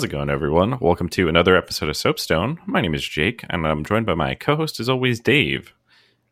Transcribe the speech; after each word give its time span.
How's 0.00 0.06
it 0.06 0.12
going, 0.12 0.30
everyone? 0.30 0.78
Welcome 0.80 1.10
to 1.10 1.28
another 1.28 1.54
episode 1.54 1.90
of 1.90 1.94
Soapstone. 1.94 2.58
My 2.64 2.80
name 2.80 2.94
is 2.94 3.06
Jake, 3.06 3.44
and 3.50 3.66
I'm 3.66 3.84
joined 3.84 4.06
by 4.06 4.14
my 4.14 4.34
co-host, 4.34 4.80
as 4.80 4.88
always, 4.88 5.20
Dave. 5.20 5.74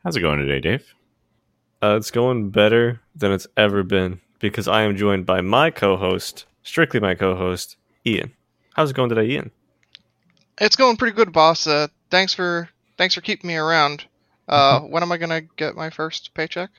How's 0.03 0.17
it 0.17 0.23
going 0.23 0.39
today, 0.39 0.59
Dave? 0.59 0.95
Uh, 1.83 1.97
it's 1.99 2.11
going 2.11 2.49
better 2.49 3.03
than 3.15 3.31
it's 3.31 3.47
ever 3.59 3.83
been 3.83 4.23
because 4.39 4.69
I 4.69 4.85
am 4.85 4.97
joined 4.97 5.27
by 5.27 5.43
my 5.43 5.71
co-host, 5.71 6.47
strictly 6.63 6.99
my 6.99 7.15
co-host, 7.15 7.77
Ian. 8.07 8.33
How's 8.73 8.93
it 8.93 8.97
going 8.97 9.11
today, 9.11 9.27
Ian? 9.27 9.51
It's 10.59 10.75
going 10.75 10.97
pretty 10.97 11.15
good, 11.15 11.35
boss. 11.35 11.66
Uh, 11.66 11.89
thanks 12.09 12.33
for 12.33 12.71
thanks 12.97 13.15
for 13.15 13.21
keeping 13.21 13.49
me 13.49 13.57
around. 13.57 14.07
Uh, 14.49 14.80
when 14.88 15.03
am 15.03 15.13
I 15.13 15.19
gonna 15.19 15.43
get 15.43 15.77
my 15.77 15.91
first 15.91 16.32
paycheck? 16.32 16.71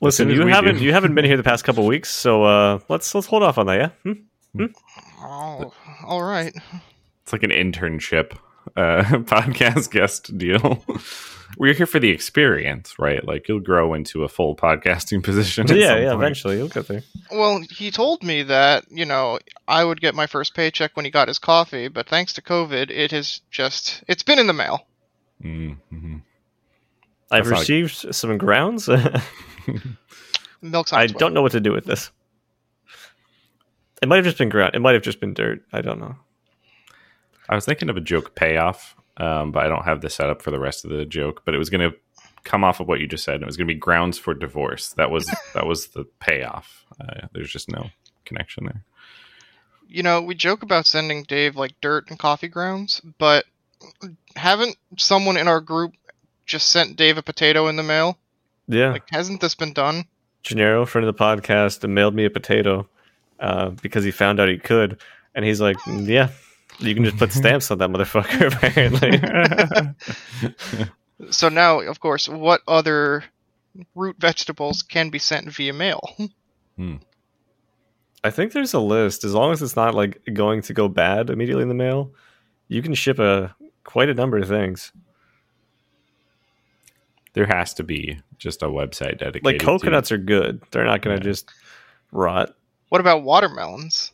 Listen, 0.00 0.30
you 0.30 0.46
haven't 0.46 0.78
do. 0.78 0.84
you 0.84 0.94
haven't 0.94 1.14
been 1.14 1.26
here 1.26 1.36
the 1.36 1.42
past 1.42 1.64
couple 1.64 1.84
weeks, 1.84 2.08
so 2.08 2.44
uh, 2.44 2.78
let's 2.88 3.14
let's 3.14 3.26
hold 3.26 3.42
off 3.42 3.58
on 3.58 3.66
that, 3.66 3.78
yeah. 3.78 3.88
Hmm? 4.04 4.22
Oh, 4.58 5.72
all 6.06 6.22
right. 6.22 6.54
It's 7.22 7.32
like 7.32 7.42
an 7.42 7.50
internship 7.50 8.36
uh, 8.76 9.02
podcast 9.04 9.90
guest 9.90 10.36
deal. 10.36 10.84
We're 11.56 11.74
here 11.74 11.86
for 11.86 12.00
the 12.00 12.10
experience, 12.10 12.98
right? 12.98 13.24
Like 13.24 13.48
you'll 13.48 13.60
grow 13.60 13.94
into 13.94 14.24
a 14.24 14.28
full 14.28 14.56
podcasting 14.56 15.22
position. 15.22 15.66
yeah, 15.68 15.74
yeah. 15.96 16.10
point. 16.10 16.22
Eventually, 16.22 16.56
you'll 16.56 16.68
get 16.68 16.88
there. 16.88 17.02
Well, 17.30 17.62
he 17.70 17.90
told 17.90 18.22
me 18.22 18.42
that 18.44 18.84
you 18.90 19.04
know 19.04 19.38
I 19.68 19.84
would 19.84 20.00
get 20.00 20.14
my 20.14 20.26
first 20.26 20.54
paycheck 20.54 20.96
when 20.96 21.04
he 21.04 21.10
got 21.10 21.28
his 21.28 21.38
coffee, 21.38 21.88
but 21.88 22.08
thanks 22.08 22.32
to 22.34 22.42
COVID, 22.42 22.90
it 22.90 23.12
has 23.12 23.40
just 23.50 24.02
it's 24.08 24.22
been 24.22 24.38
in 24.38 24.46
the 24.48 24.52
mail. 24.52 24.86
Mm-hmm. 25.42 26.16
I've 27.30 27.44
That's 27.44 27.50
not- 27.50 27.60
received 27.60 28.14
some 28.14 28.36
grounds. 28.38 28.88
I 28.88 29.22
Milk's 30.60 30.92
on 30.92 31.06
don't 31.08 31.34
know 31.34 31.42
what 31.42 31.52
to 31.52 31.60
do 31.60 31.72
with 31.72 31.84
this. 31.84 32.10
It 34.02 34.08
might 34.08 34.16
have 34.16 34.24
just 34.24 34.38
been 34.38 34.48
ground. 34.48 34.74
It 34.74 34.80
might 34.80 34.94
have 34.94 35.02
just 35.02 35.20
been 35.20 35.34
dirt. 35.34 35.62
I 35.72 35.80
don't 35.80 36.00
know. 36.00 36.16
I 37.48 37.54
was 37.54 37.64
thinking 37.64 37.88
of 37.90 37.96
a 37.96 38.00
joke 38.00 38.34
payoff, 38.34 38.96
um, 39.16 39.52
but 39.52 39.64
I 39.64 39.68
don't 39.68 39.84
have 39.84 40.00
the 40.00 40.10
setup 40.10 40.42
for 40.42 40.50
the 40.50 40.58
rest 40.58 40.84
of 40.84 40.90
the 40.90 41.04
joke. 41.04 41.42
But 41.44 41.54
it 41.54 41.58
was 41.58 41.70
going 41.70 41.90
to 41.90 41.96
come 42.44 42.64
off 42.64 42.80
of 42.80 42.88
what 42.88 43.00
you 43.00 43.06
just 43.06 43.24
said. 43.24 43.42
It 43.42 43.46
was 43.46 43.56
going 43.56 43.66
to 43.68 43.74
be 43.74 43.78
grounds 43.78 44.18
for 44.18 44.34
divorce. 44.34 44.92
That 44.94 45.10
was 45.10 45.26
that 45.54 45.66
was 45.66 45.88
the 45.88 46.04
payoff. 46.20 46.84
Uh, 47.00 47.26
there's 47.32 47.50
just 47.50 47.70
no 47.70 47.90
connection 48.24 48.66
there. 48.66 48.82
You 49.88 50.02
know, 50.02 50.22
we 50.22 50.34
joke 50.34 50.62
about 50.62 50.86
sending 50.86 51.24
Dave 51.24 51.56
like 51.56 51.80
dirt 51.80 52.08
and 52.08 52.18
coffee 52.18 52.48
grounds, 52.48 53.00
but 53.18 53.44
haven't 54.36 54.76
someone 54.98 55.36
in 55.36 55.48
our 55.48 55.60
group 55.60 55.92
just 56.46 56.70
sent 56.70 56.96
Dave 56.96 57.18
a 57.18 57.22
potato 57.22 57.68
in 57.68 57.76
the 57.76 57.82
mail? 57.82 58.18
Yeah, 58.66 58.92
Like, 58.92 59.08
hasn't 59.10 59.42
this 59.42 59.54
been 59.54 59.74
done? 59.74 60.06
Gennaro, 60.42 60.86
friend 60.86 61.06
of 61.06 61.14
the 61.14 61.22
podcast, 61.22 61.88
mailed 61.88 62.14
me 62.14 62.24
a 62.24 62.30
potato 62.30 62.88
uh, 63.44 63.68
because 63.82 64.02
he 64.04 64.10
found 64.10 64.40
out 64.40 64.48
he 64.48 64.56
could, 64.58 65.00
and 65.34 65.44
he's 65.44 65.60
like, 65.60 65.76
"Mm, 65.86 66.06
"Yeah, 66.08 66.30
you 66.78 66.94
can 66.94 67.04
just 67.04 67.18
put 67.18 67.30
stamps 67.40 67.70
on 67.70 67.78
that 67.78 67.90
motherfucker." 67.90 68.48
Apparently, 68.54 69.20
So 71.30 71.48
now, 71.48 71.80
of 71.80 72.00
course, 72.00 72.28
what 72.28 72.60
other 72.66 73.24
root 73.94 74.16
vegetables 74.18 74.82
can 74.82 75.10
be 75.10 75.18
sent 75.18 75.48
via 75.52 75.72
mail? 75.72 76.00
I 78.24 78.30
think 78.30 78.52
there's 78.52 78.74
a 78.74 78.80
list. 78.80 79.22
As 79.24 79.34
long 79.34 79.52
as 79.52 79.62
it's 79.62 79.76
not 79.76 79.94
like 79.94 80.20
going 80.32 80.62
to 80.62 80.72
go 80.74 80.88
bad 80.88 81.30
immediately 81.30 81.62
in 81.62 81.68
the 81.68 81.74
mail, 81.74 82.10
you 82.68 82.82
can 82.82 82.94
ship 82.94 83.18
a 83.18 83.54
quite 83.84 84.08
a 84.08 84.14
number 84.14 84.38
of 84.38 84.48
things. 84.48 84.90
there 87.34 87.46
has 87.46 87.74
to 87.74 87.82
be 87.82 88.20
just 88.38 88.62
a 88.62 88.66
website 88.66 89.18
dedicated. 89.18 89.44
Like 89.44 89.58
to- 89.58 89.64
coconuts 89.64 90.10
are 90.12 90.18
good; 90.18 90.62
they're 90.70 90.84
not 90.84 91.02
going 91.02 91.18
to 91.18 91.22
Yeah. 91.24 91.30
just 91.32 91.50
rot. 92.12 92.54
What 92.94 93.00
about 93.00 93.24
watermelons? 93.24 94.12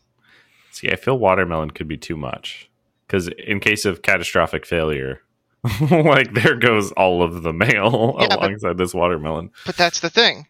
See, 0.71 0.91
I 0.91 0.97
feel 0.97 1.19
watermelon 1.19 1.73
could 1.73 1.87
be 1.87 1.99
too 1.99 2.17
much 2.17 2.71
because 3.07 3.29
in 3.29 3.61
case 3.61 3.85
of 3.85 4.01
catastrophic 4.01 4.65
failure, 4.65 5.21
like 5.91 6.33
there 6.33 6.57
goes 6.57 6.91
all 6.93 7.23
of 7.23 7.43
the 7.43 7.53
mail 7.53 8.17
Yeah, 8.21 8.29
but- 8.29 8.39
alongside 8.39 8.79
this 8.79 8.95
watermelon. 8.95 9.51
But 9.67 9.77
that's 9.77 10.01
the 10.01 10.09
thing. 10.09 10.47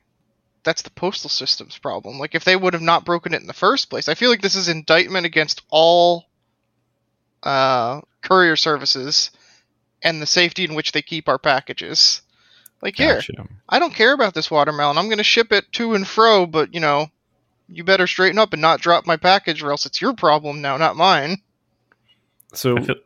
That's 0.62 0.82
the 0.82 0.90
postal 0.90 1.28
system's 1.28 1.76
problem. 1.76 2.20
Like, 2.20 2.36
if 2.36 2.44
they 2.44 2.54
would 2.54 2.72
have 2.72 2.82
not 2.82 3.04
broken 3.04 3.34
it 3.34 3.40
in 3.40 3.48
the 3.48 3.52
first 3.52 3.90
place, 3.90 4.08
I 4.08 4.14
feel 4.14 4.30
like 4.30 4.42
this 4.42 4.54
is 4.54 4.68
indictment 4.68 5.26
against 5.26 5.62
all 5.68 6.26
uh, 7.42 8.00
courier 8.22 8.54
services 8.54 9.32
and 10.04 10.22
the 10.22 10.26
safety 10.26 10.62
in 10.62 10.76
which 10.76 10.92
they 10.92 11.02
keep 11.02 11.28
our 11.28 11.38
packages. 11.40 12.22
Like, 12.80 12.96
here, 12.96 13.20
I 13.68 13.80
don't 13.80 13.92
care 13.92 14.12
about 14.12 14.34
this 14.34 14.52
watermelon. 14.52 14.98
I'm 14.98 15.06
going 15.06 15.18
to 15.18 15.24
ship 15.24 15.50
it 15.50 15.72
to 15.72 15.94
and 15.94 16.06
fro, 16.06 16.46
but, 16.46 16.72
you 16.72 16.78
know, 16.78 17.08
you 17.70 17.84
better 17.84 18.06
straighten 18.06 18.38
up 18.38 18.52
and 18.52 18.60
not 18.60 18.80
drop 18.80 19.06
my 19.06 19.16
package, 19.16 19.62
or 19.62 19.70
else 19.70 19.86
it's 19.86 20.00
your 20.00 20.14
problem 20.14 20.60
now, 20.60 20.76
not 20.76 20.96
mine. 20.96 21.40
So, 22.52 22.76
I 22.76 22.82
feel- 22.82 22.96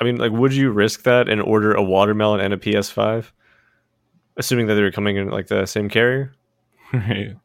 I 0.00 0.04
mean, 0.04 0.16
like, 0.16 0.32
would 0.32 0.52
you 0.52 0.70
risk 0.70 1.02
that 1.04 1.28
and 1.28 1.40
order 1.40 1.72
a 1.74 1.82
watermelon 1.82 2.40
and 2.40 2.52
a 2.52 2.56
PS5, 2.56 3.32
assuming 4.36 4.66
that 4.66 4.74
they 4.74 4.82
were 4.82 4.90
coming 4.90 5.16
in 5.16 5.28
like 5.30 5.46
the 5.48 5.66
same 5.66 5.88
carrier? 5.88 6.32
Right. 6.92 7.36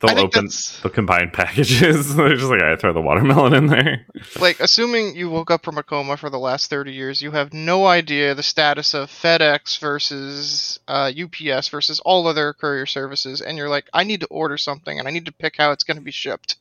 They'll 0.00 0.18
open 0.20 0.44
that's 0.44 0.80
the 0.80 0.90
combined 0.90 1.32
packages. 1.34 2.14
They're 2.16 2.36
just 2.36 2.50
like, 2.50 2.62
I 2.62 2.76
throw 2.76 2.92
the 2.92 3.00
watermelon 3.00 3.52
in 3.54 3.66
there. 3.66 4.06
like 4.40 4.60
assuming 4.60 5.16
you 5.16 5.28
woke 5.28 5.50
up 5.50 5.64
from 5.64 5.76
a 5.78 5.82
coma 5.82 6.16
for 6.16 6.30
the 6.30 6.38
last 6.38 6.70
30 6.70 6.92
years 6.92 7.20
you 7.22 7.30
have 7.32 7.52
no 7.52 7.86
idea 7.86 8.34
the 8.34 8.42
status 8.42 8.94
of 8.94 9.10
fedex 9.10 9.78
versus 9.78 10.78
uh, 10.88 11.10
ups 11.22 11.68
versus 11.68 12.00
all 12.04 12.26
other 12.26 12.52
courier 12.52 12.86
services 12.86 13.40
and 13.40 13.56
you're 13.58 13.68
like 13.68 13.88
i 13.92 14.04
need 14.04 14.20
to 14.20 14.26
order 14.28 14.56
something 14.56 14.98
and 14.98 15.06
i 15.08 15.10
need 15.10 15.26
to 15.26 15.32
pick 15.32 15.56
how 15.56 15.72
it's 15.72 15.84
going 15.84 15.96
to 15.96 16.02
be 16.02 16.10
shipped 16.10 16.56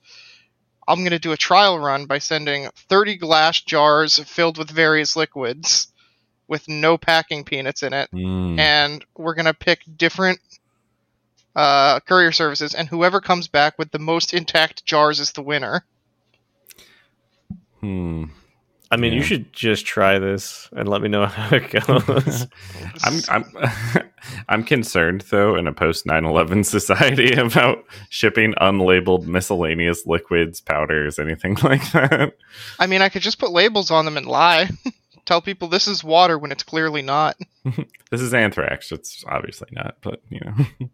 i'm 0.88 1.00
going 1.00 1.12
to 1.12 1.20
do 1.20 1.32
a 1.32 1.38
trial 1.38 1.80
run 1.80 2.06
by 2.06 2.18
sending 2.20 2.68
30 2.90 3.18
glass 3.18 3.62
jars 3.62 4.20
filled 4.20 4.58
with 4.58 4.70
various 4.70 5.16
liquids 5.16 5.88
with 6.48 6.68
no 6.68 6.98
packing 6.98 7.44
peanuts 7.44 7.84
in 7.84 7.94
it 7.94 8.10
Mm. 8.14 8.60
and 8.60 9.06
we're 9.16 9.36
going 9.36 9.46
to 9.46 9.54
pick 9.54 9.80
different 9.98 10.40
uh, 11.58 12.00
courier 12.02 12.32
services 12.32 12.74
and 12.74 12.88
whoever 12.88 13.20
comes 13.20 13.50
back 13.50 13.78
with 13.78 13.92
the 13.92 14.00
most 14.00 14.34
intact 14.34 14.86
jars 14.86 15.20
is 15.20 15.34
the 15.34 15.42
winner 15.42 15.84
Hmm. 17.82 18.26
I 18.90 18.96
mean, 18.96 19.12
you 19.12 19.22
should 19.22 19.52
just 19.52 19.86
try 19.86 20.18
this 20.18 20.70
and 20.72 20.88
let 20.88 21.02
me 21.02 21.10
know 21.10 21.26
how 21.26 21.54
it 21.56 21.70
goes. 21.72 22.48
I'm 23.04 23.22
I'm 23.28 24.04
I'm 24.50 24.64
concerned 24.64 25.26
though 25.30 25.58
in 25.58 25.68
a 25.68 25.74
post 25.74 26.06
9/11 26.06 26.66
society 26.66 27.34
about 27.34 27.84
shipping 28.10 28.54
unlabeled 28.62 29.26
miscellaneous 29.26 30.06
liquids, 30.06 30.62
powders, 30.62 31.20
anything 31.20 31.58
like 31.64 31.92
that. 31.92 32.38
I 32.80 32.88
mean, 32.88 33.02
I 33.02 33.10
could 33.10 33.24
just 33.24 33.40
put 33.40 33.52
labels 33.52 33.92
on 33.92 34.06
them 34.06 34.16
and 34.16 34.26
lie. 34.26 34.70
Tell 35.26 35.42
people 35.42 35.68
this 35.68 35.90
is 35.90 36.02
water 36.02 36.38
when 36.38 36.54
it's 36.54 36.64
clearly 36.64 37.02
not. 37.02 37.36
This 38.10 38.22
is 38.22 38.34
anthrax. 38.34 38.94
It's 38.94 39.26
obviously 39.28 39.68
not, 39.74 39.98
but 40.02 40.22
you 40.30 40.40
know. 40.40 40.90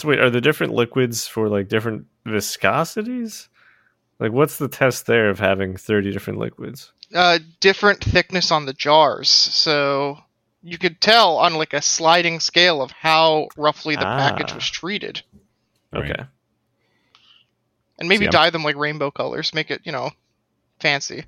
So, 0.00 0.08
wait, 0.08 0.18
are 0.20 0.30
there 0.30 0.40
different 0.40 0.72
liquids 0.74 1.26
for 1.26 1.48
like 1.48 1.68
different 1.68 2.06
viscosities? 2.26 3.48
Like, 4.18 4.32
what's 4.32 4.58
the 4.58 4.68
test 4.68 5.06
there 5.06 5.30
of 5.30 5.38
having 5.38 5.76
30 5.76 6.12
different 6.12 6.38
liquids? 6.38 6.92
Uh, 7.14 7.38
different 7.60 8.02
thickness 8.04 8.50
on 8.52 8.66
the 8.66 8.72
jars, 8.72 9.28
so 9.28 10.18
you 10.62 10.78
could 10.78 11.00
tell 11.00 11.38
on 11.38 11.54
like 11.54 11.72
a 11.72 11.82
sliding 11.82 12.38
scale 12.38 12.82
of 12.82 12.90
how 12.92 13.48
roughly 13.56 13.96
the 13.96 14.02
package 14.02 14.52
Ah. 14.52 14.54
was 14.56 14.68
treated, 14.70 15.22
Right. 15.92 16.10
Okay. 16.10 16.22
and 17.98 18.08
maybe 18.08 18.20
See, 18.20 18.26
I'm- 18.26 18.32
dye 18.32 18.50
them 18.50 18.62
like 18.62 18.76
rainbow 18.76 19.10
colors, 19.10 19.52
make 19.54 19.70
it 19.70 19.80
you 19.84 19.92
know 19.92 20.10
fancy. 20.80 21.24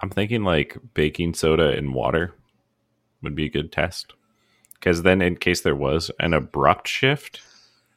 I'm 0.00 0.10
thinking 0.10 0.42
like 0.44 0.76
baking 0.94 1.34
soda 1.34 1.70
and 1.70 1.94
water 1.94 2.34
would 3.22 3.34
be 3.36 3.46
a 3.46 3.50
good 3.50 3.70
test. 3.70 4.12
Because 4.84 5.00
then, 5.00 5.22
in 5.22 5.36
case 5.36 5.62
there 5.62 5.74
was 5.74 6.10
an 6.20 6.34
abrupt 6.34 6.86
shift, 6.88 7.40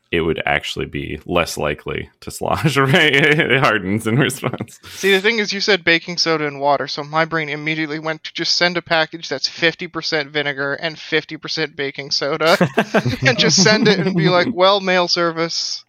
it 0.10 0.22
would 0.22 0.42
actually 0.46 0.86
be 0.86 1.20
less 1.26 1.58
likely 1.58 2.10
to 2.22 2.32
slosh, 2.32 2.78
right? 2.78 3.14
it 3.14 3.60
hardens 3.60 4.08
in 4.08 4.18
response. 4.18 4.80
See, 4.84 5.12
the 5.12 5.20
thing 5.20 5.40
is, 5.40 5.52
you 5.52 5.60
said 5.60 5.84
baking 5.84 6.16
soda 6.16 6.48
and 6.48 6.62
water, 6.62 6.88
so 6.88 7.04
my 7.04 7.26
brain 7.26 7.50
immediately 7.50 8.00
went 8.00 8.24
to 8.24 8.34
just 8.34 8.56
send 8.56 8.78
a 8.78 8.82
package 8.82 9.28
that's 9.28 9.50
50% 9.50 10.30
vinegar 10.30 10.76
and 10.76 10.96
50% 10.96 11.76
baking 11.76 12.12
soda, 12.12 12.56
and 13.28 13.38
just 13.38 13.62
send 13.62 13.90
it 13.90 14.00
and 14.00 14.16
be 14.16 14.30
like, 14.30 14.48
well, 14.54 14.80
mail 14.80 15.10
service. 15.10 15.84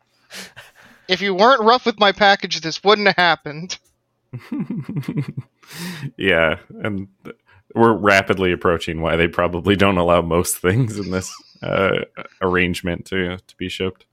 If 1.06 1.20
you 1.20 1.32
weren't 1.32 1.62
rough 1.62 1.86
with 1.86 2.00
my 2.00 2.10
package, 2.10 2.60
this 2.60 2.82
wouldn't 2.82 3.06
have 3.06 3.16
happened. 3.16 3.78
yeah, 6.16 6.58
and 6.82 7.06
we're 7.74 7.92
rapidly 7.92 8.52
approaching 8.52 9.00
why 9.00 9.16
they 9.16 9.28
probably 9.28 9.76
don't 9.76 9.98
allow 9.98 10.22
most 10.22 10.56
things 10.66 10.98
in 10.98 11.10
this 11.10 11.34
uh, 11.62 12.00
arrangement 12.40 13.06
to 13.06 13.38
to 13.38 13.56
be 13.56 13.68
shipped. 13.68 14.04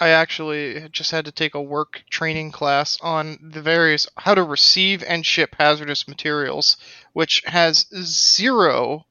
I 0.00 0.10
actually 0.10 0.88
just 0.90 1.10
had 1.10 1.24
to 1.24 1.32
take 1.32 1.56
a 1.56 1.62
work 1.62 2.04
training 2.08 2.52
class 2.52 2.98
on 3.02 3.36
the 3.42 3.60
various 3.60 4.06
how 4.16 4.34
to 4.34 4.44
receive 4.44 5.02
and 5.02 5.26
ship 5.26 5.56
hazardous 5.58 6.06
materials, 6.06 6.76
which 7.14 7.42
has 7.46 7.86
zero 8.00 9.06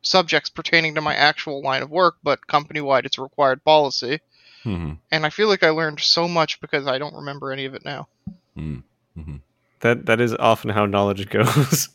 subjects 0.00 0.48
pertaining 0.48 0.94
to 0.94 1.00
my 1.02 1.14
actual 1.14 1.62
line 1.62 1.82
of 1.82 1.90
work, 1.90 2.16
but 2.22 2.46
company 2.46 2.80
wide 2.80 3.04
it's 3.04 3.18
a 3.18 3.22
required 3.22 3.62
policy. 3.64 4.20
hmm 4.62 4.92
And 5.12 5.26
I 5.26 5.30
feel 5.30 5.48
like 5.48 5.62
I 5.62 5.70
learned 5.70 6.00
so 6.00 6.26
much 6.26 6.60
because 6.60 6.86
I 6.86 6.98
don't 6.98 7.14
remember 7.14 7.52
any 7.52 7.66
of 7.66 7.74
it 7.74 7.84
now. 7.84 8.08
hmm 8.54 9.36
That 9.80 10.06
that 10.06 10.20
is 10.20 10.34
often 10.34 10.70
how 10.70 10.86
knowledge 10.86 11.28
goes. 11.38 11.90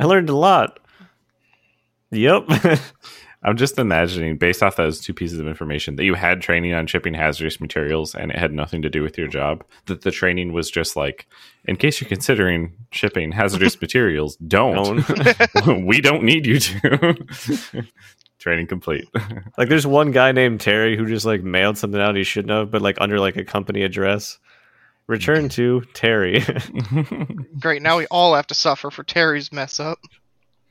I 0.00 0.04
learned 0.04 0.30
a 0.30 0.36
lot. 0.36 0.78
Yep. 2.10 2.44
I'm 3.42 3.56
just 3.58 3.78
imagining, 3.78 4.38
based 4.38 4.62
off 4.62 4.76
those 4.76 4.98
two 4.98 5.12
pieces 5.12 5.38
of 5.38 5.46
information, 5.46 5.96
that 5.96 6.04
you 6.04 6.14
had 6.14 6.40
training 6.40 6.72
on 6.72 6.86
shipping 6.86 7.12
hazardous 7.12 7.60
materials 7.60 8.14
and 8.14 8.30
it 8.30 8.38
had 8.38 8.52
nothing 8.52 8.80
to 8.80 8.88
do 8.88 9.02
with 9.02 9.18
your 9.18 9.28
job. 9.28 9.62
That 9.86 10.00
the 10.00 10.10
training 10.10 10.54
was 10.54 10.70
just 10.70 10.96
like, 10.96 11.26
in 11.66 11.76
case 11.76 12.00
you're 12.00 12.08
considering 12.08 12.72
shipping 12.92 13.32
hazardous 13.32 13.78
materials, 13.82 14.36
don't. 14.36 15.04
we 15.86 16.00
don't 16.00 16.22
need 16.22 16.46
you 16.46 16.60
to. 16.60 17.84
training 18.38 18.68
complete. 18.68 19.06
like 19.58 19.68
there's 19.68 19.86
one 19.86 20.12
guy 20.12 20.32
named 20.32 20.60
Terry 20.60 20.96
who 20.96 21.06
just 21.06 21.26
like 21.26 21.42
mailed 21.42 21.76
something 21.76 22.00
out 22.00 22.16
he 22.16 22.24
shouldn't 22.24 22.52
have, 22.52 22.70
but 22.70 22.80
like 22.80 22.96
under 23.02 23.20
like 23.20 23.36
a 23.36 23.44
company 23.44 23.82
address. 23.82 24.38
Return 25.10 25.48
to 25.48 25.80
Terry. 25.92 26.44
Great, 27.58 27.82
now 27.82 27.98
we 27.98 28.06
all 28.06 28.36
have 28.36 28.46
to 28.46 28.54
suffer 28.54 28.92
for 28.92 29.02
Terry's 29.02 29.50
mess 29.50 29.80
up. 29.80 29.98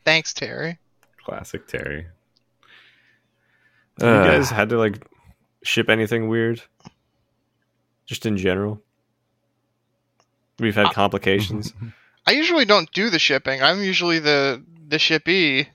Thanks, 0.05 0.33
Terry. 0.33 0.77
Classic 1.25 1.67
Terry. 1.67 2.07
you 3.99 4.07
guys 4.07 4.49
had 4.49 4.69
to 4.69 4.77
like 4.77 5.05
ship 5.61 5.89
anything 5.89 6.29
weird? 6.29 6.61
Just 8.05 8.25
in 8.25 8.37
general? 8.37 8.81
We've 10.57 10.73
had 10.75 10.85
Uh, 10.87 10.91
complications. 10.93 11.73
I 12.25 12.31
usually 12.31 12.63
don't 12.63 12.89
do 12.93 13.09
the 13.09 13.19
shipping. 13.19 13.61
I'm 13.61 13.83
usually 13.83 14.19
the 14.19 14.63
the 14.87 14.99
shippee. 14.99 15.67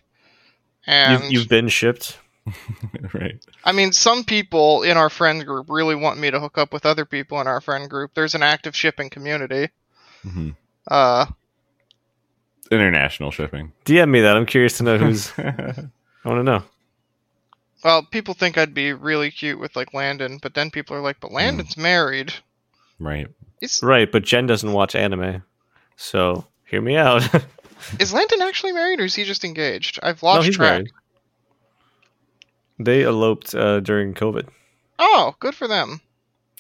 And 0.87 1.23
You've, 1.25 1.33
you've 1.33 1.49
been 1.51 1.69
shipped. 1.69 2.19
right. 3.15 3.45
I 3.65 3.73
mean, 3.73 3.93
some 3.93 4.25
people 4.25 4.83
in 4.83 4.97
our 4.97 5.09
friend 5.11 5.45
group 5.47 5.67
really 5.69 5.95
want 5.95 6.19
me 6.19 6.31
to 6.31 6.41
hook 6.41 6.59
up 6.59 6.73
with 6.73 6.85
other 6.87 7.05
people 7.05 7.41
in 7.41 7.47
our 7.47 7.61
friend 7.61 7.89
group. 7.89 8.13
There's 8.15 8.35
an 8.35 8.43
active 8.43 8.77
shipping 8.77 9.11
community. 9.11 9.71
hmm 10.23 10.51
Uh, 10.87 11.27
International 12.71 13.31
shipping. 13.31 13.73
DM 13.85 14.09
me 14.11 14.21
that. 14.23 14.37
I'm 14.37 14.47
curious 14.47 14.79
to 14.79 14.85
know 14.85 14.99
who's. 14.99 15.33
I 15.39 15.89
want 16.25 16.39
to 16.41 16.43
know. 16.43 16.63
well, 17.85 18.03
people 18.11 18.33
think 18.35 18.57
I'd 18.57 18.73
be 18.75 18.93
really 18.95 19.31
cute 19.31 19.61
with 19.61 19.77
like 19.77 19.93
Landon, 19.93 20.39
but 20.43 20.55
then 20.55 20.71
people 20.71 20.97
are 20.97 21.03
like, 21.03 21.21
"But 21.21 21.31
Landon's 21.33 21.77
married." 21.77 22.33
right. 22.99 23.29
Is 23.61 23.81
Right, 23.83 24.11
but 24.11 24.25
Jen 24.25 24.47
doesn't 24.47 24.73
watch 24.73 24.95
anime, 24.95 25.43
so 25.97 26.47
hear 26.67 26.81
me 26.81 26.97
out. 26.97 27.23
is 28.01 28.13
Landon 28.15 28.41
actually 28.43 28.73
married, 28.73 29.01
or 29.01 29.05
is 29.05 29.15
he 29.15 29.25
just 29.25 29.45
engaged? 29.45 30.01
I've 30.03 30.23
no, 30.23 30.29
lost 30.31 30.47
he's 30.47 30.57
track. 30.57 30.73
married. 30.73 30.91
They 32.79 33.03
eloped 33.05 33.55
uh, 33.55 33.81
during 33.81 34.15
COVID, 34.15 34.49
Oh, 34.99 35.35
good 35.41 35.55
for 35.55 35.69
them. 35.69 36.01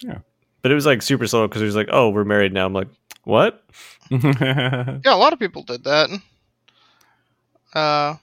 Yeah. 0.00 0.18
But 0.62 0.70
it 0.70 0.74
was 0.74 0.86
like 0.86 1.02
super 1.02 1.26
slow 1.26 1.46
because 1.48 1.62
it 1.62 1.66
was 1.66 1.76
like, 1.76 1.88
"Oh, 1.90 2.08
we're 2.10 2.24
married 2.24 2.52
now." 2.52 2.66
I'm 2.66 2.72
like, 2.72 2.88
"What?" 3.24 3.64
Yeah, 4.10 4.98
a 5.06 5.16
lot 5.16 5.32
of 5.32 5.38
people 5.38 5.62
did 5.62 5.84
that. 5.84 6.10
Uh, 7.74 8.14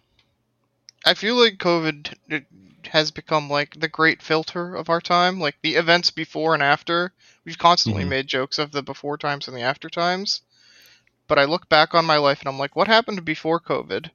I 1.05 1.13
feel 1.13 1.35
like 1.35 1.57
COVID 1.57 2.45
has 2.89 3.11
become 3.11 3.49
like 3.49 3.79
the 3.79 3.87
great 3.87 4.21
filter 4.21 4.75
of 4.75 4.89
our 4.89 5.01
time. 5.01 5.39
Like 5.39 5.55
the 5.61 5.75
events 5.75 6.11
before 6.11 6.53
and 6.53 6.63
after, 6.63 7.13
we've 7.45 7.57
constantly 7.57 8.03
Mhm. 8.03 8.09
made 8.09 8.27
jokes 8.27 8.59
of 8.59 8.71
the 8.71 8.81
before 8.83 9.17
times 9.17 9.47
and 9.47 9.55
the 9.55 9.61
after 9.61 9.89
times. 9.89 10.41
But 11.27 11.39
I 11.39 11.45
look 11.45 11.69
back 11.69 11.93
on 11.93 12.05
my 12.05 12.17
life 12.17 12.39
and 12.39 12.49
I'm 12.49 12.57
like, 12.59 12.75
what 12.75 12.87
happened 12.87 13.23
before 13.25 13.59
COVID? 13.59 14.09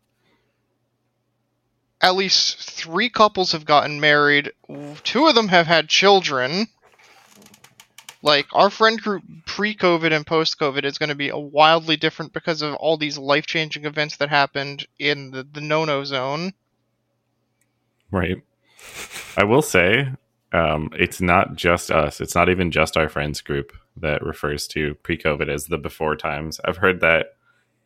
At 2.02 2.14
least 2.14 2.58
three 2.58 3.08
couples 3.08 3.52
have 3.52 3.64
gotten 3.64 4.00
married. 4.00 4.52
Two 5.02 5.26
of 5.26 5.34
them 5.34 5.48
have 5.48 5.66
had 5.66 5.88
children. 5.88 6.66
Like 8.22 8.46
our 8.52 8.70
friend 8.70 9.00
group 9.00 9.22
pre-COVID 9.46 10.12
and 10.12 10.26
post-COVID 10.26 10.84
is 10.84 10.98
going 10.98 11.10
to 11.10 11.14
be 11.14 11.30
wildly 11.32 11.96
different 11.96 12.32
because 12.32 12.60
of 12.60 12.74
all 12.74 12.96
these 12.96 13.18
life-changing 13.18 13.84
events 13.84 14.16
that 14.16 14.28
happened 14.28 14.86
in 14.98 15.30
the, 15.30 15.42
the 15.44 15.60
no-no 15.60 16.04
zone. 16.04 16.52
Right. 18.10 18.42
I 19.36 19.44
will 19.44 19.62
say, 19.62 20.08
um, 20.52 20.90
it's 20.92 21.20
not 21.20 21.56
just 21.56 21.90
us. 21.90 22.20
It's 22.20 22.34
not 22.34 22.48
even 22.48 22.70
just 22.70 22.96
our 22.96 23.08
friends 23.08 23.40
group 23.40 23.72
that 23.96 24.22
refers 24.22 24.66
to 24.68 24.94
pre-COVID 24.96 25.48
as 25.48 25.66
the 25.66 25.78
before 25.78 26.16
times. 26.16 26.60
I've 26.64 26.78
heard 26.78 27.00
that 27.00 27.36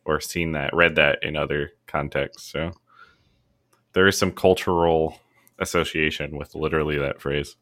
or 0.05 0.19
seen 0.19 0.53
that, 0.53 0.73
read 0.73 0.95
that 0.95 1.19
in 1.23 1.35
other 1.37 1.71
contexts. 1.87 2.51
So 2.51 2.71
there 3.93 4.07
is 4.07 4.17
some 4.17 4.31
cultural 4.31 5.19
association 5.59 6.37
with 6.37 6.55
literally 6.55 6.97
that 6.99 7.21
phrase, 7.21 7.55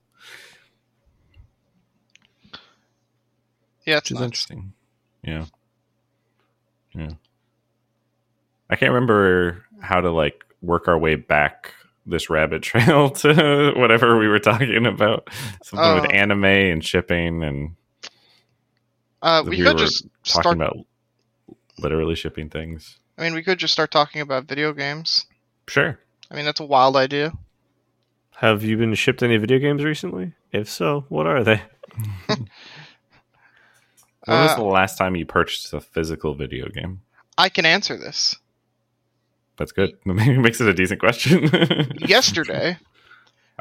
Yeah, 3.85 3.97
it's 3.97 4.09
which 4.09 4.11
is 4.11 4.21
interesting. 4.21 4.73
Yeah. 5.23 5.45
Yeah. 6.93 7.11
I 8.69 8.75
can't 8.75 8.91
remember 8.93 9.65
how 9.81 10.01
to 10.01 10.11
like 10.11 10.43
work 10.61 10.87
our 10.87 10.97
way 10.97 11.15
back 11.15 11.73
this 12.05 12.29
rabbit 12.29 12.61
trail 12.63 13.09
to 13.11 13.73
whatever 13.75 14.17
we 14.17 14.27
were 14.27 14.39
talking 14.39 14.85
about. 14.85 15.29
Something 15.63 15.93
with 15.93 16.05
Uh, 16.05 16.07
anime 16.07 16.45
and 16.45 16.83
shipping 16.85 17.43
and 17.43 17.75
Uh, 19.21 19.43
we 19.45 19.57
we 19.57 19.57
could 19.57 19.77
were 19.77 19.79
just 19.79 20.05
talking 20.27 20.41
start. 20.41 20.57
about 20.57 20.77
literally 21.77 22.15
shipping 22.15 22.49
things. 22.49 22.99
I 23.17 23.23
mean, 23.23 23.33
we 23.33 23.43
could 23.43 23.59
just 23.59 23.73
start 23.73 23.91
talking 23.91 24.21
about 24.21 24.45
video 24.48 24.74
games. 24.74 25.25
Sure. 25.67 26.00
I 26.31 26.36
mean, 26.36 26.45
that's 26.45 26.59
a 26.59 26.65
wild 26.65 26.95
idea. 26.95 27.33
Have 28.38 28.63
you 28.63 28.77
been 28.77 28.93
shipped 28.95 29.24
any 29.24 29.38
video 29.38 29.59
games 29.59 29.83
recently? 29.83 30.33
If 30.51 30.69
so, 30.69 31.05
what 31.09 31.27
are 31.27 31.43
they? 31.43 31.62
When 34.25 34.41
was 34.43 34.51
Uh, 34.51 34.55
the 34.57 34.63
last 34.63 34.98
time 34.98 35.15
you 35.15 35.25
purchased 35.25 35.74
a 35.74 35.79
physical 35.81 36.36
video 36.36 36.67
game? 36.69 37.01
I 37.38 37.50
can 37.50 37.65
answer 37.65 37.98
this. 37.98 38.36
That's 39.57 39.71
good. 39.71 39.98
Maybe 40.05 40.38
makes 40.38 40.62
it 40.62 40.67
a 40.67 40.74
decent 40.74 41.00
question. 41.00 41.50
Yesterday, 42.00 42.77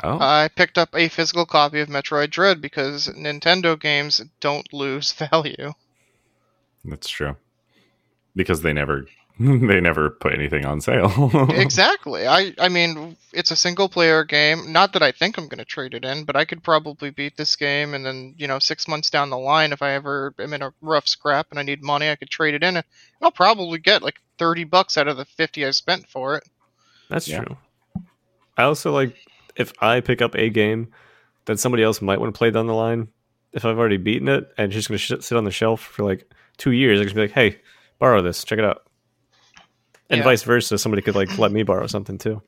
oh, 0.03 0.19
I 0.21 0.49
picked 0.55 0.77
up 0.77 0.95
a 0.95 1.09
physical 1.09 1.47
copy 1.47 1.81
of 1.81 1.89
Metroid 1.89 2.31
Dread 2.31 2.61
because 2.61 3.09
Nintendo 3.09 3.81
games 3.81 4.21
don't 4.41 4.71
lose 4.73 5.13
value. 5.13 5.73
that's 6.85 7.09
true. 7.09 7.37
Because 8.37 8.63
they 8.63 8.73
never 8.73 9.07
they 9.67 9.81
never 9.81 10.11
put 10.11 10.33
anything 10.35 10.65
on 10.65 10.81
sale. 10.81 11.31
exactly. 11.51 12.27
I 12.27 12.55
I 12.59 12.69
mean, 12.69 13.17
it's 13.33 13.51
a 13.51 13.57
single 13.57 13.89
player 13.89 14.25
game. 14.25 14.73
Not 14.73 14.93
that 14.95 15.03
I 15.03 15.13
think 15.13 15.39
I'm 15.39 15.47
going 15.49 15.59
to 15.59 15.65
trade 15.65 15.95
it 15.95 16.05
in, 16.05 16.25
but 16.25 16.35
I 16.37 16.45
could 16.45 16.63
probably 16.63 17.11
beat 17.11 17.37
this 17.37 17.55
game 17.57 17.95
and 17.95 18.05
then, 18.05 18.35
you 18.37 18.47
know, 18.49 18.59
6 18.59 18.89
months 18.89 19.11
down 19.11 19.31
the 19.31 19.39
line 19.39 19.73
if 19.73 19.81
I 19.83 19.93
ever 19.93 20.35
am 20.39 20.53
in 20.55 20.63
a 20.63 20.73
rough 20.81 21.07
scrap 21.07 21.47
and 21.51 21.59
I 21.59 21.63
need 21.63 21.83
money, 21.83 22.11
I 22.11 22.17
could 22.17 22.31
trade 22.31 22.55
it 22.55 22.63
in 22.65 22.77
and 22.77 22.85
I'll 23.23 23.31
probably 23.31 23.79
get 23.79 24.03
like 24.03 24.17
30 24.39 24.65
bucks 24.65 24.99
out 24.99 25.09
of 25.09 25.17
the 25.17 25.25
50 25.25 25.65
I 25.65 25.71
spent 25.71 26.09
for 26.09 26.37
it. 26.37 26.45
That's 27.09 27.29
Yeah. 27.29 27.45
true. 27.45 27.57
I 28.57 28.65
also 28.65 28.93
like 28.93 29.15
if 29.57 29.73
I 29.81 30.01
pick 30.01 30.21
up 30.21 30.35
a 30.35 30.51
game 30.51 30.89
that 31.45 31.59
somebody 31.59 31.83
else 31.83 32.03
might 32.03 32.21
want 32.21 32.35
to 32.35 32.39
play 32.39 32.51
down 32.51 32.67
the 32.67 32.75
line. 32.75 33.09
If 33.53 33.65
I've 33.65 33.79
already 33.79 33.97
beaten 33.97 34.29
it 34.29 34.53
and 34.59 34.67
it's 34.67 34.75
just 34.75 34.89
going 34.89 34.99
to 34.99 35.03
sh- 35.21 35.25
sit 35.25 35.39
on 35.39 35.45
the 35.45 35.51
shelf 35.51 35.81
for 35.81 36.05
like 36.05 36.31
two 36.59 36.73
years, 36.73 36.99
I 36.99 37.03
can 37.03 37.07
just 37.09 37.15
be 37.17 37.23
like, 37.23 37.31
"Hey, 37.31 37.59
borrow 37.99 38.21
this. 38.21 38.45
Check 38.45 38.59
it 38.59 38.65
out." 38.65 38.83
And 40.11 40.19
Yeah. 40.19 40.25
vice 40.25 40.43
versa, 40.43 40.79
somebody 40.79 41.03
could 41.03 41.15
like 41.15 41.39
let 41.39 41.53
me 41.53 41.63
borrow 41.63 41.87
something 41.87 42.19
too. 42.19 42.43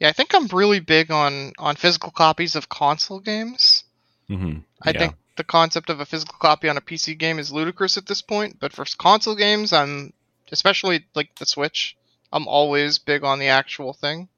Yeah, 0.00 0.08
I 0.08 0.12
think 0.12 0.34
I'm 0.34 0.46
really 0.48 0.80
big 0.80 1.10
on 1.10 1.52
on 1.58 1.76
physical 1.76 2.10
copies 2.10 2.56
of 2.56 2.68
console 2.68 3.20
games. 3.20 3.84
hmm 4.28 4.58
I 4.82 4.92
think 4.92 5.14
the 5.36 5.44
concept 5.44 5.90
of 5.90 6.00
a 6.00 6.04
physical 6.06 6.36
copy 6.38 6.68
on 6.68 6.76
a 6.76 6.80
PC 6.80 7.16
game 7.18 7.38
is 7.38 7.52
ludicrous 7.52 7.96
at 7.96 8.06
this 8.06 8.20
point, 8.22 8.58
but 8.60 8.72
for 8.72 8.84
console 8.98 9.34
games, 9.34 9.72
I'm 9.72 10.12
especially 10.50 11.04
like 11.14 11.34
the 11.36 11.46
Switch, 11.46 11.96
I'm 12.32 12.46
always 12.48 12.98
big 12.98 13.24
on 13.24 13.38
the 13.38 13.48
actual 13.48 13.92
thing. 13.94 14.28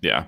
Yeah. 0.00 0.26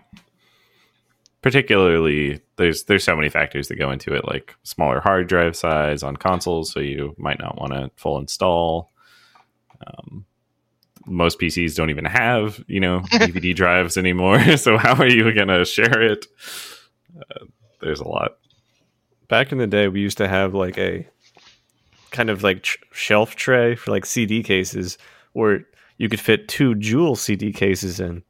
Particularly, 1.43 2.41
there's 2.57 2.85
there's 2.85 3.05
so 3.05 3.15
many 3.15 3.29
factors 3.29 3.69
that 3.69 3.77
go 3.77 3.91
into 3.91 4.15
it, 4.15 4.27
like 4.27 4.55
smaller 4.63 5.01
hard 5.01 5.29
drive 5.29 5.55
size 5.57 6.03
on 6.03 6.17
consoles, 6.17 6.73
so 6.73 6.81
you 6.81 7.15
might 7.19 7.39
not 7.39 7.59
want 7.59 7.75
to 7.75 7.91
full 7.97 8.19
install. 8.19 8.91
Um, 9.87 10.25
most 11.07 11.39
PCs 11.39 11.75
don't 11.77 11.91
even 11.91 12.05
have 12.05 12.63
you 12.67 12.81
know 12.81 13.01
DVD 13.13 13.55
drives 13.55 13.97
anymore, 13.97 14.57
so 14.57 14.77
how 14.79 14.95
are 14.95 15.07
you 15.09 15.33
gonna 15.35 15.65
share 15.65 16.03
it? 16.03 16.27
Uh, 17.17 17.45
there's 17.81 18.01
a 18.01 18.09
lot. 18.09 18.33
Back 19.29 19.53
in 19.53 19.59
the 19.59 19.67
day, 19.67 19.89
we 19.89 20.01
used 20.01 20.19
to 20.19 20.29
have 20.29 20.55
like 20.55 20.79
a 20.79 21.07
kind 22.11 22.31
of 22.31 22.43
like 22.43 22.63
ch- 22.63 22.79
shelf 22.93 23.35
tray 23.37 23.75
for 23.75 23.91
like 23.91 24.07
CD 24.07 24.43
cases, 24.43 24.99
where 25.33 25.65
you 25.99 26.09
could 26.09 26.21
fit 26.21 26.49
two 26.49 26.75
Jewel 26.77 27.17
CD 27.17 27.53
cases 27.53 28.01
in 28.01 28.23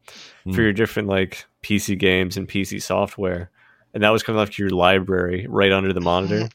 Hmm. 0.44 0.52
for 0.52 0.60
your 0.62 0.72
different 0.74 1.08
like 1.08 1.46
PC 1.62 1.98
games 1.98 2.36
and 2.36 2.46
PC 2.48 2.82
software, 2.82 3.50
and 3.94 4.02
that 4.02 4.10
was 4.10 4.22
kind 4.22 4.38
of 4.38 4.46
like 4.46 4.58
your 4.58 4.68
library 4.70 5.46
right 5.48 5.72
under 5.72 5.92
the 5.94 6.00
monitor, 6.02 6.48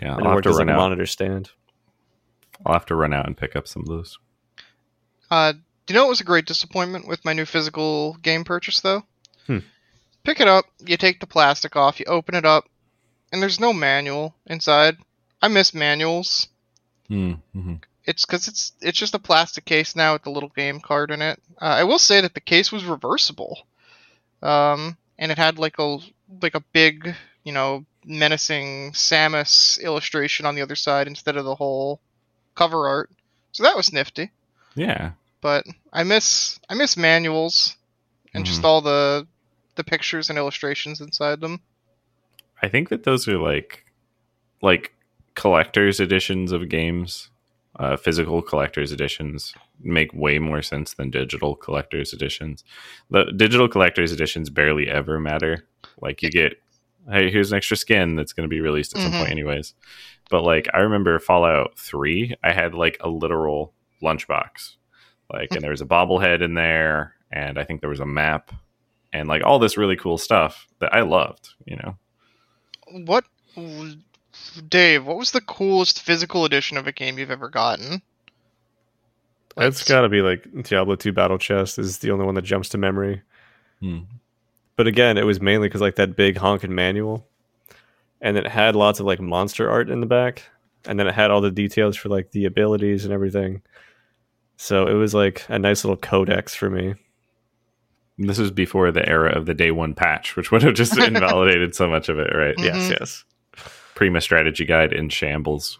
Yeah, 0.00 0.16
I'll 0.16 0.32
have 0.34 0.42
to 0.42 0.50
as 0.50 0.56
like 0.56 0.66
run 0.66 0.68
a 0.68 0.72
out. 0.72 0.76
monitor 0.76 1.06
stand. 1.06 1.50
I'll 2.66 2.74
have 2.74 2.84
to 2.86 2.94
run 2.94 3.14
out 3.14 3.26
and 3.26 3.34
pick 3.36 3.56
up 3.56 3.66
some 3.66 3.80
of 3.82 3.88
those. 3.88 4.18
Uh, 5.30 5.52
do 5.52 5.94
you 5.94 5.94
know 5.94 6.04
what 6.04 6.10
was 6.10 6.20
a 6.20 6.24
great 6.24 6.46
disappointment 6.46 7.06
with 7.06 7.24
my 7.24 7.32
new 7.32 7.44
physical 7.44 8.14
game 8.14 8.44
purchase 8.44 8.80
though? 8.80 9.04
Hmm. 9.46 9.58
Pick 10.24 10.40
it 10.40 10.48
up, 10.48 10.66
you 10.84 10.96
take 10.96 11.20
the 11.20 11.26
plastic 11.26 11.76
off, 11.76 11.98
you 11.98 12.06
open 12.06 12.34
it 12.34 12.44
up, 12.44 12.68
and 13.32 13.40
there's 13.40 13.60
no 13.60 13.72
manual 13.72 14.34
inside. 14.46 14.98
I 15.40 15.48
miss 15.48 15.72
manuals. 15.72 16.48
Mm-hmm. 17.08 17.74
It's 18.04 18.24
because 18.24 18.48
it's 18.48 18.72
it's 18.80 18.98
just 18.98 19.14
a 19.14 19.18
plastic 19.18 19.64
case 19.64 19.96
now 19.96 20.12
with 20.14 20.22
the 20.22 20.30
little 20.30 20.48
game 20.50 20.80
card 20.80 21.10
in 21.10 21.22
it. 21.22 21.40
Uh, 21.60 21.64
I 21.64 21.84
will 21.84 21.98
say 21.98 22.20
that 22.20 22.34
the 22.34 22.40
case 22.40 22.70
was 22.72 22.84
reversible, 22.84 23.58
um, 24.42 24.96
and 25.18 25.32
it 25.32 25.38
had 25.38 25.58
like 25.58 25.78
a 25.78 25.98
like 26.42 26.54
a 26.54 26.64
big 26.72 27.14
you 27.44 27.52
know 27.52 27.84
menacing 28.04 28.92
Samus 28.92 29.80
illustration 29.80 30.46
on 30.46 30.54
the 30.54 30.62
other 30.62 30.76
side 30.76 31.06
instead 31.06 31.36
of 31.36 31.44
the 31.44 31.54
whole 31.54 32.00
cover 32.54 32.88
art. 32.88 33.10
So 33.52 33.62
that 33.64 33.76
was 33.76 33.92
nifty. 33.92 34.30
Yeah, 34.74 35.12
But 35.40 35.64
I 35.92 36.02
miss 36.04 36.58
I 36.68 36.74
miss 36.74 36.96
manuals 36.96 37.76
and 38.34 38.44
just 38.44 38.62
Mhm. 38.62 38.64
all 38.64 38.80
the 38.80 39.26
the 39.76 39.84
pictures 39.84 40.28
and 40.28 40.38
illustrations 40.38 41.00
inside 41.00 41.40
them. 41.40 41.60
I 42.62 42.68
think 42.68 42.88
that 42.90 43.04
those 43.04 43.26
are 43.28 43.38
like 43.38 43.84
like 44.62 44.92
collectors 45.34 46.00
editions 46.00 46.52
of 46.52 46.68
games. 46.68 47.30
Uh, 47.78 47.96
physical 47.96 48.42
collectors 48.42 48.92
editions 48.92 49.54
make 49.80 50.12
way 50.12 50.38
more 50.38 50.60
sense 50.60 50.92
than 50.94 51.08
digital 51.10 51.54
collectors 51.56 52.12
editions. 52.12 52.62
The 53.10 53.32
digital 53.34 53.68
collectors 53.68 54.12
editions 54.12 54.50
barely 54.50 54.88
ever 54.88 55.18
matter. 55.20 55.64
Like 56.00 56.20
you 56.20 56.30
get, 56.30 56.60
hey, 57.10 57.30
here's 57.30 57.52
an 57.52 57.56
extra 57.56 57.76
skin 57.78 58.16
that's 58.16 58.32
going 58.34 58.44
to 58.46 58.50
be 58.54 58.60
released 58.60 58.94
at 58.94 59.02
some 59.02 59.12
Mhm. 59.12 59.18
point, 59.18 59.30
anyways. 59.30 59.72
But 60.28 60.42
like 60.42 60.68
I 60.74 60.78
remember 60.80 61.18
Fallout 61.20 61.78
Three, 61.78 62.34
I 62.44 62.52
had 62.52 62.74
like 62.74 62.98
a 63.00 63.08
literal 63.08 63.72
lunchbox, 64.02 64.76
like, 65.32 65.52
and 65.52 65.60
there 65.62 65.70
was 65.70 65.80
a 65.80 65.86
bobblehead 65.86 66.42
in 66.42 66.54
there, 66.54 67.14
and 67.30 67.58
I 67.58 67.64
think 67.64 67.80
there 67.80 67.90
was 67.90 68.00
a 68.00 68.06
map, 68.06 68.52
and 69.12 69.28
like 69.28 69.42
all 69.44 69.58
this 69.58 69.76
really 69.76 69.96
cool 69.96 70.18
stuff 70.18 70.66
that 70.78 70.94
I 70.94 71.02
loved. 71.02 71.50
You 71.64 71.76
know. 71.76 71.96
What 73.04 73.24
Dave, 74.68 75.04
what 75.04 75.16
was 75.16 75.32
the 75.32 75.40
coolest 75.40 76.02
physical 76.02 76.44
edition 76.44 76.76
of 76.76 76.86
a 76.86 76.92
game 76.92 77.18
you've 77.18 77.30
ever 77.30 77.48
gotten? 77.48 78.02
Like, 79.56 79.68
It's 79.68 79.84
got 79.84 80.02
to 80.02 80.08
be 80.08 80.22
like 80.22 80.46
Diablo 80.62 80.96
2 80.96 81.12
Battle 81.12 81.38
Chest 81.38 81.78
is 81.78 81.98
the 81.98 82.10
only 82.10 82.24
one 82.24 82.34
that 82.36 82.42
jumps 82.42 82.68
to 82.70 82.78
memory. 82.78 83.22
Hmm. 83.80 84.00
But 84.76 84.86
again, 84.86 85.18
it 85.18 85.26
was 85.26 85.40
mainly 85.40 85.68
because 85.68 85.80
like 85.80 85.96
that 85.96 86.16
big 86.16 86.38
honking 86.38 86.74
manual, 86.74 87.26
and 88.20 88.36
it 88.36 88.46
had 88.46 88.76
lots 88.76 89.00
of 89.00 89.06
like 89.06 89.20
monster 89.20 89.68
art 89.68 89.90
in 89.90 90.00
the 90.00 90.06
back, 90.06 90.44
and 90.86 90.98
then 90.98 91.06
it 91.06 91.14
had 91.14 91.30
all 91.30 91.40
the 91.40 91.50
details 91.50 91.96
for 91.96 92.08
like 92.08 92.30
the 92.30 92.46
abilities 92.46 93.04
and 93.04 93.12
everything. 93.12 93.62
So 94.62 94.86
it 94.86 94.92
was 94.92 95.14
like 95.14 95.46
a 95.48 95.58
nice 95.58 95.84
little 95.84 95.96
codex 95.96 96.54
for 96.54 96.68
me. 96.68 96.94
This 98.18 98.36
was 98.36 98.50
before 98.50 98.92
the 98.92 99.08
era 99.08 99.32
of 99.34 99.46
the 99.46 99.54
day 99.54 99.70
one 99.70 99.94
patch, 99.94 100.36
which 100.36 100.52
would 100.52 100.62
have 100.62 100.74
just 100.74 100.98
invalidated 100.98 101.74
so 101.74 101.88
much 101.88 102.10
of 102.10 102.18
it, 102.18 102.30
right? 102.34 102.54
Mhm. 102.58 102.64
Yes, 102.66 102.90
yes. 102.90 103.24
Prima 103.94 104.20
strategy 104.20 104.66
guide 104.66 104.92
in 104.92 105.08
shambles. 105.08 105.78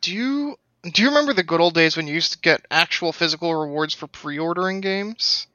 Do 0.00 0.14
you 0.14 0.56
do 0.82 1.02
you 1.02 1.08
remember 1.08 1.34
the 1.34 1.42
good 1.42 1.60
old 1.60 1.74
days 1.74 1.94
when 1.94 2.06
you 2.06 2.14
used 2.14 2.32
to 2.32 2.38
get 2.38 2.64
actual 2.70 3.12
physical 3.12 3.54
rewards 3.54 3.92
for 3.92 4.06
pre-ordering 4.06 4.80
games? 4.80 5.46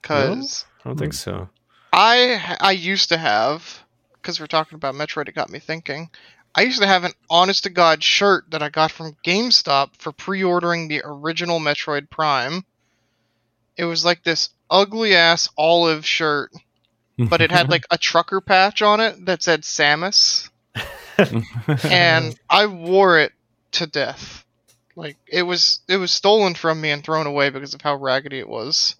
Cuz 0.00 0.64
I 0.84 0.88
don't 0.88 0.98
think 0.98 1.12
so. 1.12 1.50
I 1.92 2.56
I 2.62 2.72
used 2.72 3.10
to 3.10 3.18
have 3.18 3.84
because 4.14 4.40
we're 4.40 4.46
talking 4.46 4.76
about 4.76 4.94
Metroid. 4.94 5.28
It 5.28 5.34
got 5.34 5.50
me 5.50 5.58
thinking. 5.58 6.08
I 6.58 6.62
used 6.62 6.82
to 6.82 6.88
have 6.88 7.04
an 7.04 7.12
honest 7.30 7.62
to 7.62 7.70
god 7.70 8.02
shirt 8.02 8.50
that 8.50 8.64
I 8.64 8.68
got 8.68 8.90
from 8.90 9.16
GameStop 9.24 9.90
for 9.96 10.10
pre-ordering 10.10 10.88
the 10.88 11.02
original 11.04 11.60
Metroid 11.60 12.10
Prime. 12.10 12.64
It 13.76 13.84
was 13.84 14.04
like 14.04 14.24
this 14.24 14.50
ugly 14.68 15.14
ass 15.14 15.48
olive 15.56 16.04
shirt, 16.04 16.50
but 17.16 17.40
it 17.40 17.52
had 17.52 17.68
like 17.70 17.84
a 17.92 17.96
trucker 17.96 18.40
patch 18.40 18.82
on 18.82 18.98
it 18.98 19.24
that 19.26 19.40
said 19.40 19.62
Samus, 19.62 20.48
and 21.84 22.36
I 22.50 22.66
wore 22.66 23.20
it 23.20 23.32
to 23.72 23.86
death. 23.86 24.44
Like 24.96 25.16
it 25.28 25.44
was 25.44 25.78
it 25.86 25.98
was 25.98 26.10
stolen 26.10 26.54
from 26.54 26.80
me 26.80 26.90
and 26.90 27.04
thrown 27.04 27.28
away 27.28 27.50
because 27.50 27.72
of 27.72 27.82
how 27.82 27.94
raggedy 27.94 28.40
it 28.40 28.48
was. 28.48 28.96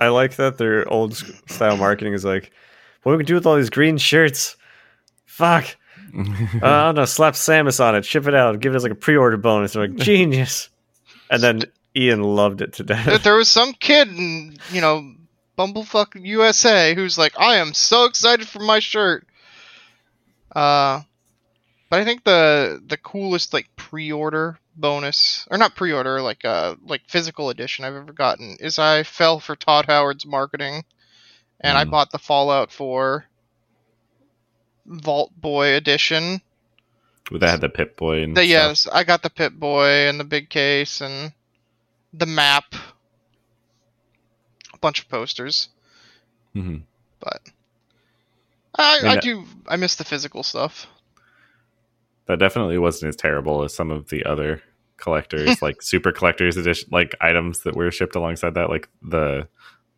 I 0.00 0.08
like 0.08 0.34
that 0.34 0.58
their 0.58 0.92
old 0.92 1.14
style 1.46 1.76
marketing 1.76 2.14
is 2.14 2.24
like, 2.24 2.50
what 3.04 3.12
do 3.12 3.18
we 3.18 3.22
do 3.22 3.34
with 3.34 3.46
all 3.46 3.54
these 3.54 3.70
green 3.70 3.96
shirts? 3.96 4.56
Fuck. 5.36 5.66
Uh, 6.14 6.20
I 6.62 6.84
don't 6.86 6.94
know. 6.94 7.04
Slap 7.06 7.34
Samus 7.34 7.84
on 7.84 7.96
it, 7.96 8.04
ship 8.04 8.28
it 8.28 8.34
out, 8.34 8.60
give 8.60 8.72
it 8.72 8.76
as 8.76 8.82
like 8.84 8.92
a 8.92 8.96
pre-order 8.96 9.36
bonus. 9.36 9.72
They're 9.72 9.88
like 9.88 9.96
genius, 9.96 10.68
and 11.28 11.42
then 11.42 11.62
Ian 11.96 12.22
loved 12.22 12.60
it 12.60 12.74
to 12.74 12.84
death. 12.84 13.24
there 13.24 13.34
was 13.36 13.48
some 13.48 13.72
kid 13.72 14.08
in 14.08 14.56
you 14.70 14.80
know 14.80 15.12
bumblefuck 15.58 16.14
USA 16.24 16.94
who's 16.94 17.18
like, 17.18 17.32
I 17.38 17.56
am 17.56 17.74
so 17.74 18.04
excited 18.04 18.46
for 18.46 18.60
my 18.60 18.78
shirt. 18.78 19.26
Uh, 20.54 21.02
but 21.90 22.00
I 22.00 22.04
think 22.04 22.22
the 22.24 22.80
the 22.86 22.96
coolest 22.96 23.52
like 23.52 23.68
pre-order 23.76 24.58
bonus 24.76 25.46
or 25.50 25.58
not 25.58 25.74
pre-order 25.74 26.20
like 26.20 26.44
uh 26.44 26.74
like 26.86 27.02
physical 27.08 27.50
edition 27.50 27.84
I've 27.84 27.94
ever 27.94 28.12
gotten 28.12 28.56
is 28.60 28.78
I 28.78 29.02
fell 29.02 29.40
for 29.40 29.56
Todd 29.56 29.86
Howard's 29.86 30.26
marketing, 30.26 30.84
and 31.60 31.76
I 31.76 31.84
Mm. 31.84 31.90
bought 31.90 32.10
the 32.12 32.18
Fallout 32.18 32.70
4 32.70 33.24
Vault 34.86 35.32
Boy 35.40 35.74
edition. 35.74 36.40
that 37.30 37.48
had 37.48 37.60
the 37.60 37.68
Pip 37.68 37.96
Boy 37.96 38.22
and 38.22 38.36
The, 38.36 38.44
yes, 38.44 38.86
I 38.86 39.04
got 39.04 39.22
the 39.22 39.30
Pip 39.30 39.54
Boy 39.54 40.08
and 40.08 40.20
the 40.20 40.24
big 40.24 40.50
case 40.50 41.00
and 41.00 41.32
the 42.12 42.26
map, 42.26 42.74
a 44.72 44.78
bunch 44.78 45.00
of 45.00 45.08
posters. 45.08 45.68
Mhm. 46.54 46.82
But 47.20 47.40
I, 48.74 48.98
And 48.98 49.08
I 49.08 49.16
do 49.20 49.44
I 49.66 49.76
miss 49.76 49.96
the 49.96 50.04
physical 50.04 50.42
stuff. 50.42 50.86
That 52.26 52.38
definitely 52.38 52.78
wasn't 52.78 53.08
as 53.10 53.16
terrible 53.16 53.62
as 53.64 53.74
some 53.74 53.90
of 53.90 54.08
the 54.08 54.24
other 54.24 54.62
collectors, 54.96 55.60
like 55.62 55.82
super 55.82 56.12
collectors 56.12 56.56
edition, 56.56 56.88
like 56.92 57.14
items 57.20 57.60
that 57.60 57.74
were 57.76 57.90
shipped 57.90 58.16
alongside 58.16 58.54
that, 58.54 58.68
like 58.70 58.88
the 59.02 59.48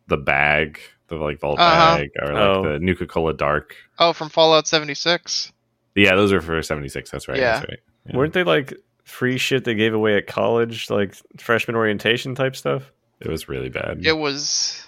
the 0.07 0.17
bag, 0.17 0.79
the 1.07 1.15
like 1.15 1.39
vault 1.39 1.59
Uh-huh. 1.59 1.97
bag, 1.97 2.09
or 2.21 2.33
like 2.33 2.41
Oh. 2.41 2.63
the 2.73 2.79
Nuka 2.79 3.05
Cola 3.07 3.33
Dark. 3.33 3.75
Oh, 3.99 4.13
from 4.13 4.29
Fallout 4.29 4.67
76. 4.67 5.51
Yeah, 5.95 6.15
those 6.15 6.31
are 6.31 6.41
for 6.41 6.61
seventy 6.61 6.89
six. 6.89 7.09
That's 7.09 7.27
right. 7.27 7.37
Yeah. 7.39 7.59
That's 7.59 7.69
right. 7.69 7.79
Yeah. 8.07 8.17
Weren't 8.17 8.33
they 8.33 8.43
like 8.43 8.73
free 9.03 9.37
shit 9.37 9.63
they 9.63 9.73
gave 9.73 9.93
away 9.93 10.15
at 10.17 10.27
college, 10.27 10.89
like 10.89 11.15
freshman 11.39 11.75
orientation 11.75 12.35
type 12.35 12.55
stuff? 12.55 12.91
It 13.19 13.29
was 13.29 13.49
really 13.49 13.69
bad. 13.69 14.05
It 14.05 14.17
was. 14.17 14.83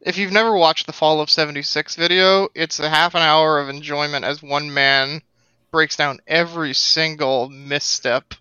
If 0.00 0.16
you've 0.16 0.30
never 0.32 0.56
watched 0.56 0.86
the 0.86 0.92
Fallout 0.92 1.28
76 1.28 1.96
video, 1.96 2.48
it's 2.54 2.78
a 2.78 2.88
half 2.88 3.16
an 3.16 3.22
hour 3.22 3.58
of 3.58 3.68
enjoyment 3.68 4.24
as 4.24 4.40
one 4.40 4.72
man 4.72 5.22
breaks 5.72 5.96
down 5.96 6.20
every 6.28 6.72
single 6.72 7.48
misstep. 7.48 8.34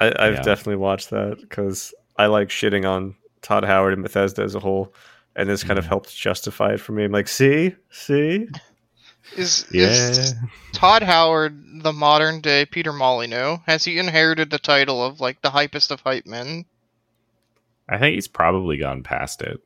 I, 0.00 0.06
I've 0.16 0.34
Yeah. 0.34 0.42
definitely 0.42 0.76
watched 0.76 1.10
that 1.10 1.38
because 1.40 1.92
I 2.16 2.26
like 2.26 2.48
shitting 2.48 2.88
on 2.88 3.16
Todd 3.42 3.64
Howard 3.64 3.92
and 3.92 4.02
Bethesda 4.02 4.42
as 4.42 4.54
a 4.54 4.60
whole, 4.60 4.94
and 5.36 5.48
this 5.48 5.64
kind 5.64 5.78
of 5.78 5.84
Mhm. 5.84 5.88
helped 5.88 6.16
justify 6.16 6.74
it 6.74 6.80
for 6.80 6.92
me. 6.92 7.04
I'm 7.04 7.12
like, 7.12 7.28
see, 7.28 7.74
see, 7.90 8.48
Is, 9.36 9.66
yeah. 9.72 9.86
is 9.86 10.34
Todd 10.72 11.02
Howard 11.02 11.82
the 11.82 11.92
modern 11.92 12.40
day 12.40 12.66
Peter 12.66 12.92
Molyneux? 12.92 13.58
Has 13.66 13.84
he 13.84 13.98
inherited 13.98 14.50
the 14.50 14.58
title 14.58 15.04
of 15.04 15.20
like 15.20 15.42
the 15.42 15.50
hypest 15.50 15.90
of 15.90 16.00
hype 16.00 16.26
men? 16.26 16.64
I 17.88 17.98
think 17.98 18.14
he's 18.14 18.28
probably 18.28 18.76
gone 18.78 19.02
past 19.02 19.42
it 19.42 19.60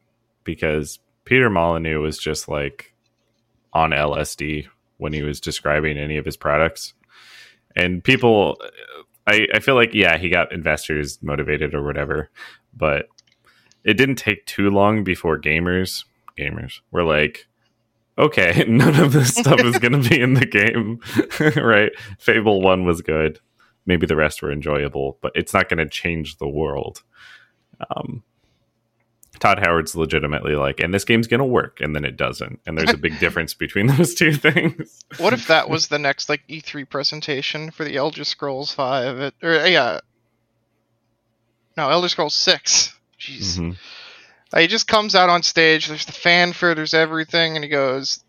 because 0.44 0.98
Peter 1.24 1.50
Molyneux 1.50 2.00
was 2.00 2.18
just 2.18 2.48
like 2.48 2.94
on 3.72 3.90
LSD 3.90 4.66
when 4.96 5.12
he 5.12 5.22
was 5.22 5.40
describing 5.40 5.98
any 5.98 6.16
of 6.16 6.24
his 6.24 6.36
products. 6.36 6.94
And 7.76 8.02
people, 8.02 8.60
I, 9.26 9.46
I 9.54 9.60
feel 9.60 9.74
like, 9.76 9.90
yeah, 9.92 10.16
he 10.18 10.30
got 10.30 10.52
investors 10.52 11.18
motivated 11.22 11.74
or 11.74 11.84
whatever, 11.84 12.30
but 12.74 13.08
it 13.88 13.96
didn't 13.96 14.16
take 14.16 14.44
too 14.44 14.68
long 14.68 15.02
before 15.02 15.40
gamers, 15.40 16.04
gamers 16.38 16.80
were 16.90 17.04
like, 17.04 17.46
okay, 18.18 18.62
none 18.68 19.00
of 19.00 19.12
this 19.12 19.34
stuff 19.34 19.60
is 19.60 19.78
going 19.78 20.02
to 20.02 20.06
be 20.06 20.20
in 20.20 20.34
the 20.34 20.44
game, 20.44 21.00
right? 21.62 21.90
Fable 22.18 22.60
1 22.60 22.84
was 22.84 23.00
good. 23.00 23.40
Maybe 23.86 24.06
the 24.06 24.14
rest 24.14 24.42
were 24.42 24.52
enjoyable, 24.52 25.16
but 25.22 25.32
it's 25.34 25.54
not 25.54 25.70
going 25.70 25.78
to 25.78 25.88
change 25.88 26.36
the 26.36 26.46
world. 26.46 27.02
Um, 27.96 28.22
Todd 29.38 29.58
Howard's 29.60 29.96
legitimately 29.96 30.54
like, 30.54 30.80
and 30.80 30.92
this 30.92 31.04
game's 31.04 31.28
gonna 31.28 31.46
work, 31.46 31.80
and 31.80 31.94
then 31.94 32.04
it 32.04 32.16
doesn't, 32.16 32.58
and 32.66 32.76
there's 32.76 32.92
a 32.92 32.98
big 32.98 33.18
difference 33.20 33.54
between 33.54 33.86
those 33.86 34.12
two 34.12 34.32
things. 34.32 35.04
What 35.18 35.32
if 35.32 35.46
that 35.46 35.70
was 35.70 35.86
the 35.86 35.98
next 36.00 36.28
like 36.28 36.42
E3 36.48 36.90
presentation 36.90 37.70
for 37.70 37.84
the 37.84 37.96
Elder 37.96 38.24
Scrolls 38.24 38.72
Five? 38.72 39.20
It, 39.20 39.34
or 39.40 39.64
yeah, 39.64 40.00
no, 41.76 41.88
Elder 41.88 42.08
Scrolls 42.08 42.34
Six. 42.34 42.97
Jeez, 43.20 43.58
Mhm. 43.58 43.76
Uh, 44.52 44.60
he 44.60 44.66
just 44.66 44.88
comes 44.88 45.14
out 45.14 45.28
on 45.28 45.42
stage. 45.42 45.86
There's 45.88 46.06
the 46.06 46.12
fanfare. 46.12 46.74
There's 46.74 46.94
everything, 46.94 47.54
and 47.56 47.64
he 47.64 47.68
goes, 47.68 48.22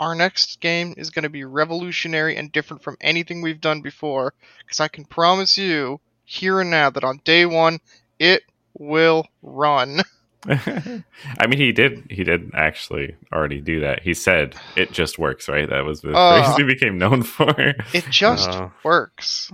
"Our 0.00 0.14
next 0.14 0.60
game 0.60 0.94
is 0.96 1.10
going 1.10 1.22
to 1.22 1.28
be 1.28 1.44
revolutionary 1.44 2.36
and 2.36 2.50
different 2.50 2.82
from 2.82 2.96
anything 3.00 3.40
we've 3.42 3.60
done 3.60 3.80
before. 3.80 4.34
Because 4.64 4.80
I 4.80 4.88
can 4.88 5.04
promise 5.04 5.56
you, 5.56 6.00
here 6.24 6.60
and 6.60 6.70
now, 6.70 6.90
that 6.90 7.04
on 7.04 7.20
day 7.24 7.46
one, 7.46 7.78
it 8.18 8.42
will 8.76 9.28
run." 9.42 10.02
I 10.46 11.46
mean, 11.48 11.58
he 11.58 11.72
did. 11.72 12.04
He 12.10 12.22
did 12.24 12.50
actually 12.54 13.14
already 13.32 13.60
do 13.62 13.80
that. 13.80 14.02
He 14.02 14.12
said 14.14 14.54
it 14.76 14.92
just 14.92 15.18
works, 15.18 15.48
right? 15.48 15.68
That 15.68 15.84
was 15.86 16.00
the 16.02 16.12
Uh. 16.12 16.42
phrase 16.44 16.56
he 16.58 16.64
became 16.64 16.98
known 16.98 17.22
for. 17.22 17.54
It 17.94 18.04
just 18.10 18.50
Uh. 18.50 18.68
works. 18.82 19.50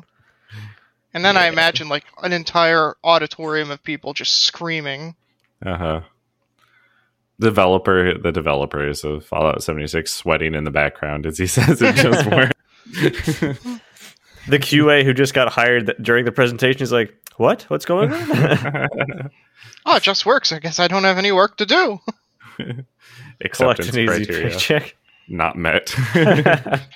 And 1.12 1.24
then 1.24 1.36
I 1.36 1.46
imagine 1.48 1.88
like 1.88 2.04
an 2.22 2.32
entire 2.32 2.94
auditorium 3.02 3.70
of 3.70 3.82
people 3.82 4.12
just 4.14 4.44
screaming. 4.44 5.16
Uh 5.64 5.76
huh. 5.76 6.00
Developer, 7.40 8.18
the 8.18 8.32
developers 8.32 9.02
of 9.02 9.24
Fallout 9.24 9.62
76 9.62 10.12
sweating 10.12 10.54
in 10.54 10.64
the 10.64 10.70
background 10.70 11.24
as 11.26 11.38
he 11.38 11.46
says 11.48 11.80
it 11.82 11.94
just 11.96 12.26
works. 12.30 12.52
The 14.48 14.58
QA 14.58 15.04
who 15.04 15.12
just 15.14 15.34
got 15.34 15.52
hired 15.52 15.86
th- 15.86 15.98
during 16.00 16.24
the 16.24 16.32
presentation 16.32 16.82
is 16.82 16.92
like, 16.92 17.14
"What? 17.36 17.62
What's 17.64 17.84
going 17.84 18.12
on?" 18.12 19.30
Oh, 19.86 19.96
it 19.96 20.02
just 20.02 20.24
works. 20.26 20.50
I 20.52 20.58
guess 20.58 20.80
I 20.80 20.88
don't 20.88 21.04
have 21.04 21.18
any 21.18 21.30
work 21.32 21.56
to 21.58 21.66
do. 21.66 22.00
Collect 22.56 22.84
Acceptance 23.42 23.88
an 23.90 24.00
easy 24.00 24.06
criteria 24.06 24.50
paycheck. 24.50 24.96
not 25.28 25.56
met. 25.56 25.94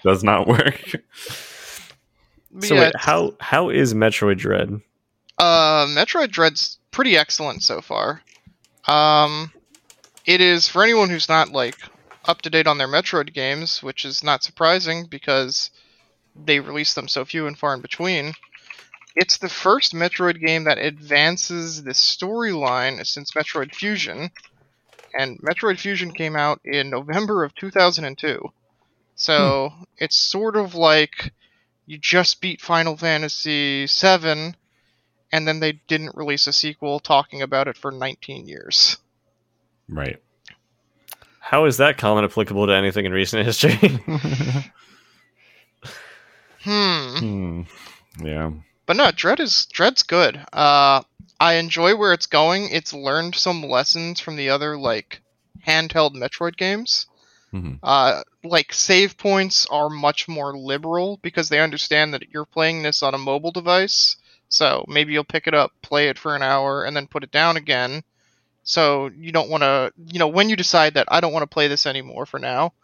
Does 0.03 0.25
not 0.25 0.47
work. 0.47 0.81
But 2.55 2.65
so 2.65 2.75
yeah, 2.77 2.81
wait, 2.83 2.97
how 2.97 3.35
how 3.41 3.71
is 3.71 3.95
Metroid 3.95 4.39
Dread? 4.39 4.81
uh, 5.39 5.87
Metroid 5.87 6.31
Dread's 6.31 6.79
pretty 6.91 7.17
excellent 7.17 7.63
so 7.63 7.81
far. 7.81 8.23
Um, 8.87 9.53
it 10.25 10.41
is 10.41 10.69
for 10.69 10.83
anyone 10.83 11.11
who's 11.11 11.29
not 11.29 11.51
like 11.51 11.77
up 12.25 12.43
to 12.43 12.51
date 12.51 12.67
on 12.67 12.79
their 12.79 12.89
Metroid 12.89 13.35
games, 13.35 13.83
which 13.83 14.05
is 14.05 14.23
not 14.23 14.43
surprising 14.43 15.07
because 15.07 15.71
they 16.37 16.61
release 16.61 16.95
them 16.95 17.09
so 17.09 17.25
few 17.25 17.47
and 17.47 17.59
far 17.59 17.75
in 17.75 17.81
between. 17.81 18.33
It's 19.17 19.39
the 19.39 19.49
first 19.49 19.93
Metroid 19.93 20.45
game 20.45 20.65
that 20.65 20.79
advances 20.79 21.83
the 21.83 21.93
storyline 21.93 23.07
since 23.07 23.33
Metroid 23.33 23.75
Fusion, 23.75 24.31
and 25.17 25.39
Metroid 25.41 25.79
Fusion 25.79 26.13
came 26.13 26.35
out 26.35 26.61
in 26.65 26.91
November 26.91 27.45
of 27.45 27.55
2002. 27.55 28.41
So 29.15 29.73
it's 29.99 30.17
sort 30.17 30.57
of 30.57 30.75
like 30.75 31.33
you 31.87 31.99
just 31.99 32.41
beat 32.41 32.61
Final 32.61 32.97
Fantasy 32.97 33.87
VII, 33.87 34.55
and 35.33 35.49
then 35.49 35.61
they 35.61 35.73
didn't 35.89 36.17
release 36.17 36.47
a 36.47 36.53
sequel 36.53 37.01
talking 37.01 37.43
about 37.43 37.69
it 37.69 37.77
for 37.77 37.91
19 37.91 38.47
years. 38.49 38.99
Right. 39.89 40.23
How 41.41 41.67
is 41.67 41.77
that 41.77 41.99
comment 41.99 42.31
applicable 42.31 42.67
to 42.67 42.75
anything 42.75 43.05
in 43.05 43.13
recent 43.13 43.45
history? 43.45 44.01
Hmm. 46.65 47.17
Hmm. 47.19 47.63
Yeah. 48.25 48.51
But 48.87 48.97
no, 48.97 49.11
Dread 49.11 49.39
is 49.39 49.67
Dread's 49.67 50.03
good. 50.03 50.43
Uh, 50.53 51.03
I 51.39 51.55
enjoy 51.55 51.95
where 51.97 52.13
it's 52.13 52.27
going. 52.27 52.69
It's 52.71 52.95
learned 52.95 53.35
some 53.35 53.63
lessons 53.63 54.21
from 54.21 54.37
the 54.37 54.49
other 54.51 54.79
like 54.79 55.21
handheld 55.67 56.15
Metroid 56.15 56.57
games. 56.57 57.07
Mhm. 57.55 57.79
Uh, 57.83 58.23
like 58.43 58.73
save 58.73 59.17
points 59.17 59.67
are 59.67 59.89
much 59.89 60.27
more 60.29 60.57
liberal 60.57 61.19
because 61.23 61.49
they 61.49 61.61
understand 61.61 62.13
that 62.15 62.31
you're 62.31 62.45
playing 62.47 62.83
this 62.83 63.03
on 63.03 63.15
a 63.15 63.19
mobile 63.19 63.53
device. 63.53 64.17
So 64.49 64.85
maybe 64.89 65.13
you'll 65.13 65.25
pick 65.25 65.47
it 65.47 65.55
up, 65.55 65.73
play 65.83 66.09
it 66.09 66.19
for 66.19 66.35
an 66.37 66.43
hour, 66.43 66.85
and 66.85 66.97
then 66.97 67.07
put 67.07 67.25
it 67.25 67.31
down 67.31 67.57
again. 67.57 68.03
So 68.65 69.11
you 69.17 69.33
don't 69.33 69.51
want 69.51 69.63
to, 69.63 69.93
you 70.13 70.19
know, 70.19 70.29
when 70.29 70.49
you 70.51 70.57
decide 70.57 70.95
that 70.95 71.09
I 71.11 71.21
don't 71.21 71.33
want 71.33 71.45
to 71.45 71.55
play 71.55 71.69
this 71.69 71.87
anymore 71.87 72.27
for 72.27 72.39
now, 72.41 72.75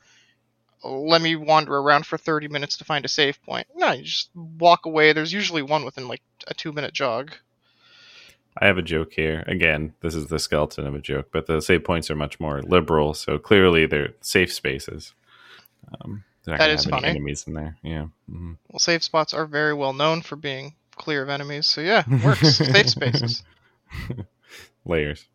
let 0.85 1.23
me 1.23 1.37
wander 1.37 1.77
around 1.77 2.07
for 2.07 2.19
30 2.19 2.49
minutes 2.49 2.79
to 2.79 2.85
find 2.85 3.05
a 3.05 3.09
save 3.09 3.43
point. 3.43 3.67
No, 3.75 3.93
you 3.93 4.05
just 4.05 4.31
walk 4.35 4.87
away. 4.87 5.13
There's 5.13 5.33
usually 5.33 5.63
one 5.63 5.85
within 5.85 6.09
like 6.09 6.23
a 6.49 6.55
two 6.55 6.73
minute 6.73 6.95
jog. 6.95 7.33
I 8.61 8.66
have 8.66 8.79
a 8.79 8.83
joke 8.83 9.12
here. 9.14 9.42
Again, 9.46 9.94
this 10.01 10.14
is 10.14 10.27
the 10.27 10.38
skeleton 10.38 10.87
of 10.87 10.94
a 10.94 11.01
joke, 11.01 11.29
but 11.33 11.46
the 11.46 11.61
save 11.62 11.83
points 11.85 12.11
are 12.11 12.14
much 12.16 12.38
more 12.38 12.61
liberal, 12.62 13.14
so 13.14 13.38
clearly 13.38 13.87
they're 13.87 14.12
safe 14.20 14.53
spaces. 14.53 15.14
Um, 16.01 16.25
they're 16.44 16.59
That 16.59 16.70
any 16.70 16.83
funny. 16.90 17.09
enemies 17.09 17.44
in 17.46 17.55
there. 17.55 17.77
Yeah. 17.83 18.07
Mhm. 18.31 18.59
Well, 18.68 18.79
save 18.79 19.03
spots 19.03 19.33
are 19.35 19.46
very 19.46 19.73
well 19.75 19.92
known 19.94 20.20
for 20.23 20.37
being 20.37 20.75
clear 20.96 21.23
of 21.23 21.29
enemies. 21.31 21.66
So 21.66 21.81
yeah, 21.81 22.05
it 22.07 22.23
works. 22.25 22.57
Safe 22.59 22.88
spaces. 22.90 23.42
Layers. 24.85 25.27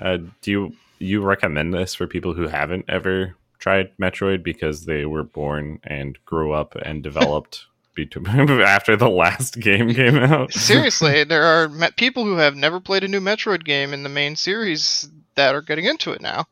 Uh, 0.00 0.18
do 0.42 0.50
you 0.50 0.72
you 0.98 1.20
recommend 1.22 1.74
this 1.74 1.94
for 1.94 2.06
people 2.06 2.32
who 2.34 2.48
haven't 2.48 2.84
ever 2.88 3.34
tried 3.58 3.94
Metroid 3.98 4.42
because 4.42 4.84
they 4.86 5.04
were 5.04 5.22
born 5.22 5.78
and 5.84 6.18
grew 6.24 6.52
up 6.52 6.74
and 6.76 7.02
developed 7.10 7.66
between 7.96 8.26
after 8.60 8.94
the 8.96 9.08
last 9.10 9.58
game 9.58 9.92
came 9.92 10.16
out? 10.16 10.52
Seriously, 10.54 11.24
there 11.24 11.42
are 11.42 11.68
me- 11.68 11.88
people 11.96 12.24
who 12.24 12.36
have 12.36 12.54
never 12.54 12.78
played 12.78 13.02
a 13.02 13.08
new 13.08 13.20
Metroid 13.20 13.64
game 13.64 13.92
in 13.92 14.04
the 14.04 14.08
main 14.08 14.36
series 14.36 15.08
that 15.34 15.54
are 15.56 15.62
getting 15.62 15.86
into 15.86 16.12
it 16.12 16.20
now. 16.20 16.46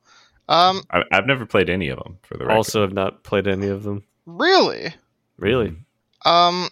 Um, 0.49 0.83
I, 0.91 1.05
I've 1.13 1.27
never 1.27 1.47
played 1.47 1.71
any 1.71 1.89
of 1.91 1.99
them 2.03 2.19
for 2.23 2.37
the 2.37 2.45
record. 2.45 2.57
also, 2.57 2.81
have 2.83 2.93
not 2.93 3.23
played 3.23 3.47
any 3.47 3.69
of 3.69 3.83
them. 3.85 4.03
really, 4.27 4.95
Really? 5.39 5.77
um, 6.27 6.69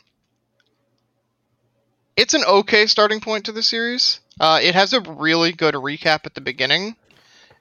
it's 2.16 2.34
an 2.34 2.44
okay 2.44 2.86
starting 2.86 3.20
point 3.20 3.46
to 3.46 3.52
the 3.52 3.62
series. 3.62 4.20
Uh, 4.40 4.60
it 4.62 4.74
has 4.74 4.92
a 4.92 5.00
really 5.00 5.52
good 5.52 5.74
recap 5.74 6.26
at 6.26 6.34
the 6.34 6.40
beginning. 6.40 6.96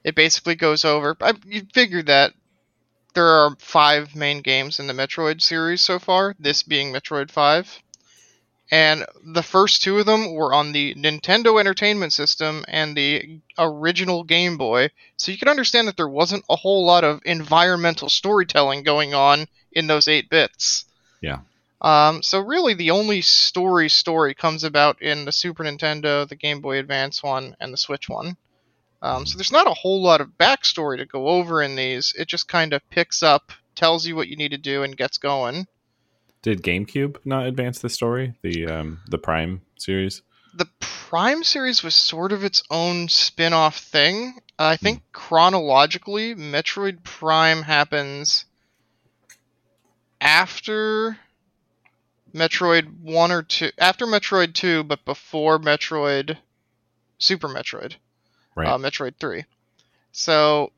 It 0.04 0.16
basically 0.16 0.56
goes 0.56 0.84
over. 0.84 1.16
I, 1.22 1.34
you 1.46 1.62
figured 1.74 2.08
that 2.08 2.34
there 3.14 3.28
are 3.28 3.56
five 3.60 4.16
main 4.16 4.42
games 4.42 4.80
in 4.80 4.88
the 4.88 4.94
Metroid 4.94 5.42
series 5.42 5.82
so 5.82 6.00
far. 6.00 6.36
This 6.40 6.64
being 6.64 6.92
Metroid 6.92 7.32
Five, 7.32 7.82
and 8.72 9.06
the 9.24 9.44
first 9.44 9.82
two 9.82 10.00
of 10.00 10.06
them 10.06 10.34
were 10.34 10.54
on 10.54 10.72
the 10.72 10.96
Nintendo 10.96 11.60
Entertainment 11.60 12.14
System 12.14 12.64
and 12.68 12.96
the 12.96 13.40
original 13.58 14.24
Game 14.24 14.58
Boy. 14.58 14.90
So 15.18 15.32
you 15.32 15.38
can 15.38 15.50
understand 15.50 15.88
that 15.88 15.98
there 15.98 16.08
wasn't 16.08 16.46
a 16.50 16.56
whole 16.56 16.86
lot 16.86 17.04
of 17.04 17.22
environmental 17.26 18.08
storytelling 18.08 18.84
going 18.84 19.14
on 19.14 19.48
in 19.74 19.88
those 19.88 20.08
eight 20.08 20.30
bits. 20.30 20.86
Yeah. 21.20 21.40
Um, 21.82 22.22
so 22.22 22.40
really, 22.40 22.76
the 22.76 22.92
only 22.92 23.22
story 23.22 23.90
story 23.90 24.34
comes 24.34 24.64
about 24.64 25.02
in 25.02 25.26
the 25.26 25.32
Super 25.32 25.64
Nintendo, 25.64 26.28
the 26.28 26.36
Game 26.36 26.62
Boy 26.62 26.78
Advance 26.78 27.22
one, 27.22 27.56
and 27.60 27.74
the 27.74 27.78
Switch 27.78 28.08
one. 28.08 28.38
Um, 29.02 29.26
so 29.26 29.38
there's 29.38 29.52
not 29.52 29.68
a 29.68 29.74
whole 29.74 30.02
lot 30.02 30.22
of 30.22 30.38
backstory 30.40 30.98
to 30.98 31.06
go 31.06 31.28
over 31.28 31.62
in 31.62 31.76
these. 31.76 32.14
It 32.18 32.28
just 32.28 32.48
kind 32.48 32.74
of 32.74 32.88
picks 32.90 33.24
up, 33.24 33.52
tells 33.76 34.06
you 34.06 34.16
what 34.16 34.28
you 34.28 34.36
need 34.36 34.52
to 34.52 34.58
do, 34.58 34.84
and 34.84 34.96
gets 34.96 35.18
going. 35.18 35.68
Did 36.42 36.64
GameCube 36.64 37.18
not 37.26 37.46
advance 37.46 37.80
the 37.80 37.90
story? 37.90 38.34
The 38.42 38.68
um, 38.68 39.00
the 39.08 39.18
Prime 39.18 39.62
series. 39.78 40.22
The 40.54 40.68
Prime 40.80 41.44
series 41.44 41.84
was 41.84 41.96
sort 41.96 42.32
of 42.32 42.44
its 42.44 42.64
own 42.70 43.08
spin 43.10 43.54
off 43.54 43.78
thing. 43.78 44.40
I 44.58 44.76
think 44.76 45.02
chronologically, 45.12 46.36
Metroid 46.36 47.04
Prime 47.04 47.64
happens 47.64 48.46
after 50.20 51.18
Metroid 52.34 53.02
1 53.02 53.32
or 53.32 53.44
2. 53.44 53.72
After 53.78 54.06
Metroid 54.06 54.54
2, 54.54 54.84
but 54.84 55.04
before 55.06 55.60
Metroid. 55.60 56.38
Super 57.18 57.48
Metroid. 57.48 57.96
Right. 58.56 58.68
uh, 58.68 58.78
Metroid 58.78 59.16
3. 59.20 59.46
So 60.12 60.72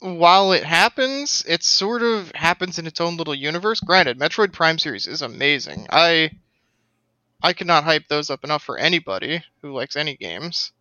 while 0.00 0.52
it 0.52 0.64
happens, 0.64 1.44
it 1.46 1.62
sort 1.62 2.02
of 2.02 2.32
happens 2.34 2.78
in 2.78 2.86
its 2.86 3.00
own 3.00 3.16
little 3.16 3.34
universe. 3.34 3.80
Granted, 3.80 4.18
Metroid 4.18 4.52
Prime 4.52 4.78
series 4.78 5.06
is 5.06 5.22
amazing. 5.22 5.86
I 5.90 6.30
I 7.42 7.52
cannot 7.52 7.84
hype 7.84 8.08
those 8.08 8.30
up 8.30 8.44
enough 8.44 8.62
for 8.62 8.76
anybody 8.78 9.42
who 9.62 9.72
likes 9.72 9.96
any 9.96 10.16
games. 10.16 10.72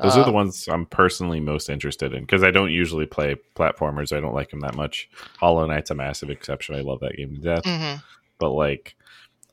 Those 0.00 0.16
are 0.16 0.24
the 0.24 0.30
ones 0.30 0.68
I'm 0.68 0.86
personally 0.86 1.40
most 1.40 1.68
interested 1.68 2.12
in 2.14 2.20
because 2.20 2.44
I 2.44 2.52
don't 2.52 2.70
usually 2.70 3.04
play 3.06 3.34
platformers. 3.56 4.16
I 4.16 4.20
don't 4.20 4.34
like 4.34 4.50
them 4.50 4.60
that 4.60 4.76
much. 4.76 5.10
Hollow 5.38 5.66
Knight's 5.66 5.90
a 5.90 5.94
massive 5.96 6.30
exception. 6.30 6.76
I 6.76 6.82
love 6.82 7.00
that 7.00 7.16
game 7.16 7.34
to 7.34 7.40
death. 7.40 7.64
mhm. 7.64 8.00
But 8.38 8.50
like, 8.50 8.94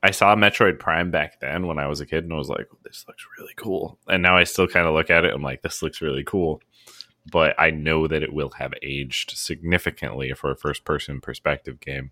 I 0.05 0.11
saw 0.11 0.35
Metroid 0.35 0.77
Prime 0.77 1.09
back 1.09 1.39
then 1.39 1.65
when 1.65 1.79
I 1.79 1.87
was 1.87 1.99
a 1.99 2.05
kid, 2.05 2.25
and 2.25 2.33
I 2.33 2.37
was 2.37 2.47
like, 2.47 2.67
"This 2.83 3.05
looks 3.07 3.25
really 3.39 3.53
cool." 3.55 3.97
And 4.07 4.21
now 4.21 4.37
I 4.37 4.43
still 4.43 4.67
kind 4.67 4.85
of 4.85 4.93
look 4.93 5.09
at 5.09 5.25
it. 5.25 5.29
And 5.29 5.37
I'm 5.37 5.41
like, 5.41 5.63
"This 5.63 5.81
looks 5.81 5.99
really 5.99 6.23
cool," 6.23 6.61
but 7.31 7.55
I 7.57 7.71
know 7.71 8.05
that 8.07 8.21
it 8.21 8.31
will 8.31 8.51
have 8.59 8.75
aged 8.83 9.31
significantly 9.35 10.31
for 10.33 10.51
a 10.51 10.55
first-person 10.55 11.21
perspective 11.21 11.79
game. 11.79 12.11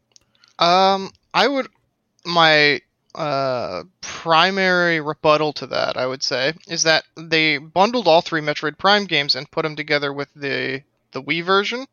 Um, 0.57 1.11
I 1.35 1.47
would 1.47 1.67
my 2.25 2.81
uh, 3.13 3.83
primary 4.01 4.99
rebuttal 4.99 5.53
to 5.53 5.67
that, 5.67 5.95
I 5.95 6.07
would 6.07 6.23
say, 6.23 6.53
is 6.67 6.81
that 6.83 7.03
they 7.15 7.59
bundled 7.59 8.07
all 8.07 8.21
three 8.21 8.41
Metroid 8.41 8.79
Prime 8.79 9.05
games 9.05 9.35
and 9.35 9.51
put 9.51 9.61
them 9.61 9.75
together 9.75 10.11
with 10.11 10.33
the 10.33 10.81
the 11.11 11.21
Wii 11.21 11.43
version, 11.43 11.85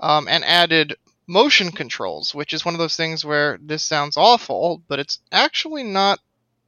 um, 0.00 0.28
and 0.28 0.44
added 0.44 0.96
motion 1.32 1.72
controls, 1.72 2.34
which 2.34 2.52
is 2.52 2.64
one 2.64 2.74
of 2.74 2.78
those 2.78 2.96
things 2.96 3.24
where 3.24 3.58
this 3.62 3.82
sounds 3.82 4.16
awful, 4.16 4.82
but 4.86 4.98
it's 4.98 5.18
actually 5.32 5.82
not 5.82 6.20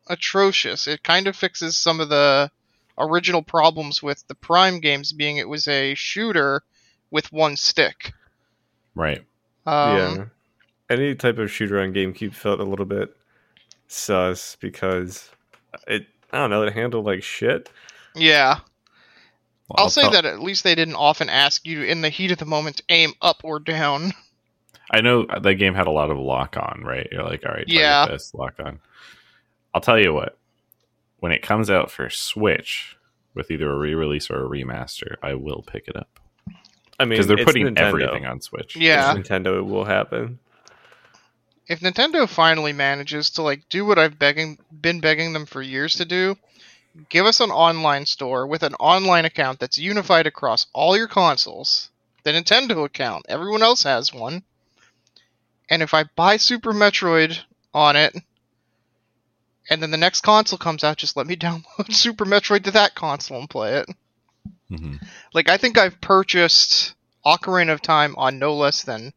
atrocious. 0.07 0.87
It 0.87 1.05
kind 1.05 1.27
of 1.27 1.37
fixes 1.37 1.77
some 1.77 2.01
of 2.01 2.09
the 2.09 2.51
original 2.97 3.43
problems 3.43 4.03
with 4.03 4.27
the 4.27 4.35
Prime 4.35 4.81
games, 4.81 5.13
being 5.13 5.37
it 5.37 5.49
was 5.49 5.69
a 5.69 5.95
shooter 5.95 6.63
with 7.11 7.31
one 7.31 7.57
stick. 7.57 8.15
Right. 8.95 9.23
Um, 9.67 9.97
yeah. 9.97 10.25
Any 10.89 11.15
type 11.15 11.39
of 11.39 11.51
shooter 11.51 11.81
on 11.81 11.93
GameCube 11.93 12.35
felt 12.35 12.61
a 12.61 12.65
little 12.65 12.87
bit 12.87 13.15
sus 13.87 14.57
because 14.61 15.31
it 15.87 16.07
I 16.33 16.39
don't 16.39 16.51
know, 16.51 16.63
it 16.63 16.73
handled 16.73 17.05
like 17.05 17.23
shit. 17.23 17.71
Yeah. 18.15 18.61
Well, 19.69 19.77
I'll 19.77 19.91
say 19.91 20.03
tell- 20.03 20.13
that 20.13 20.25
at 20.25 20.41
least 20.41 20.65
they 20.65 20.75
didn't 20.75 20.97
often 20.97 21.29
ask 21.29 21.67
you 21.67 21.83
in 21.83 22.01
the 22.01 22.09
heat 22.09 22.31
of 22.33 22.39
the 22.39 22.47
moment 22.47 22.79
to 22.79 22.85
aim 22.89 23.13
up 23.21 23.43
or 23.45 23.59
down. 23.59 24.13
I 24.95 25.01
know 25.01 25.27
that 25.27 25.55
game 25.55 25.75
had 25.75 25.87
a 25.87 25.91
lot 25.91 26.11
of 26.11 26.19
lock 26.19 26.57
on, 26.57 26.83
right? 26.85 27.09
You're 27.11 27.25
like, 27.25 27.45
all 27.45 27.53
right, 27.53 27.65
Yeah. 27.69 28.07
this, 28.07 28.33
lock 28.35 28.55
on. 28.59 28.81
I'll 29.75 29.81
tell 29.81 29.99
you 29.99 30.13
what, 30.15 30.39
when 31.19 31.33
it 31.33 31.43
comes 31.43 31.71
out 31.71 31.91
for 31.91 32.09
Switch 32.11 32.97
with 33.35 33.51
either 33.51 33.71
a 33.71 33.77
re 33.77 33.95
release 33.95 34.31
or 34.31 34.45
a 34.45 34.49
remaster, 34.49 35.17
I 35.23 35.35
will 35.35 35.63
pick 35.67 35.89
it 35.89 35.97
up. 35.97 36.21
I 36.99 37.05
mean, 37.05 37.11
Because 37.11 37.27
they're 37.27 37.45
putting 37.45 37.67
Nintendo. 37.67 37.79
everything 37.81 38.25
on 38.27 38.41
Switch. 38.41 38.77
Yeah. 38.77 39.15
It's 39.17 39.29
Nintendo, 39.29 39.59
it 39.59 39.63
will 39.67 39.85
happen. 39.85 40.39
If 41.67 41.81
Nintendo 41.81 42.29
finally 42.29 42.73
manages 42.73 43.31
to 43.31 43.43
like 43.43 43.69
do 43.69 43.85
what 43.85 43.99
I've 43.99 44.19
begging 44.19 44.59
been 44.71 45.01
begging 45.01 45.33
them 45.33 45.47
for 45.47 45.63
years 45.63 45.95
to 45.97 46.05
do, 46.05 46.37
give 47.09 47.25
us 47.27 47.41
an 47.41 47.51
online 47.51 48.07
store 48.07 48.47
with 48.47 48.63
an 48.63 48.75
online 48.75 49.25
account 49.25 49.59
that's 49.59 49.79
unified 49.79 50.27
across 50.27 50.67
all 50.73 50.97
your 50.97 51.09
consoles. 51.09 51.91
The 52.23 52.31
Nintendo 52.33 52.85
account, 52.85 53.27
everyone 53.29 53.63
else 53.63 53.83
has 53.85 54.13
one. 54.13 54.43
And 55.71 55.83
if 55.83 55.95
I 55.95 56.05
buy 56.17 56.37
Super 56.37 56.73
Metroid 56.73 57.39
on 57.73 57.97
it, 57.97 58.15
and 59.71 59.83
then 59.83 59.91
the 59.91 59.97
next 59.97 60.21
console 60.21 60.59
comes 60.59 60.85
out, 60.85 60.99
just 60.99 61.17
let 61.17 61.27
me 61.27 61.37
download 61.37 61.93
Super 61.93 62.25
Metroid 62.25 62.65
to 62.65 62.71
that 62.73 62.95
console 62.95 63.41
and 63.41 63.51
play 63.51 63.79
it. 63.79 63.89
Mhm. 64.71 65.03
Like 65.33 65.49
I 65.49 65.57
think 65.57 65.79
I've 65.79 66.01
purchased 66.01 66.95
Ocarina 67.25 67.73
of 67.73 67.83
Time 67.83 68.15
on 68.17 68.39
no 68.39 68.55
less 68.55 68.83
than 68.83 69.13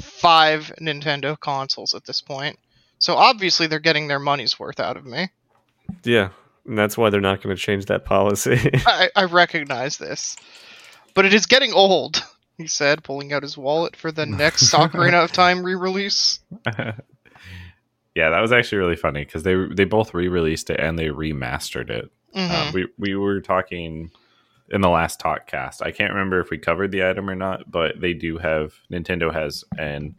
five 0.00 0.72
Nintendo 0.80 1.38
consoles 1.38 1.94
at 1.94 2.04
this 2.04 2.20
point. 2.20 2.58
So 2.98 3.14
obviously 3.14 3.66
they're 3.66 3.78
getting 3.78 4.08
their 4.08 4.18
money's 4.18 4.58
worth 4.58 4.80
out 4.80 4.96
of 4.96 5.04
me. 5.04 5.28
Yeah. 6.02 6.30
And 6.66 6.78
that's 6.78 6.96
why 6.96 7.10
they're 7.10 7.20
not 7.20 7.42
going 7.42 7.54
to 7.54 7.60
change 7.60 7.86
that 7.86 8.04
policy. 8.04 8.58
I, 8.86 9.10
I 9.14 9.24
recognize 9.24 9.98
this. 9.98 10.36
But 11.12 11.26
it 11.26 11.34
is 11.34 11.46
getting 11.46 11.72
old, 11.72 12.24
he 12.56 12.66
said, 12.66 13.02
pulling 13.02 13.32
out 13.32 13.42
his 13.42 13.56
wallet 13.58 13.96
for 13.96 14.12
the 14.12 14.26
next 14.26 14.72
Ocarina 14.72 15.24
of 15.24 15.32
Time 15.32 15.64
re-release. 15.64 16.40
yeah, 18.14 18.30
that 18.30 18.40
was 18.40 18.52
actually 18.52 18.78
really 18.78 18.96
funny 18.96 19.24
because 19.24 19.42
they 19.42 19.54
they 19.72 19.84
both 19.84 20.14
re 20.14 20.28
released 20.28 20.70
it 20.70 20.80
and 20.80 20.98
they 20.98 21.08
remastered 21.08 21.90
it. 21.90 22.10
Mhm. 22.34 22.50
Uh, 22.50 22.70
we 22.72 22.86
we 22.98 23.14
were 23.16 23.40
talking 23.40 24.10
in 24.70 24.80
the 24.80 24.88
last 24.88 25.20
talk 25.20 25.46
cast. 25.46 25.82
I 25.82 25.90
can't 25.90 26.12
remember 26.12 26.40
if 26.40 26.50
we 26.50 26.58
covered 26.58 26.90
the 26.90 27.04
item 27.04 27.28
or 27.28 27.34
not, 27.34 27.70
but 27.70 28.00
they 28.00 28.14
do 28.14 28.38
have 28.38 28.74
Nintendo 28.90 29.32
has 29.32 29.64
an 29.78 30.16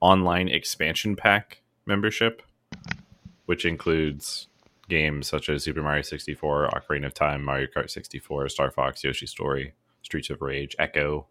online 0.00 0.48
expansion 0.48 1.16
pack 1.16 1.62
membership, 1.84 2.42
which 3.46 3.64
includes 3.64 4.46
games 4.88 5.26
such 5.26 5.48
as 5.48 5.64
Super 5.64 5.82
Mario 5.82 6.02
64, 6.02 6.70
Ocarina 6.70 7.06
of 7.06 7.14
Time, 7.14 7.44
Mario 7.44 7.66
Kart 7.66 7.90
64, 7.90 8.48
Star 8.48 8.70
Fox, 8.70 9.02
Yoshi 9.04 9.26
Story, 9.26 9.74
Streets 10.02 10.30
of 10.30 10.40
Rage, 10.40 10.76
Ecco, 10.78 11.26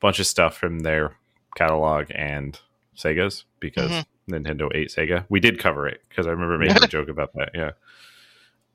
bunch 0.00 0.18
of 0.20 0.26
stuff 0.26 0.56
from 0.56 0.80
their 0.80 1.16
catalog 1.56 2.06
and 2.14 2.58
Sega's 2.96 3.44
because 3.60 3.90
Mhm. 3.90 4.04
Nintendo 4.30 4.68
ate 4.74 4.88
Sega. 4.88 5.24
We 5.28 5.40
did 5.40 5.58
cover 5.58 5.86
it 5.88 6.02
because 6.08 6.26
I 6.26 6.30
remember 6.30 6.58
making 6.58 6.82
a 6.82 6.86
joke 6.88 7.08
about 7.08 7.32
that. 7.34 7.50
Yeah. 7.54 7.70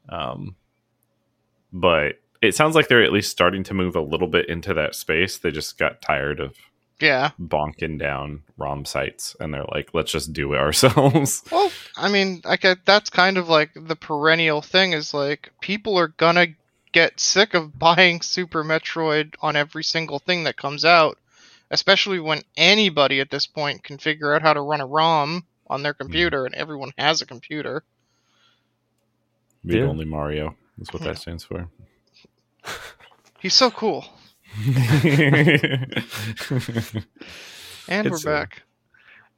Um, 0.09 0.55
but 1.71 2.19
it 2.41 2.55
sounds 2.55 2.75
like 2.75 2.87
they're 2.87 3.03
at 3.03 3.13
least 3.13 3.31
starting 3.31 3.63
to 3.63 3.73
move 3.73 3.95
a 3.95 4.01
little 4.01 4.27
bit 4.27 4.49
into 4.49 4.73
that 4.73 4.95
space. 4.95 5.37
They 5.37 5.51
just 5.51 5.77
got 5.77 6.01
tired 6.01 6.39
of 6.39 6.55
Yeah. 6.99 7.31
bonking 7.39 7.99
down 7.99 8.43
ROM 8.57 8.85
sites, 8.85 9.35
and 9.39 9.53
they're 9.53 9.65
like, 9.71 9.89
"Let's 9.93 10.11
just 10.11 10.33
do 10.33 10.53
it 10.53 10.57
ourselves." 10.59 11.43
Well, 11.51 11.71
I 11.97 12.09
mean, 12.09 12.41
I 12.45 12.57
get 12.57 12.85
that's 12.85 13.09
kind 13.09 13.37
of 13.37 13.47
like 13.49 13.71
the 13.75 13.95
perennial 13.95 14.61
thing 14.61 14.93
is 14.93 15.13
like 15.13 15.51
people 15.61 15.97
are 15.97 16.09
gonna 16.09 16.47
get 16.93 17.19
sick 17.19 17.53
of 17.53 17.77
buying 17.79 18.21
Super 18.21 18.63
Metroid 18.63 19.35
on 19.41 19.55
every 19.57 19.83
single 19.83 20.19
thing 20.19 20.45
that 20.45 20.55
comes 20.57 20.85
out, 20.85 21.17
especially 21.69 22.19
when 22.21 22.43
anybody 22.55 23.19
at 23.19 23.29
this 23.29 23.45
point 23.47 23.83
can 23.83 23.97
figure 23.97 24.33
out 24.33 24.41
how 24.41 24.53
to 24.53 24.61
run 24.61 24.81
a 24.81 24.85
ROM 24.85 25.45
on 25.67 25.83
their 25.83 25.93
computer 25.93 26.45
and 26.45 26.55
everyone 26.55 26.91
has 26.97 27.21
a 27.21 27.25
computer. 27.25 27.83
Read 29.65 29.79
Yeah. 29.79 29.85
only 29.85 30.05
Mario. 30.05 30.55
That's 30.77 30.93
what 30.93 31.03
that 31.03 31.17
stands 31.17 31.43
for. 31.43 31.69
He's 33.39 33.53
so 33.53 33.71
cool. 33.71 34.05
And 37.87 38.07
It's, 38.07 38.25
we're 38.25 38.31
uh, 38.31 38.39
back. 38.41 38.63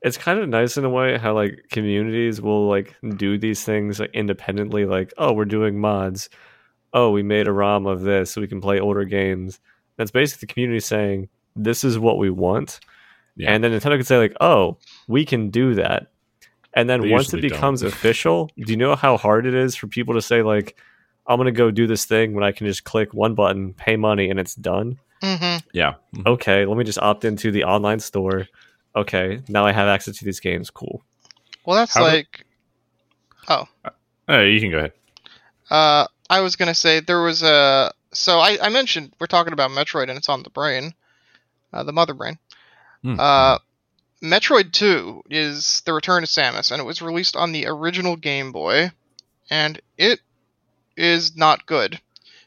it's 0.02 0.18
kind 0.18 0.40
of 0.40 0.48
nice 0.50 0.78
in 0.78 0.86
a 0.86 0.90
way 0.90 1.18
how 1.18 1.34
like 1.34 1.66
communities 1.72 2.42
will 2.42 2.68
like 2.68 2.96
do 3.18 3.38
these 3.38 3.64
things 3.64 4.00
like 4.00 4.12
independently 4.14 4.86
like 4.86 5.14
oh 5.18 5.34
we're 5.34 5.46
doing 5.46 5.80
mods 5.80 6.30
oh 6.96 7.12
we 7.12 7.22
made 7.22 7.48
a 7.48 7.52
rom 7.52 7.86
of 7.86 8.02
this 8.02 8.32
so 8.32 8.42
we 8.42 8.48
can 8.48 8.60
play 8.62 8.80
older 8.80 9.04
games 9.06 9.60
that's 9.98 10.10
basically 10.12 10.48
the 10.48 10.54
community 10.54 10.80
saying 10.80 11.30
this 11.56 11.84
is 11.84 12.00
what 12.00 12.18
we 12.18 12.30
want 12.32 12.80
Yeah. 13.36 13.52
and 13.54 13.64
then 13.64 13.72
nintendo 13.72 13.98
could 13.98 14.08
say 14.08 14.18
like 14.18 14.36
oh 14.42 14.78
we 15.08 15.24
can 15.26 15.50
do 15.52 15.76
that 15.76 16.08
and 16.74 16.90
then 16.90 17.02
They 17.02 17.10
once 17.10 17.28
it 17.28 17.38
usually 17.38 17.50
don't. 17.50 17.58
becomes 17.58 17.84
official 17.84 18.50
do 18.58 18.72
you 18.74 18.78
know 18.78 18.96
how 18.96 19.16
hard 19.18 19.46
it 19.46 19.54
is 19.54 19.76
for 19.76 19.88
people 19.88 20.14
to 20.16 20.22
say 20.22 20.42
like 20.42 20.76
i'm 21.28 21.38
gonna 21.38 21.52
go 21.52 21.70
do 21.72 21.86
this 21.88 22.06
thing 22.06 22.34
when 22.34 22.44
i 22.44 22.52
can 22.52 22.66
just 22.68 22.84
click 22.84 23.14
one 23.14 23.36
button 23.36 23.74
pay 23.74 23.96
money 23.96 24.30
and 24.30 24.40
it's 24.40 24.56
done 24.56 24.98
hmm 25.22 25.58
yeah. 25.74 25.94
okay 26.26 26.66
let 26.66 26.78
me 26.78 26.84
just 26.84 27.00
opt 27.00 27.24
into 27.26 27.52
the 27.52 27.64
online 27.64 28.00
store 28.00 28.48
okay 28.96 29.42
now 29.48 29.66
i 29.66 29.72
have 29.72 29.88
access 29.88 30.18
to 30.18 30.26
these 30.26 30.40
games 30.40 30.70
cool 30.70 31.04
Well, 31.66 31.78
that's 31.78 31.94
How 31.94 32.02
do- 32.02 32.08
like. 32.08 32.46
Oh, 34.28 34.40
you 34.42 34.60
can 34.60 34.72
go 34.72 34.78
ahead. 34.80 34.92
Uh, 35.70 36.08
I 36.30 36.42
was 36.42 36.56
gonna 36.56 36.76
say 36.76 37.00
there 37.00 37.22
was 37.22 37.44
a. 37.44 37.94
So 38.14 38.40
I, 38.40 38.58
I 38.62 38.70
mentioned 38.70 39.14
we're 39.20 39.28
talking 39.28 39.54
about 39.54 39.72
Metroid 39.72 40.10
and 40.10 40.18
it's 40.18 40.30
on 40.30 40.44
the 40.44 40.50
brain, 40.50 40.94
uh, 41.74 41.84
the 41.84 41.94
mother 41.94 42.14
brain. 42.14 42.38
Hmm. 43.02 43.20
Uh, 43.20 43.58
Metroid 44.24 44.72
2 44.72 45.24
is 45.30 45.82
The 45.82 45.94
Return 45.94 46.24
of 46.24 46.30
Samus, 46.30 46.72
and 46.72 46.80
it 46.80 46.86
was 46.86 47.02
released 47.02 47.36
on 47.36 47.52
the 47.52 47.68
original 47.68 48.16
Game 48.16 48.52
Boy, 48.52 48.92
and 49.50 49.80
it 49.98 50.20
is 50.98 51.36
not 51.36 51.66
good. 51.66 52.00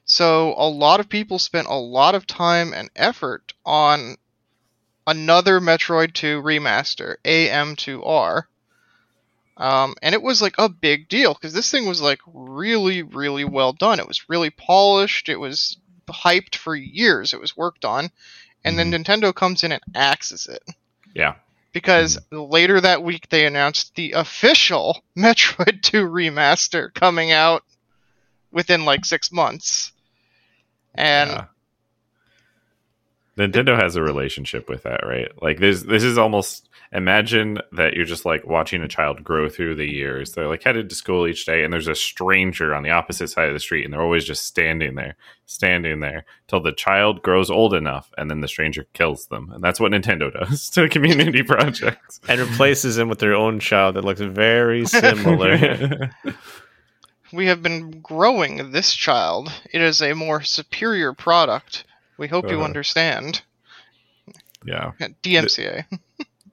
So 0.05 0.55
a 0.57 0.69
lot 0.69 1.01
of 1.01 1.09
people 1.09 1.39
spent 1.39 1.69
a 1.69 1.75
lot 1.75 2.15
of 2.15 2.27
time 2.27 2.73
and 2.73 2.91
effort 2.97 3.53
on 3.65 4.17
another 5.07 5.61
Metroid 5.61 6.15
2 6.15 6.43
remaster, 6.43 7.17
AM2R. 7.25 8.45
Um, 9.59 9.97
and 10.03 10.15
it 10.15 10.23
was 10.23 10.41
like 10.41 10.55
a 10.57 10.69
big 10.69 11.09
deal 11.09 11.35
because 11.35 11.53
this 11.53 11.71
thing 11.71 11.87
was 11.87 12.01
like 12.01 12.21
really, 12.33 13.03
really 13.03 13.45
well 13.45 13.73
done. 13.73 13.99
It 13.99 14.07
was 14.07 14.29
really 14.29 14.51
polished. 14.51 15.29
It 15.29 15.37
was 15.37 15.77
hyped 16.07 16.55
for 16.55 16.75
years. 16.75 17.35
It 17.35 17.41
was 17.41 17.57
worked 17.57 17.85
on, 17.85 18.11
and 18.65 18.79
then 18.79 18.93
Nintendo 18.93 19.35
comes 19.35 19.65
in 19.65 19.73
and 19.73 19.83
axes 19.95 20.47
it 20.47 20.63
yeah. 21.15 21.35
because 21.73 22.19
later 22.31 22.81
that 22.81 23.03
week 23.03 23.29
they 23.29 23.47
announced 23.47 23.95
the 23.97 24.13
official 24.13 25.03
Metroid 25.17 25.83
2 25.83 26.07
remaster 26.07 26.95
coming 26.95 27.33
out 27.33 27.65
within 28.53 28.85
like 28.85 29.05
six 29.05 29.33
months. 29.33 29.93
And 30.95 31.31
Yeah. 31.31 31.45
Nintendo 33.39 33.81
has 33.81 33.97
a 33.97 34.03
relationship 34.03 34.69
with 34.69 34.83
that, 34.83 35.07
right? 35.07 35.31
Like 35.41 35.59
this 35.59 35.83
this 35.83 36.03
is 36.03 36.19
almost 36.19 36.69
imagine 36.93 37.59
that 37.73 37.95
you're 37.95 38.05
just 38.05 38.25
like 38.25 38.47
watching 38.47 38.83
a 38.83 38.89
child 38.89 39.23
grow 39.23 39.49
through 39.49 39.77
the 39.77 39.91
years. 39.91 40.33
They're 40.33 40.49
like 40.49 40.63
headed 40.63 40.89
to 40.89 40.97
school 40.97 41.27
each 41.27 41.45
day 41.45 41.63
and 41.63 41.73
there's 41.73 41.89
a 41.89 41.95
stranger 41.95 42.75
on 42.75 42.83
the 42.83 42.91
opposite 42.91 43.29
side 43.29 43.49
of 43.49 43.55
the 43.55 43.61
street 43.61 43.85
and 43.85 43.93
they're 43.93 44.03
always 44.03 44.25
just 44.25 44.45
standing 44.45 44.95
there, 44.95 45.17
standing 45.47 46.01
there 46.01 46.25
till 46.47 46.61
the 46.61 46.73
child 46.73 47.23
grows 47.23 47.51
old 47.51 47.75
enough 47.75 48.11
and 48.17 48.31
then 48.31 48.41
the 48.41 48.49
stranger 48.49 48.87
kills 48.95 49.27
them. 49.27 49.51
And 49.53 49.63
that's 49.63 49.81
what 49.81 49.93
Nintendo 49.93 50.33
does 50.49 50.71
to 50.71 50.89
community 50.89 51.43
projects. 51.43 52.21
and 52.29 52.41
replaces 52.41 52.97
them 52.97 53.09
with 53.09 53.19
their 53.19 53.35
own 53.35 53.61
child 53.61 53.97
that 53.97 54.05
looks 54.05 54.21
very 54.21 54.87
similar. 54.87 56.11
we 57.33 57.47
have 57.47 57.63
been 57.63 58.01
growing 58.01 58.73
this 58.73 58.95
child. 58.95 59.53
It 59.73 59.83
is 59.83 60.01
a 60.01 60.15
more 60.15 60.43
superior 60.43 61.13
product. 61.13 61.85
We 62.19 62.29
hope 62.29 62.49
you 62.51 62.57
Uh-huh. 62.57 62.65
understand. 62.65 63.43
yeah. 64.67 64.93
DMCA. 65.23 65.85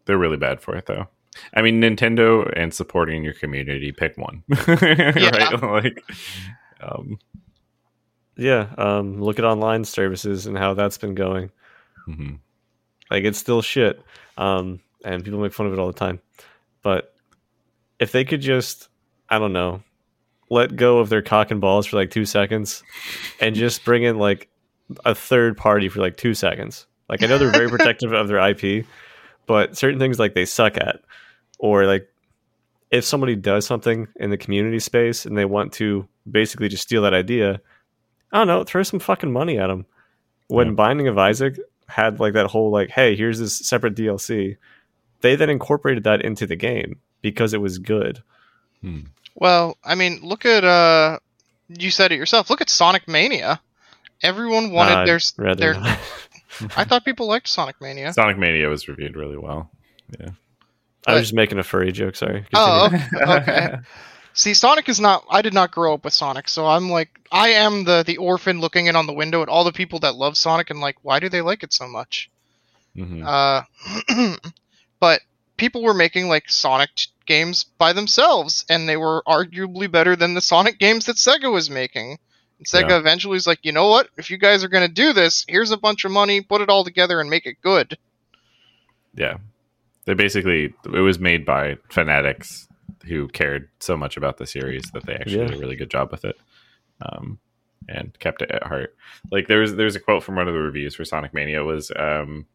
They're 0.05 0.17
really 0.17 0.37
bad 0.37 0.61
for 0.61 0.75
it 0.75 0.85
though. 0.85 1.07
I 1.53 1.61
mean, 1.61 1.81
Nintendo 1.81 2.49
and 2.55 2.73
supporting 2.73 3.23
your 3.23 3.33
community, 3.33 3.91
pick 3.91 4.17
one, 4.17 4.43
right? 4.67 5.61
Like, 5.61 6.03
um, 6.79 7.19
Yeah, 8.37 8.67
um, 8.77 9.21
look 9.21 9.37
at 9.39 9.45
online 9.45 9.83
services 9.83 10.45
and 10.45 10.57
how 10.57 10.73
that's 10.75 10.97
been 10.97 11.15
going. 11.15 11.51
mhm. 12.07 12.39
Like 13.11 13.23
it's 13.25 13.37
still 13.37 13.61
shit, 13.61 14.01
um, 14.37 14.79
and 15.03 15.23
people 15.23 15.39
make 15.39 15.53
fun 15.53 15.67
of 15.67 15.73
it 15.73 15.79
all 15.79 15.87
the 15.87 15.93
time. 15.93 16.19
But 16.83 17.13
if 17.99 18.11
they 18.11 18.23
could 18.25 18.41
just, 18.41 18.87
I 19.29 19.37
don't 19.39 19.53
know, 19.53 19.83
let 20.49 20.75
go 20.75 20.99
of 20.99 21.09
their 21.09 21.21
cock 21.21 21.51
and 21.51 21.59
balls 21.61 21.85
for 21.87 21.97
like 21.97 22.11
two 22.11 22.25
seconds, 22.25 22.83
and 23.41 23.55
just 23.55 23.83
bring 23.85 24.03
in 24.03 24.17
like 24.17 24.47
a 25.03 25.15
third 25.15 25.57
party 25.57 25.89
for 25.89 25.99
like 25.99 26.17
two 26.17 26.33
seconds. 26.33 26.85
Like 27.09 27.23
I 27.23 27.27
know 27.27 27.37
they're 27.37 27.51
very 27.51 27.69
protective 27.75 28.13
of 28.13 28.27
their 28.27 28.39
IP, 28.49 28.85
but 29.45 29.77
certain 29.77 29.99
things 29.99 30.19
like 30.19 30.33
they 30.33 30.45
suck 30.45 30.77
at, 30.77 31.01
or 31.59 31.85
like 31.85 32.09
if 32.91 33.03
somebody 33.03 33.35
does 33.35 33.65
something 33.65 34.07
in 34.15 34.29
the 34.29 34.37
community 34.37 34.79
space 34.79 35.25
and 35.25 35.37
they 35.37 35.45
want 35.45 35.73
to 35.73 36.07
basically 36.29 36.69
just 36.69 36.83
steal 36.83 37.01
that 37.01 37.13
idea, 37.13 37.59
I 38.31 38.37
don't 38.37 38.47
know, 38.47 38.63
throw 38.63 38.83
some 38.83 38.99
fucking 38.99 39.31
money 39.31 39.57
at 39.57 39.67
them. 39.67 39.85
When 40.47 40.67
Yeah. 40.67 40.73
Binding 40.73 41.07
of 41.07 41.17
Isaac 41.17 41.57
had 41.87 42.19
like 42.19 42.33
that 42.33 42.47
whole 42.47 42.71
like, 42.71 42.89
hey, 42.89 43.15
here's 43.15 43.39
this 43.39 43.57
separate 43.57 43.95
DLC, 43.95 44.57
they 45.21 45.35
then 45.35 45.49
incorporated 45.49 46.03
that 46.03 46.21
into 46.21 46.45
the 46.45 46.55
game 46.55 46.99
because 47.21 47.53
it 47.53 47.61
was 47.61 47.79
good. 47.79 48.21
Hmm. 48.81 49.01
Well, 49.35 49.77
I 49.83 49.95
mean, 49.95 50.19
look 50.21 50.45
at 50.45 50.63
uh, 50.63 51.19
you 51.67 51.91
said 51.91 52.11
it 52.11 52.17
yourself. 52.17 52.49
Look 52.49 52.61
at 52.61 52.69
Sonic 52.69 53.07
Mania. 53.07 53.59
Everyone 54.23 54.71
wanted 54.71 54.97
Uh, 54.99 55.05
their 55.05 55.19
rather 55.37 55.59
their. 55.59 55.73
not. 55.75 55.99
I 56.77 56.83
thought 56.85 57.03
people 57.05 57.27
liked 57.27 57.47
Sonic 57.47 57.79
Mania. 57.81 58.13
Sonic 58.13 58.37
Mania 58.37 58.69
was 58.69 58.87
reviewed 58.87 59.15
really 59.15 59.37
well. 59.37 59.69
Yeah. 60.19 60.29
I 61.07 61.13
was 61.13 61.23
just 61.23 61.33
making 61.33 61.59
a 61.59 61.63
furry 61.63 61.91
joke. 61.91 62.15
Sorry. 62.15 62.45
Oh, 62.53 62.87
Continue. 62.89 63.23
okay. 63.25 63.51
okay. 63.51 63.75
See, 64.33 64.53
Sonic 64.53 64.89
is 64.89 64.99
not. 64.99 65.23
I 65.29 65.41
did 65.41 65.53
not 65.53 65.71
grow 65.71 65.93
up 65.93 66.03
with 66.03 66.13
Sonic, 66.13 66.49
so 66.49 66.65
I'm 66.65 66.89
like, 66.89 67.09
I 67.31 67.49
am 67.49 67.83
the 67.85 68.03
the 68.05 68.17
orphan 68.17 68.59
looking 68.59 68.87
in 68.87 68.95
on 68.95 69.05
the 69.07 69.13
window 69.13 69.41
at 69.41 69.49
all 69.49 69.63
the 69.63 69.71
people 69.71 69.99
that 69.99 70.15
love 70.15 70.35
Sonic 70.37 70.69
and 70.69 70.79
like, 70.81 70.97
why 71.03 71.19
do 71.19 71.29
they 71.29 71.41
like 71.41 71.63
it 71.63 71.71
so 71.71 71.87
much? 71.87 72.29
Mhm. 72.97 73.23
Uh, 73.25 74.35
but 74.99 75.21
people 75.57 75.83
were 75.83 75.93
making 75.93 76.27
like 76.27 76.49
Sonic 76.49 76.89
games 77.25 77.63
by 77.77 77.93
themselves, 77.93 78.65
and 78.69 78.87
they 78.89 78.97
were 78.97 79.23
arguably 79.27 79.89
better 79.89 80.15
than 80.15 80.33
the 80.33 80.41
Sonic 80.41 80.79
games 80.79 81.05
that 81.05 81.15
Sega 81.17 81.51
was 81.51 81.69
making. 81.69 82.17
And 82.73 82.85
Sega 82.85 82.89
Yeah. 82.89 82.97
eventually 82.97 83.33
was 83.33 83.47
like, 83.47 83.59
you 83.63 83.71
know 83.71 83.87
what? 83.87 84.09
If 84.17 84.29
you 84.29 84.37
guys 84.37 84.63
are 84.63 84.67
gonna 84.69 84.87
do 84.87 85.13
this, 85.13 85.45
here's 85.47 85.71
a 85.71 85.77
bunch 85.77 86.05
of 86.05 86.11
money, 86.11 86.41
put 86.41 86.61
it 86.61 86.69
all 86.69 86.83
together 86.83 87.19
and 87.21 87.29
make 87.29 87.45
it 87.45 87.57
good. 87.61 87.97
Yeah, 89.15 89.37
they 90.05 90.13
basically 90.13 90.73
it 90.85 90.99
was 91.01 91.19
made 91.19 91.45
by 91.45 91.77
fanatics 91.89 92.67
who 93.05 93.27
cared 93.29 93.69
so 93.79 93.95
much 93.95 94.17
about 94.17 94.37
the 94.37 94.45
series 94.45 94.83
that 94.93 95.05
they 95.05 95.13
actually 95.15 95.37
Yeah. 95.39 95.47
did 95.47 95.55
a 95.55 95.59
really 95.59 95.75
good 95.75 95.89
job 95.89 96.11
with 96.11 96.25
it, 96.25 96.37
um, 97.01 97.39
and 97.87 98.17
kept 98.19 98.41
it 98.41 98.51
at 98.51 98.63
heart. 98.63 98.95
Like 99.31 99.47
there 99.47 99.59
was 99.59 99.75
there's 99.75 99.95
a 99.95 99.99
quote 99.99 100.23
from 100.23 100.35
one 100.35 100.47
of 100.47 100.53
the 100.53 100.59
reviews 100.59 100.95
for 100.95 101.05
Sonic 101.05 101.33
Mania 101.33 101.63
was 101.63 101.91
um, 101.95 102.45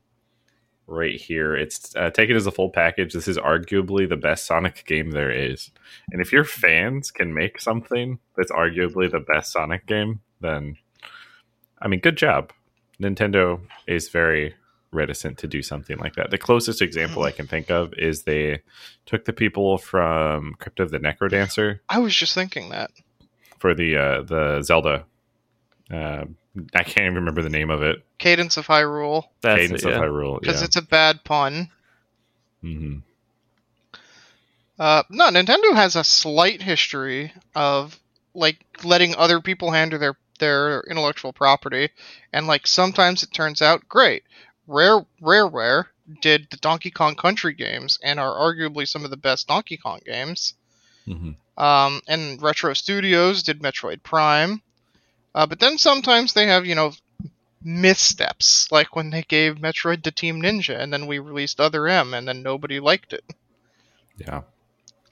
right 0.90 1.18
here. 1.18 1.54
It's 1.54 1.94
uh, 1.96 2.10
taken 2.10 2.36
as 2.36 2.46
a 2.46 2.50
full 2.50 2.70
package. 2.70 3.12
This 3.12 3.28
is 3.28 3.38
arguably 3.38 4.08
the 4.08 4.16
best 4.16 4.44
Sonic 4.46 4.84
game 4.86 5.12
there 5.12 5.30
is, 5.30 5.70
and 6.12 6.20
if 6.20 6.32
your 6.32 6.44
fans 6.44 7.10
can 7.10 7.32
make 7.32 7.60
something 7.60 8.18
that's 8.36 8.52
arguably 8.52 9.10
the 9.10 9.20
best 9.20 9.52
Sonic 9.52 9.86
game, 9.86 10.20
then 10.40 10.76
I 11.80 11.88
mean, 11.88 12.00
good 12.00 12.16
job. 12.16 12.52
Nintendo 13.00 13.60
is 13.86 14.08
very 14.08 14.54
reticent 14.92 15.38
to 15.38 15.46
do 15.46 15.62
something 15.62 15.98
like 15.98 16.16
that. 16.16 16.30
The 16.30 16.38
closest 16.38 16.82
example 16.82 17.22
I 17.22 17.30
can 17.30 17.46
think 17.46 17.70
of 17.70 17.94
is 17.94 18.22
they 18.22 18.62
took 19.06 19.24
the 19.24 19.32
people 19.32 19.78
from 19.78 20.54
Crypt 20.58 20.80
of 20.80 20.90
the 20.90 20.98
Necrodancer 20.98 21.78
I 21.88 22.00
was 22.00 22.14
just 22.14 22.34
thinking 22.34 22.70
that. 22.70 22.90
for 23.58 23.74
the 23.74 23.96
uh, 23.96 24.22
the 24.22 24.62
Zelda. 24.62 25.04
Uh, 25.90 26.24
I 26.74 26.82
can't 26.82 27.04
even 27.06 27.14
remember 27.16 27.42
the 27.42 27.48
name 27.48 27.70
of 27.70 27.82
it. 27.82 28.04
Cadence 28.18 28.56
of 28.56 28.66
Hyrule, 28.66 29.24
That's 29.40 29.60
Cadence 29.60 29.84
it, 29.84 29.88
yeah. 29.88 29.96
of 29.96 30.02
Hyrule. 30.02 30.40
because 30.40 30.60
Yeah. 30.60 30.64
it's 30.66 30.76
a 30.76 30.82
bad 30.82 31.22
pun. 31.24 31.70
hmm 32.60 32.98
Uh, 34.78 35.02
no, 35.10 35.26
Nintendo 35.30 35.74
has 35.74 35.94
a 35.96 36.04
slight 36.04 36.62
history 36.62 37.32
of 37.54 37.98
like 38.34 38.58
letting 38.84 39.14
other 39.16 39.40
people 39.40 39.70
handle 39.70 39.98
their 39.98 40.16
their 40.38 40.80
intellectual 40.88 41.32
property, 41.34 41.90
and 42.32 42.46
like 42.46 42.66
sometimes 42.66 43.22
it 43.22 43.32
turns 43.32 43.60
out 43.60 43.88
great. 43.88 44.22
Rare 44.66 45.04
Rareware 45.20 45.86
did 46.22 46.48
the 46.50 46.56
Donkey 46.56 46.90
Kong 46.90 47.14
Country 47.14 47.52
games 47.52 47.98
and 48.02 48.18
are 48.18 48.32
arguably 48.34 48.88
some 48.88 49.04
of 49.04 49.10
the 49.10 49.16
best 49.16 49.46
Donkey 49.48 49.76
Kong 49.76 50.00
games. 50.04 50.54
hmm 51.04 51.32
Um, 51.58 52.00
and 52.08 52.40
Retro 52.40 52.72
Studios 52.72 53.42
did 53.42 53.60
Metroid 53.60 54.02
Prime. 54.02 54.62
Uh, 55.34 55.46
but 55.46 55.60
then 55.60 55.78
sometimes 55.78 56.32
they 56.32 56.46
have, 56.46 56.66
you 56.66 56.74
know, 56.74 56.92
missteps, 57.62 58.70
like 58.72 58.96
when 58.96 59.10
they 59.10 59.22
gave 59.22 59.56
Metroid 59.56 60.02
to 60.02 60.10
Team 60.10 60.40
Ninja, 60.40 60.78
and 60.78 60.92
then 60.92 61.06
we 61.06 61.18
released 61.18 61.60
Other 61.60 61.86
M, 61.86 62.14
and 62.14 62.26
then 62.26 62.42
nobody 62.42 62.80
liked 62.80 63.12
it. 63.12 63.24
Yeah. 64.16 64.42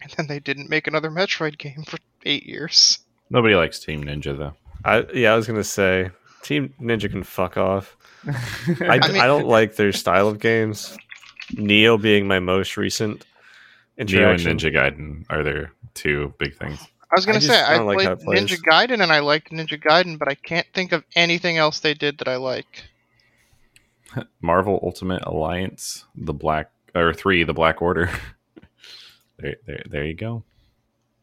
And 0.00 0.12
then 0.16 0.26
they 0.26 0.38
didn't 0.38 0.70
make 0.70 0.87
another 0.87 1.11
Metroid 1.11 1.59
game 1.59 1.83
for 1.85 1.98
eight 2.24 2.46
years. 2.46 2.98
Nobody 3.31 3.54
likes 3.54 3.78
Team 3.78 4.04
Ninja 4.04 4.37
though. 4.37 4.54
I, 4.85 5.04
yeah, 5.12 5.33
I 5.33 5.37
was 5.37 5.46
gonna 5.46 5.64
say 5.64 6.11
Team 6.42 6.72
Ninja 6.81 7.11
can 7.11 7.22
fuck 7.22 7.57
off. 7.57 7.96
I, 8.26 8.98
I 9.02 9.24
I, 9.24 9.26
don't 9.26 9.46
like 9.46 9.76
their 9.76 9.92
style 9.92 10.28
of 10.28 10.40
games. 10.40 10.96
Nioh 11.52 12.00
being 12.00 12.26
my 12.26 12.38
most 12.40 12.76
recent 12.76 13.26
Nioh 13.98 14.35
and. 14.35 14.59
Ninja 14.59 14.72
Gaiden 14.72 15.24
are 15.28 15.42
their 15.42 15.72
two 15.94 16.33
big 16.38 16.57
things. 16.57 16.87
I 17.11 17.14
was 17.14 17.25
gonna 17.27 17.38
I 17.38 17.40
say 17.40 17.61
I 17.61 17.79
like 17.79 17.97
played 17.97 18.07
how 18.07 18.12
it 18.12 18.21
plays. 18.21 18.40
Ninja 18.40 18.59
Gaiden 18.62 19.03
and 19.03 19.11
I 19.12 19.21
liked 19.21 19.51
Ninja 19.51 19.83
Gaiden, 19.83 20.18
but 20.18 20.29
I 20.29 20.35
can't 20.35 20.66
think 20.75 20.92
of 20.92 21.05
anything 21.16 21.57
else 21.57 21.81
they 21.81 21.94
did 21.94 22.18
that 22.18 22.29
I 22.29 22.37
like. 22.37 22.85
Marvel 24.40 24.81
Ultimate 24.83 25.23
Alliance, 25.25 26.05
the 26.14 26.35
Black 26.35 26.71
or 26.94 27.14
three, 27.14 27.44
the 27.44 27.55
Black 27.55 27.81
Order. 27.81 28.11
there, 29.38 29.57
there, 29.66 29.83
there 29.88 30.05
you 30.05 30.14
go. 30.14 30.42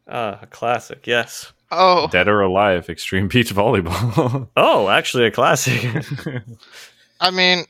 Ah, 0.08 0.39
a 0.41 0.48
classic. 0.48 1.08
Yes. 1.08 1.52
Oh, 1.71 2.08
Dead 2.08 2.28
or 2.28 2.41
Alive, 2.41 2.89
Extreme 2.89 3.28
Beach 3.28 3.54
Volleyball. 3.54 4.48
Oh, 4.58 4.88
actually, 4.88 5.26
a 5.26 5.32
classic. 5.32 6.06
I 7.19 7.32
mean, 7.32 7.65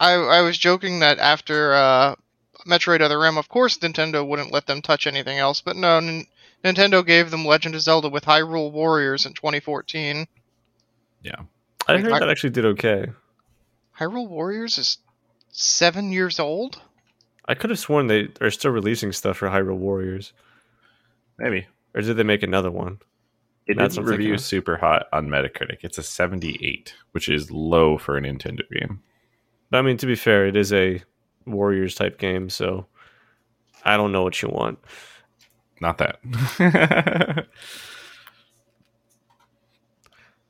I 0.00 0.12
I 0.14 0.40
was 0.40 0.56
joking 0.56 1.00
that 1.00 1.18
after 1.18 1.74
uh, 1.74 2.14
Metroid 2.66 3.00
Other 3.02 3.22
M, 3.24 3.36
of 3.36 3.48
course 3.48 3.78
Nintendo 3.78 4.26
wouldn't 4.26 4.52
let 4.52 4.66
them 4.66 4.80
touch 4.82 5.06
anything 5.06 5.38
else, 5.38 5.60
but 5.60 5.76
no, 5.76 5.98
N- 5.98 6.26
Nintendo 6.64 7.04
gave 7.06 7.30
them 7.30 7.44
Legend 7.44 7.74
of 7.74 7.80
Zelda 7.82 8.08
with 8.08 8.24
Hyrule 8.24 8.72
Warriors 8.72 9.26
in 9.26 9.32
2014. 9.34 10.26
Yeah. 11.22 11.32
I 11.86 11.98
heard 11.98 12.12
I- 12.12 12.18
that 12.20 12.28
actually 12.28 12.50
did 12.50 12.64
okay. 12.66 13.06
Hyrule 13.98 14.28
Warriors 14.28 14.78
is 14.78 14.98
seven 15.50 16.12
years 16.12 16.38
old. 16.38 16.80
I 17.46 17.54
could 17.54 17.70
have 17.70 17.78
sworn 17.78 18.06
they 18.08 18.28
are 18.40 18.50
still 18.50 18.70
releasing 18.70 19.10
stuff 19.12 19.38
for 19.38 19.48
Hyrule 19.48 19.78
Warriors, 19.78 20.32
Maybe. 21.38 21.66
or 21.94 22.02
did 22.02 22.16
they 22.16 22.22
make 22.22 22.42
another 22.42 22.70
one? 22.70 22.98
It 23.66 23.76
That's 23.76 23.94
didn't 23.94 24.06
what 24.06 24.12
I'm 24.12 24.18
thinking 24.18 24.26
review 24.26 24.34
of. 24.34 24.40
super 24.40 24.76
hot 24.76 25.06
on 25.12 25.28
Metacritic. 25.28 25.78
It's 25.82 25.98
a 25.98 26.02
78, 26.02 26.94
which 27.12 27.28
is 27.28 27.50
low 27.50 27.96
for 27.98 28.16
a 28.16 28.20
Nintendo 28.20 28.60
game. 28.70 29.02
But 29.70 29.78
I 29.78 29.82
mean, 29.82 29.96
to 29.98 30.06
be 30.06 30.14
fair, 30.14 30.46
it 30.46 30.56
is 30.56 30.72
a 30.72 31.02
Warriors 31.46 31.94
type 31.94 32.18
game, 32.18 32.50
so 32.50 32.86
I 33.84 33.96
don't 33.96 34.12
know 34.12 34.22
what 34.22 34.40
you 34.42 34.48
want. 34.48 34.78
Not 35.80 35.98
that. 35.98 36.18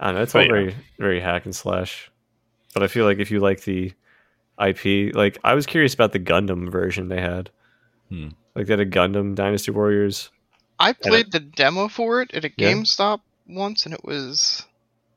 I 0.00 0.06
don't 0.06 0.14
know. 0.16 0.22
It's 0.22 0.32
But 0.32 0.38
all 0.40 0.44
yeah. 0.46 0.52
very, 0.52 0.76
very 0.98 1.20
hack 1.20 1.44
and 1.44 1.54
slash. 1.54 2.10
But 2.74 2.82
I 2.82 2.86
feel 2.86 3.04
like 3.04 3.18
if 3.18 3.30
you 3.30 3.40
like 3.40 3.62
the 3.62 3.92
IP, 4.64 5.14
like 5.14 5.38
I 5.44 5.54
was 5.54 5.66
curious 5.66 5.94
about 5.94 6.12
the 6.12 6.20
Gundam 6.20 6.70
version 6.70 7.08
they 7.08 7.20
had. 7.20 7.50
Hmm. 8.08 8.28
Like 8.54 8.66
they 8.66 8.72
had 8.72 8.80
a 8.80 8.86
Gundam 8.86 9.34
Dynasty 9.34 9.70
Warriors. 9.70 10.30
I 10.78 10.92
played 10.92 11.32
the 11.32 11.40
demo 11.40 11.88
for 11.88 12.22
it 12.22 12.32
at 12.34 12.44
a 12.44 12.50
Yeah. 12.56 12.72
GameStop 12.72 13.20
once, 13.48 13.84
and 13.84 13.92
it 13.94 14.04
was 14.04 14.64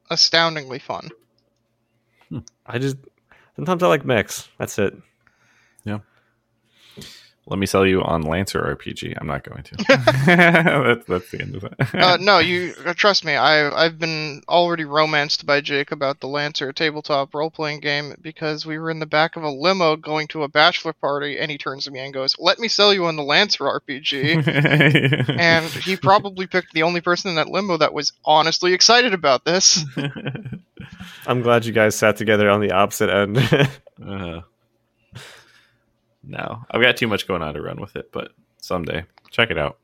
astoundingly 0.10 0.80
fun. 0.80 1.10
I 2.65 2.80
just 2.80 2.97
sometimes 3.56 3.84
I 3.84 3.88
like 3.88 4.06
mechs. 4.06 4.47
That's 4.58 4.80
it. 4.80 4.95
Let 7.52 7.60
me 7.60 7.66
sell 7.66 7.86
you 7.86 8.02
on 8.02 8.22
Lancer 8.22 8.62
RPG. 8.62 9.18
I'm 9.20 9.28
not 9.28 9.44
going 9.44 9.62
to. 9.64 9.76
that's, 10.26 11.06
that's 11.06 11.32
the 11.32 11.42
end 11.42 11.56
of 11.58 11.64
that. 11.64 11.94
uh, 11.94 12.16
no, 12.22 12.40
you 12.40 12.74
uh, 12.86 12.94
trust 12.94 13.26
me. 13.26 13.36
I 13.36 13.70
I've 13.70 14.00
been 14.00 14.42
already 14.48 14.86
romanced 14.86 15.46
by 15.46 15.60
Jake 15.60 15.92
about 15.92 16.22
the 16.22 16.30
Lancer 16.30 16.72
tabletop 16.72 17.36
role 17.36 17.52
playing 17.52 17.82
game 17.82 18.16
because 18.22 18.66
we 18.66 18.80
were 18.80 18.90
in 18.90 19.00
the 19.00 19.06
back 19.06 19.36
of 19.36 19.44
a 19.44 19.50
limo 19.50 19.98
going 19.98 20.30
to 20.30 20.44
a 20.44 20.48
bachelor 20.48 20.94
party, 20.94 21.40
and 21.40 21.52
he 21.52 21.58
turns 21.58 21.84
to 21.84 21.92
me 21.92 22.00
and 22.00 22.14
goes, 22.14 22.38
"Let 22.40 22.58
me 22.58 22.70
sell 22.70 22.94
you 22.94 23.04
on 23.04 23.18
the 23.18 23.24
Lancer 23.24 23.66
RPG." 23.66 25.38
and 25.38 25.66
he 25.66 25.98
probably 25.98 26.48
picked 26.48 26.72
the 26.72 26.84
only 26.84 27.02
person 27.02 27.32
in 27.32 27.36
that 27.36 27.50
limo 27.50 27.76
that 27.76 27.94
was 27.94 28.14
honestly 28.24 28.74
excited 28.74 29.14
about 29.14 29.44
this. 29.44 29.84
I'm 31.28 31.42
glad 31.42 31.66
you 31.66 31.74
guys 31.74 31.98
sat 31.98 32.16
together 32.16 32.50
on 32.50 32.62
the 32.62 32.72
opposite 32.72 33.10
end. 33.10 33.40
Uh, 34.02 34.42
No, 36.24 36.64
I've 36.70 36.82
got 36.82 36.98
too 36.98 37.08
much 37.08 37.28
going 37.28 37.42
on 37.42 37.54
to 37.56 37.62
run 37.62 37.80
with 37.80 37.96
it, 37.96 38.12
but 38.12 38.32
someday 38.58 39.06
check 39.32 39.50
it 39.50 39.58
out. 39.58 39.80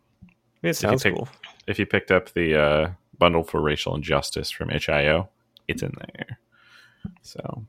it 0.61 0.75
sounds 0.75 1.03
take- 1.03 1.15
cool. 1.15 1.27
If 1.67 1.79
you 1.79 1.85
picked 1.85 2.11
up 2.11 2.31
the 2.33 2.55
uh, 2.59 2.91
bundle 3.17 3.43
for 3.43 3.59
racial 3.59 3.95
injustice 3.95 4.49
from 4.49 4.69
itch.io, 4.69 5.27
it's 5.67 5.83
in 5.83 5.93
there. 5.97 6.39
So 7.23 7.65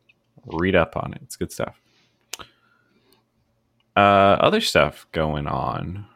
read 0.46 0.76
up 0.76 0.96
on 0.96 1.14
it. 1.14 1.20
It's 1.22 1.36
good 1.36 1.50
stuff. 1.50 1.80
Uh, 3.96 4.36
other 4.40 4.60
stuff 4.60 5.06
going 5.10 5.48
on. 5.48 6.06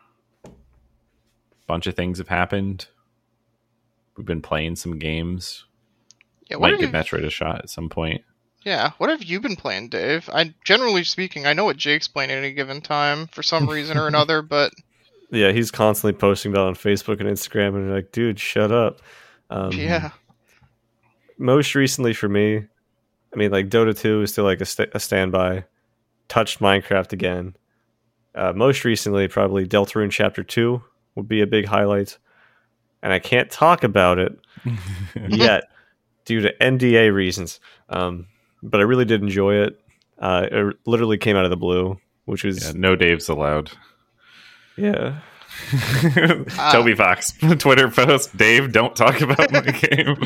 Bunch 1.66 1.86
of 1.86 1.96
things 1.96 2.18
have 2.18 2.28
happened. 2.28 2.86
We've 4.16 4.26
been 4.26 4.42
playing 4.42 4.76
some 4.76 4.98
games. 4.98 5.64
Yeah, 6.48 6.56
what 6.56 6.66
Might 6.66 6.70
have 6.72 6.80
give 6.80 6.90
you, 6.90 6.94
Metroid 6.94 7.26
a 7.26 7.30
shot 7.30 7.58
at 7.58 7.70
some 7.70 7.88
point. 7.88 8.22
Yeah, 8.64 8.92
what 8.98 9.10
have 9.10 9.22
you 9.22 9.40
been 9.40 9.56
playing, 9.56 9.88
Dave? 9.88 10.28
I 10.32 10.54
generally 10.64 11.04
speaking, 11.04 11.46
I 11.46 11.52
know 11.52 11.64
what 11.64 11.76
Jake's 11.76 12.08
playing 12.08 12.30
at 12.30 12.38
any 12.38 12.52
given 12.52 12.80
time 12.80 13.26
for 13.28 13.42
some 13.42 13.68
reason 13.68 13.98
or 13.98 14.06
another, 14.06 14.42
but 14.42 14.72
Yeah, 15.30 15.52
he's 15.52 15.70
constantly 15.70 16.18
posting 16.18 16.52
about 16.52 16.68
on 16.68 16.74
Facebook 16.74 17.20
and 17.20 17.28
Instagram, 17.28 17.74
and 17.74 17.86
you're 17.86 17.96
like, 17.96 18.12
dude, 18.12 18.38
shut 18.38 18.70
up. 18.70 19.00
Um, 19.50 19.72
yeah. 19.72 20.10
Most 21.38 21.74
recently 21.74 22.12
for 22.12 22.28
me, 22.28 22.58
I 23.32 23.36
mean, 23.36 23.50
like 23.50 23.68
Dota 23.68 23.98
2 23.98 24.22
is 24.22 24.32
still 24.32 24.44
like 24.44 24.60
a, 24.60 24.66
sta 24.66 24.86
a 24.92 25.00
standby. 25.00 25.64
Touched 26.28 26.60
Minecraft 26.60 27.12
again. 27.12 27.56
Uh, 28.34 28.52
most 28.54 28.84
recently, 28.84 29.28
probably 29.28 29.66
Deltarune 29.66 30.10
Chapter 30.10 30.42
2 30.42 30.82
would 31.16 31.28
be 31.28 31.40
a 31.40 31.46
big 31.46 31.66
highlight. 31.66 32.18
And 33.02 33.12
I 33.12 33.18
can't 33.18 33.50
talk 33.50 33.84
about 33.84 34.18
it 34.18 34.38
yet 35.28 35.64
due 36.24 36.40
to 36.40 36.54
NDA 36.60 37.12
reasons. 37.12 37.60
Um, 37.88 38.26
but 38.62 38.80
I 38.80 38.84
really 38.84 39.04
did 39.04 39.22
enjoy 39.22 39.54
it. 39.56 39.80
Uh, 40.18 40.46
it 40.50 40.76
literally 40.86 41.18
came 41.18 41.36
out 41.36 41.44
of 41.44 41.50
the 41.50 41.56
blue, 41.56 41.98
which 42.26 42.44
was 42.44 42.64
Yeah, 42.66 42.72
no 42.74 42.96
Dave's 42.96 43.28
allowed. 43.28 43.70
yeah. 44.76 45.20
Toby 46.72 46.94
Fox 46.94 47.32
Twitter 47.58 47.90
post. 47.90 48.34
Dave, 48.36 48.72
don't 48.72 48.96
talk 48.96 49.20
about 49.20 49.52
my 49.52 49.60
game. 49.60 50.16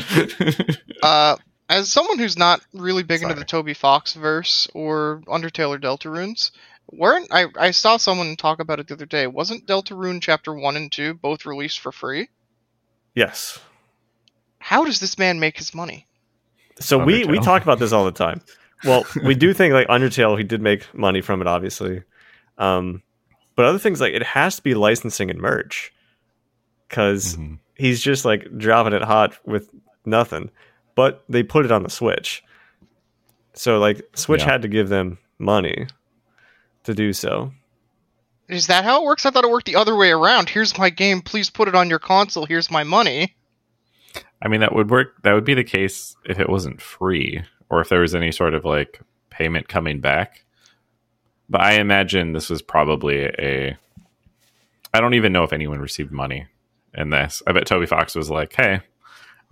Uh, 1.03 1.35
as 1.69 1.91
someone 1.91 2.17
who's 2.17 2.37
not 2.37 2.61
really 2.73 3.03
big 3.03 3.21
into 3.21 3.33
the 3.35 3.43
Toby 3.43 3.73
Fox 3.73 4.13
verse 4.13 4.69
or 4.73 5.21
Undertale 5.27 5.75
or 5.75 5.79
Deltarunes, 5.79 6.51
weren't 6.91 7.27
I? 7.29 7.47
I 7.59 7.71
saw 7.71 7.97
someone 7.97 8.37
talk 8.37 8.59
about 8.61 8.79
it 8.79 8.87
the 8.87 8.93
other 8.93 9.05
day. 9.05 9.27
Wasn't 9.27 9.67
Deltarune 9.67 10.21
Chapter 10.21 10.53
One 10.53 10.77
and 10.77 10.89
Two 10.89 11.13
both 11.13 11.45
released 11.45 11.79
for 11.79 11.91
free? 11.91 12.29
Yes. 13.13 13.59
How 14.59 14.85
does 14.85 15.01
this 15.01 15.17
man 15.17 15.41
make 15.41 15.57
his 15.57 15.73
money? 15.75 16.06
So 16.79 16.97
we 17.03 17.25
we 17.25 17.39
talk 17.39 17.63
about 17.63 17.79
this 17.79 17.91
all 17.91 18.05
the 18.05 18.11
time. 18.11 18.41
Well, 18.83 19.05
we 19.23 19.33
do 19.35 19.53
think 19.53 19.73
like 19.73 19.87
Undertale, 19.87 20.37
he 20.37 20.43
did 20.43 20.61
make 20.61 20.93
money 20.93 21.21
from 21.21 21.41
it, 21.41 21.47
obviously. 21.47 22.03
Um, 22.57 23.01
but 23.55 23.65
other 23.65 23.79
things 23.79 23.99
like 23.99 24.13
it 24.13 24.23
has 24.23 24.55
to 24.57 24.61
be 24.61 24.75
licensing 24.75 25.29
and 25.31 25.39
merch 25.39 25.91
because 26.87 27.35
Mhm. 27.35 27.57
he's 27.75 28.01
just 28.01 28.23
like 28.25 28.47
dropping 28.57 28.93
it 28.93 29.01
hot 29.01 29.35
with 29.45 29.69
nothing. 30.05 30.51
But 30.95 31.23
they 31.29 31.43
put 31.43 31.65
it 31.65 31.71
on 31.71 31.83
the 31.83 31.89
Switch, 31.89 32.43
so 33.53 33.79
like 33.79 34.01
Switch 34.15 34.41
Yeah. 34.41 34.51
had 34.51 34.61
to 34.63 34.67
give 34.67 34.89
them 34.89 35.17
money 35.39 35.87
to 36.83 36.93
do 36.93 37.13
so. 37.13 37.51
Is 38.47 38.67
that 38.67 38.83
how 38.85 39.01
it 39.01 39.05
works? 39.05 39.25
I 39.25 39.29
thought 39.31 39.43
it 39.43 39.49
worked 39.51 39.65
the 39.65 39.75
other 39.75 39.95
way 39.95 40.09
around. 40.11 40.49
Here's 40.49 40.77
my 40.77 40.89
game. 40.89 41.21
Please 41.21 41.49
put 41.49 41.67
it 41.67 41.75
on 41.75 41.89
your 41.89 41.99
console. 41.99 42.45
Here's 42.45 42.71
my 42.71 42.83
money. 42.83 43.35
I 44.41 44.47
mean, 44.47 44.59
that 44.61 44.73
would 44.75 44.89
work. 44.89 45.21
That 45.23 45.33
would 45.33 45.45
be 45.45 45.53
the 45.55 45.63
case 45.63 46.15
if 46.25 46.39
it 46.39 46.49
wasn't 46.49 46.81
free 46.81 47.43
or 47.69 47.81
if 47.81 47.89
there 47.89 48.01
was 48.01 48.15
any 48.15 48.31
sort 48.31 48.53
of 48.53 48.65
like 48.65 49.01
payment 49.29 49.67
coming 49.67 49.99
back. 49.99 50.45
But 51.49 51.61
I 51.61 51.73
imagine 51.73 52.33
this 52.33 52.49
was 52.49 52.61
probably 52.61 53.23
a. 53.25 53.77
I 54.93 55.01
don't 55.01 55.13
even 55.15 55.31
know 55.33 55.43
if 55.43 55.53
anyone 55.53 55.79
received 55.79 56.11
money 56.11 56.47
in 56.93 57.09
this. 57.09 57.41
I 57.47 57.51
bet 57.51 57.65
Toby 57.67 57.85
Fox 57.85 58.15
was 58.15 58.29
like, 58.29 58.53
hey, 58.53 58.81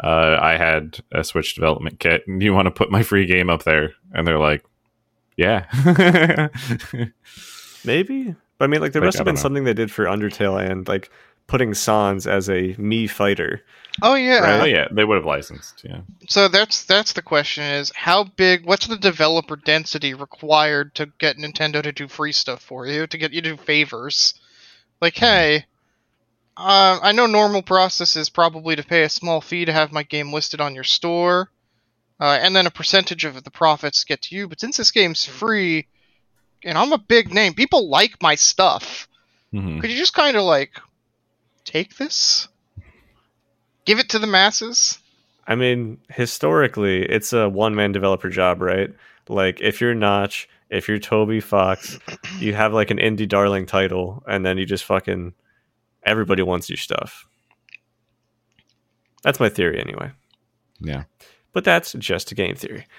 uh, 0.03 0.37
I 0.41 0.57
had 0.57 0.99
a 1.11 1.23
Switch 1.23 1.55
development 1.55 1.99
kit. 1.99 2.23
and 2.27 2.41
you 2.41 2.53
want 2.53 2.65
to 2.67 2.71
put 2.71 2.91
my 2.91 3.03
free 3.03 3.25
game 3.25 3.49
up 3.49 3.63
there? 3.63 3.93
And 4.13 4.25
they're 4.27 4.39
like, 4.39 4.63
yeah. 5.37 5.65
Maybe, 7.85 8.35
but 8.57 8.65
I 8.65 8.67
mean, 8.67 8.81
like 8.81 8.93
there 8.93 9.01
Like, 9.01 9.07
must 9.07 9.17
have 9.17 9.25
been 9.25 9.35
know. 9.35 9.41
something 9.41 9.63
they 9.63 9.73
did 9.73 9.91
for 9.91 10.05
Undertale 10.05 10.59
and 10.69 10.87
like 10.87 11.11
putting 11.47 11.73
Sans 11.73 12.27
as 12.27 12.49
a 12.49 12.73
Mii 12.75 13.09
fighter. 13.09 13.61
Oh 14.01 14.15
yeah. 14.15 14.39
Right. 14.39 14.61
oh, 14.61 14.65
yeah. 14.65 14.87
They 14.91 15.05
would 15.05 15.15
have 15.15 15.25
licensed. 15.25 15.81
Yeah. 15.83 16.01
So 16.27 16.47
that's 16.49 16.83
that's 16.83 17.13
the 17.13 17.21
question: 17.21 17.63
is 17.63 17.91
how 17.95 18.25
big? 18.25 18.65
What's 18.65 18.87
the 18.87 18.97
developer 18.97 19.55
density 19.55 20.13
required 20.13 20.93
to 20.95 21.05
get 21.17 21.37
Nintendo 21.37 21.81
to 21.81 21.91
do 21.91 22.07
free 22.07 22.33
stuff 22.33 22.61
for 22.61 22.85
you? 22.87 23.07
To 23.07 23.17
get 23.17 23.31
you 23.33 23.41
to 23.41 23.51
do 23.51 23.57
favors? 23.57 24.33
Like, 25.01 25.15
hey, 25.17 25.65
uh, 26.57 26.99
I 27.01 27.11
know 27.13 27.25
normal 27.25 27.61
process 27.61 28.15
is 28.15 28.29
probably 28.29 28.75
to 28.75 28.83
pay 28.83 29.03
a 29.03 29.09
small 29.09 29.39
fee 29.41 29.65
to 29.65 29.73
have 29.73 29.91
my 29.91 30.03
game 30.03 30.33
listed 30.33 30.59
on 30.61 30.75
your 30.75 30.83
store, 30.85 31.49
uh, 32.19 32.37
and 32.41 32.55
then 32.55 32.65
a 32.65 32.71
percentage 32.71 33.23
of 33.25 33.41
the 33.43 33.51
profits 33.51 34.03
get 34.03 34.21
to 34.23 34.35
you. 34.35 34.47
But 34.47 34.59
since 34.59 34.77
this 34.77 34.91
game's 34.91 35.25
free, 35.25 35.87
and 36.63 36.77
I'm 36.77 36.91
a 36.93 36.97
big 36.97 37.33
name, 37.33 37.53
people 37.53 37.89
like 37.89 38.21
my 38.21 38.35
stuff. 38.35 39.07
Mhm. 39.53 39.79
Could 39.79 39.89
you 39.89 39.97
just 39.97 40.13
kind 40.13 40.35
of 40.35 40.43
like 40.43 40.71
take 41.75 41.97
this, 41.97 42.47
give 43.83 43.99
it 43.99 44.07
to 44.07 44.17
the 44.19 44.27
masses? 44.27 44.97
I 45.45 45.55
mean, 45.55 45.99
historically, 46.09 47.03
it's 47.03 47.33
a 47.33 47.49
one 47.49 47.75
man 47.75 47.91
developer 47.91 48.29
job, 48.29 48.61
right? 48.61 48.91
Like, 49.27 49.59
if 49.59 49.81
you're 49.81 49.93
Notch, 49.93 50.47
if 50.69 50.87
you're 50.87 50.99
Toby 50.99 51.41
Fox, 51.41 51.99
you 52.39 52.53
have 52.53 52.73
like 52.73 52.91
an 52.91 52.97
indie 52.97 53.27
darling 53.27 53.65
title, 53.65 54.23
and 54.25 54.45
then 54.45 54.57
you 54.57 54.65
just 54.65 54.85
fucking 54.85 55.33
everybody 56.03 56.43
wants 56.43 56.69
your 56.69 56.77
stuff. 56.77 57.27
That's 59.23 59.41
my 59.41 59.49
theory, 59.49 59.79
anyway. 59.81 60.11
Yeah. 60.79 61.03
But 61.51 61.65
that's 61.65 61.91
just 61.93 62.31
a 62.31 62.35
game 62.35 62.55
theory. 62.55 62.87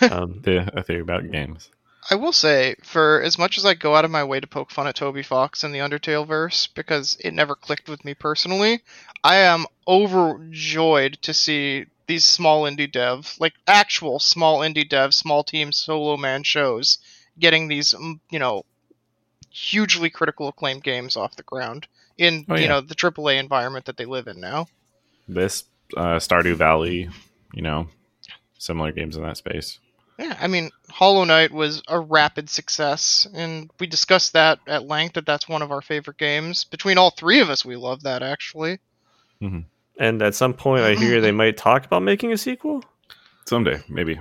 Um, 0.00 0.40
The, 0.42 0.70
a 0.74 0.82
theory 0.82 1.02
about 1.02 1.30
games. 1.30 1.70
I 2.10 2.16
will 2.16 2.32
say, 2.32 2.74
for 2.82 3.22
as 3.22 3.38
much 3.38 3.58
as 3.58 3.64
I 3.64 3.74
go 3.74 3.94
out 3.94 4.04
of 4.04 4.10
my 4.10 4.24
way 4.24 4.40
to 4.40 4.46
poke 4.46 4.70
fun 4.70 4.86
at 4.86 4.96
Toby 4.96 5.22
Fox 5.22 5.62
and 5.62 5.74
the 5.74 5.78
Undertale 5.78 6.26
verse, 6.26 6.66
because 6.66 7.16
it 7.20 7.32
never 7.32 7.54
clicked 7.54 7.88
with 7.88 8.04
me 8.04 8.14
personally, 8.14 8.80
I 9.22 9.36
am 9.36 9.66
overjoyed 9.86 11.18
to 11.22 11.32
see 11.32 11.86
these 12.08 12.24
small 12.24 12.64
indie 12.64 12.90
dev, 12.90 13.36
like 13.38 13.54
actual 13.66 14.18
small 14.18 14.60
indie 14.60 14.88
dev, 14.88 15.14
small 15.14 15.44
team 15.44 15.70
solo 15.70 16.16
man 16.16 16.42
shows, 16.42 16.98
getting 17.38 17.68
these, 17.68 17.94
you 18.30 18.38
know, 18.38 18.64
hugely 19.50 20.10
critical 20.10 20.48
acclaimed 20.48 20.82
games 20.82 21.16
off 21.16 21.36
the 21.36 21.42
ground 21.42 21.86
in, 22.18 22.44
Oh, 22.48 22.56
you 22.56 22.68
know, 22.68 22.80
the 22.80 22.94
AAA 22.94 23.38
environment 23.38 23.84
that 23.84 23.96
they 23.96 24.06
live 24.06 24.26
in 24.26 24.40
now. 24.40 24.66
This 25.28 25.64
uh, 25.96 26.16
Stardew 26.16 26.56
Valley, 26.56 27.08
you 27.54 27.62
know, 27.62 27.88
similar 28.58 28.90
games 28.90 29.16
in 29.16 29.22
that 29.22 29.36
space. 29.36 29.78
Yeah, 30.22 30.36
I 30.40 30.46
mean, 30.46 30.70
Hollow 30.88 31.24
Knight 31.24 31.50
was 31.50 31.82
a 31.88 31.98
rapid 31.98 32.48
success, 32.48 33.26
and 33.34 33.68
we 33.80 33.88
discussed 33.88 34.34
that 34.34 34.60
at 34.68 34.86
length. 34.86 35.14
That 35.14 35.26
that's 35.26 35.48
one 35.48 35.62
of 35.62 35.72
our 35.72 35.82
favorite 35.82 36.16
games. 36.18 36.62
Between 36.64 36.96
all 36.96 37.10
three 37.10 37.40
of 37.40 37.50
us, 37.50 37.64
we 37.64 37.74
love 37.74 38.04
that 38.04 38.22
actually. 38.22 38.78
Mm-hmm. 39.42 39.60
and 39.98 40.22
at 40.22 40.36
some 40.36 40.54
point, 40.54 40.84
I 40.84 40.94
hear 40.94 41.20
they 41.20 41.32
might 41.32 41.56
talk 41.56 41.84
about 41.84 42.04
making 42.04 42.32
a 42.32 42.36
sequel. 42.36 42.84
Someday, 43.46 43.82
maybe. 43.88 44.20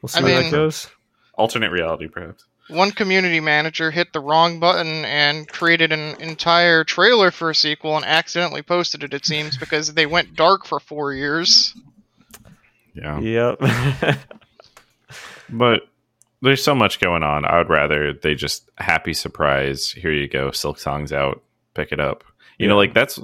We'll 0.00 0.08
see 0.08 0.20
I 0.20 0.22
how 0.22 0.26
mean- 0.28 0.44
that 0.44 0.50
goes. 0.50 0.88
Alternate 1.34 1.70
reality, 1.70 2.08
perhaps. 2.08 2.44
One 2.68 2.90
community 2.92 3.40
manager 3.40 3.90
hit 3.90 4.12
the 4.14 4.20
wrong 4.20 4.60
button 4.60 5.04
and 5.04 5.46
created 5.46 5.92
an 5.92 6.20
entire 6.22 6.84
trailer 6.84 7.30
for 7.30 7.50
a 7.50 7.54
sequel 7.54 7.96
and 7.96 8.04
accidentally 8.04 8.62
posted 8.62 9.02
it. 9.02 9.12
It 9.12 9.26
seems 9.26 9.58
because 9.58 9.92
they 9.92 10.06
went 10.06 10.36
dark 10.36 10.64
for 10.64 10.80
four 10.80 11.12
years. 11.12 11.74
Yeah. 12.94 13.18
Yep. 13.20 13.60
But 15.52 15.82
there's 16.40 16.62
so 16.62 16.74
much 16.74 16.98
going 17.00 17.22
on. 17.22 17.44
I 17.44 17.58
would 17.58 17.68
rather 17.70 18.12
they 18.12 18.34
just 18.34 18.68
happy 18.78 19.14
surprise. 19.14 19.90
Here 19.90 20.12
you 20.12 20.28
go. 20.28 20.50
Silksong's 20.50 21.12
out. 21.12 21.42
Pick 21.74 21.92
it 21.92 22.00
up. 22.00 22.24
You 22.58 22.68
know, 22.68 22.76
like 22.76 22.94
that's 22.94 23.18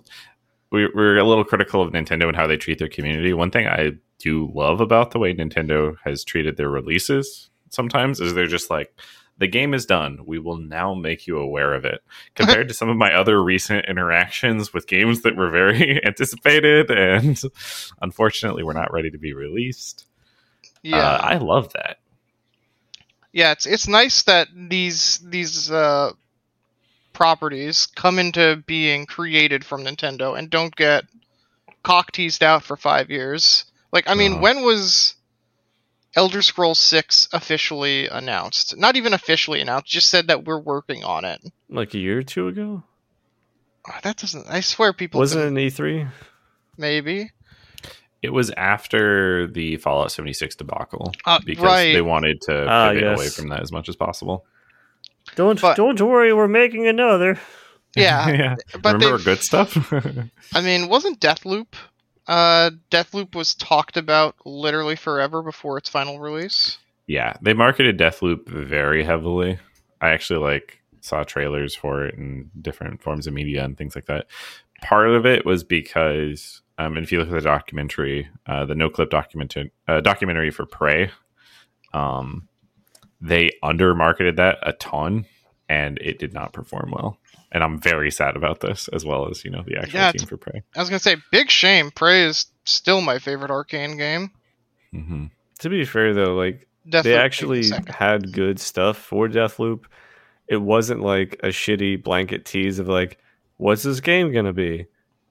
we, 0.71 0.89
we're 0.95 1.19
a 1.19 1.25
little 1.25 1.45
critical 1.45 1.83
of 1.83 1.93
Nintendo 1.93 2.27
and 2.29 2.37
how 2.37 2.47
they 2.47 2.57
treat 2.57 2.79
their 2.79 2.89
community. 2.89 3.33
One 3.33 3.51
thing 3.51 3.67
I 3.67 3.93
do 4.19 4.51
love 4.55 4.81
about 4.81 5.11
the 5.13 5.19
way 5.19 5.33
Nintendo 5.35 5.97
has 6.05 6.25
treated 6.25 6.57
their 6.57 6.69
releases 6.69 7.51
sometimes 7.71 8.21
is 8.21 8.35
they're 8.35 8.47
just 8.47 8.71
like 8.71 8.93
the 9.39 9.47
game 9.47 9.73
is 9.75 9.87
done. 9.87 10.19
We 10.27 10.39
will 10.41 10.57
now 10.57 10.95
make 10.95 11.27
you 11.27 11.39
aware 11.39 11.73
of 11.75 11.85
it. 11.85 12.03
Compared 12.35 12.69
to 12.69 12.75
some 12.75 12.89
of 12.89 12.97
my 12.97 13.13
other 13.15 13.43
recent 13.43 13.87
interactions 13.87 14.75
with 14.75 14.87
games 14.89 15.23
that 15.23 15.37
were 15.37 15.51
very 15.51 16.05
anticipated 16.07 16.91
and 16.91 17.41
unfortunately 18.03 18.63
were 18.65 18.75
not 18.75 18.93
ready 18.93 19.11
to 19.11 19.19
be 19.19 19.33
released. 19.33 20.07
Yeah, 20.83 20.99
Uh, 20.99 21.19
I 21.23 21.37
love 21.37 21.73
that. 21.75 21.99
Yeah. 23.33 23.53
It's 23.53 23.67
it's 23.67 23.89
nice 23.89 24.23
that 24.25 24.49
these 24.55 25.19
these 25.19 25.71
uh, 25.71 26.13
properties 27.13 27.87
come 27.95 28.19
into 28.19 28.63
being 28.67 29.07
created 29.07 29.65
from 29.65 29.85
Nintendo 29.85 30.39
and 30.39 30.51
don't 30.51 30.75
get 30.75 31.05
cock 31.83 32.13
teased 32.13 32.43
out 32.43 32.63
for 32.65 32.77
five 32.77 33.11
years. 33.11 33.65
Like, 33.93 34.09
I 34.09 34.15
mean, 34.15 34.33
Uh-huh. 34.35 34.41
when 34.43 34.63
was 34.63 35.15
Elder 36.15 36.43
Scrolls 36.43 36.79
6 36.79 37.29
officially 37.33 38.09
announced. 38.09 38.77
Not 38.77 38.97
even 38.97 39.13
officially 39.15 39.61
announced, 39.61 39.87
just 39.91 40.11
said 40.11 40.29
that 40.29 40.45
we're 40.45 40.59
working 40.59 41.05
on 41.05 41.25
it. 41.25 41.41
Like 41.69 41.95
a 41.95 41.99
year 41.99 42.19
or 42.19 42.23
two 42.23 42.49
ago? 42.49 42.83
Oh, 43.89 43.95
That 44.03 44.17
doesn't. 44.17 44.47
I 44.49 44.61
swear, 44.61 44.93
people. 44.93 45.21
Wasn't 45.21 45.43
it 45.45 45.49
an 45.49 45.55
E3? 45.55 46.09
Maybe. 46.77 47.31
It 48.23 48.31
was 48.33 48.51
after 48.57 49.47
the 49.47 49.77
Fallout 49.77 50.11
76 50.11 50.57
debacle 50.57 51.15
Uh, 51.25 51.39
because 51.45 51.65
right. 51.65 51.93
they 51.93 52.03
wanted 52.03 52.41
to 52.43 52.67
Ah, 52.69 52.89
pivot 52.91 53.03
yes. 53.05 53.19
away 53.19 53.29
from 53.29 53.49
that 53.51 53.61
as 53.61 53.71
much 53.71 53.89
as 53.89 53.97
possible. 53.97 54.45
Don't 55.37 55.61
But- 55.61 55.77
don't 55.77 56.01
worry, 56.01 56.33
we're 56.33 56.49
making 56.49 56.87
another. 56.89 57.39
Yeah, 57.97 58.29
yeah. 58.31 58.57
but 58.81 58.95
Remember 58.95 59.19
good 59.19 59.43
stuff? 59.43 59.93
I 60.55 60.61
mean, 60.61 60.89
wasn't 60.89 61.21
Deathloop? 61.21 61.67
Uh, 62.27 62.71
Deathloop 62.91 63.35
was 63.35 63.55
talked 63.55 63.97
about 63.97 64.35
literally 64.45 64.97
forever 64.97 65.43
before 65.43 65.79
its 65.79 65.89
final 65.89 66.19
release. 66.19 66.77
yeah, 67.07 67.35
they 67.41 67.55
marketed 67.55 67.99
Deathloop 67.99 68.47
very 68.49 69.03
heavily. 69.05 69.59
I 70.01 70.11
actually 70.11 70.41
like 70.41 70.81
saw 71.01 71.23
trailers 71.25 71.75
for 71.75 72.05
it 72.05 72.15
in 72.17 72.51
different 72.61 73.01
forms 73.03 73.27
of 73.27 73.33
media 73.33 73.65
and 73.65 73.79
things 73.79 73.95
like 73.95 74.07
that. 74.07 74.27
Part 74.83 75.09
of 75.11 75.25
it 75.25 75.47
was 75.47 75.65
because, 75.65 76.61
um, 76.79 76.97
and 76.97 77.05
if 77.05 77.13
you 77.13 77.19
look 77.19 77.29
at 77.29 77.35
the 77.35 77.41
documentary, 77.41 78.29
uh, 78.47 78.65
the 78.65 78.75
Noclip 78.75 79.11
documentary, 79.11 79.73
uh, 79.89 80.01
documentary 80.01 80.51
for 80.51 80.65
Prey, 80.65 81.11
um, 81.93 82.49
they 83.21 83.51
under 83.63 83.95
marketed 83.95 84.37
that 84.37 84.59
a 84.63 84.73
ton, 84.75 85.27
and 85.69 85.99
it 85.99 86.19
did 86.19 86.33
not 86.33 86.53
perform 86.53 86.93
well. 86.93 87.19
And 87.51 87.65
I'm 87.65 87.79
very 87.79 88.11
sad 88.11 88.37
about 88.37 88.61
this, 88.61 88.89
as 88.89 89.05
well 89.05 89.29
as 89.29 89.45
you 89.45 89.51
know 89.51 89.63
the 89.67 89.77
actual 89.79 90.01
Yeah, 90.01 90.13
team 90.13 90.27
for 90.27 90.37
Prey. 90.37 90.63
I 90.77 90.81
was 90.81 90.89
gonna 90.89 90.99
say, 90.99 91.17
big 91.33 91.51
shame. 91.51 91.91
Prey 91.91 92.25
is 92.25 92.47
still 92.65 93.01
my 93.01 93.19
favorite 93.19 93.51
Arkane 93.51 93.97
game. 93.97 94.31
hmm 94.93 95.27
To 95.61 95.69
be 95.69 95.85
fair 95.85 96.15
though, 96.15 96.35
like 96.35 96.69
Deathloop 96.87 97.03
they 97.03 97.17
actually 97.17 97.73
had 97.89 98.33
good 98.33 98.61
stuff 98.61 98.99
for 98.99 99.29
Deathloop. 99.29 99.85
It 100.47 100.59
wasn't 100.59 101.01
like 101.01 101.41
a 101.43 101.49
shitty 101.49 102.03
blanket 102.03 102.45
tease 102.45 102.79
of 102.79 102.89
like, 102.89 103.19
what's 103.57 103.83
this 103.83 104.01
game 104.01 104.33
gonna 104.33 104.53
be? 104.53 104.87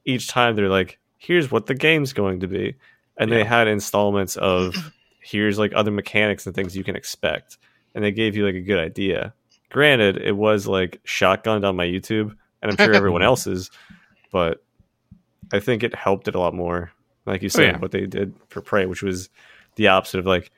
Each 0.06 0.28
time 0.28 0.56
they're 0.56 0.70
like, 0.70 1.00
here's 1.18 1.52
what 1.52 1.66
the 1.66 1.76
game's 1.76 2.14
going 2.14 2.40
to 2.40 2.48
be. 2.48 2.76
And 3.18 3.32
they 3.32 3.44
had 3.44 3.68
installments 3.68 4.36
of 4.38 4.76
here's 5.20 5.58
like 5.58 5.74
other 5.74 5.92
mechanics 5.92 6.46
and 6.46 6.56
things 6.56 6.76
you 6.76 6.84
can 6.84 6.96
expect. 6.96 7.58
And 7.96 8.04
they 8.04 8.12
gave 8.12 8.36
you 8.36 8.46
like 8.46 8.56
a 8.56 8.62
good 8.62 8.80
idea. 8.80 9.34
Granted, 9.70 10.18
it 10.18 10.34
was 10.34 10.68
like 10.68 11.02
shotgunned 11.06 11.68
on 11.68 11.76
my 11.76 11.86
YouTube, 11.86 12.36
and 12.62 12.72
I'm 12.72 12.78
sure 12.78 12.94
everyone 12.94 13.24
else's, 13.24 13.70
but 14.32 14.64
I 15.52 15.60
think 15.60 15.84
it 15.84 15.96
helped 15.96 16.28
it 16.28 16.36
a 16.36 16.40
lot 16.40 16.54
more. 16.54 16.92
Like 17.26 17.42
you 17.42 17.48
oh, 17.48 17.50
said, 17.50 17.74
yeah. 17.74 17.78
what 17.80 17.92
they 17.92 18.06
did 18.06 18.34
for 18.48 18.62
Prey, 18.62 18.86
which 18.86 19.04
was 19.04 19.30
the 19.76 19.88
opposite 19.88 20.20
of 20.20 20.26
like, 20.26 20.52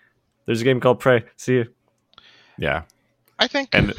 there's 0.46 0.62
a 0.62 0.64
game 0.64 0.80
called 0.80 1.00
Prey. 1.00 1.24
See 1.38 1.54
you. 1.54 1.66
Yeah, 2.58 2.84
I 3.40 3.48
think. 3.48 3.70
and 3.74 3.94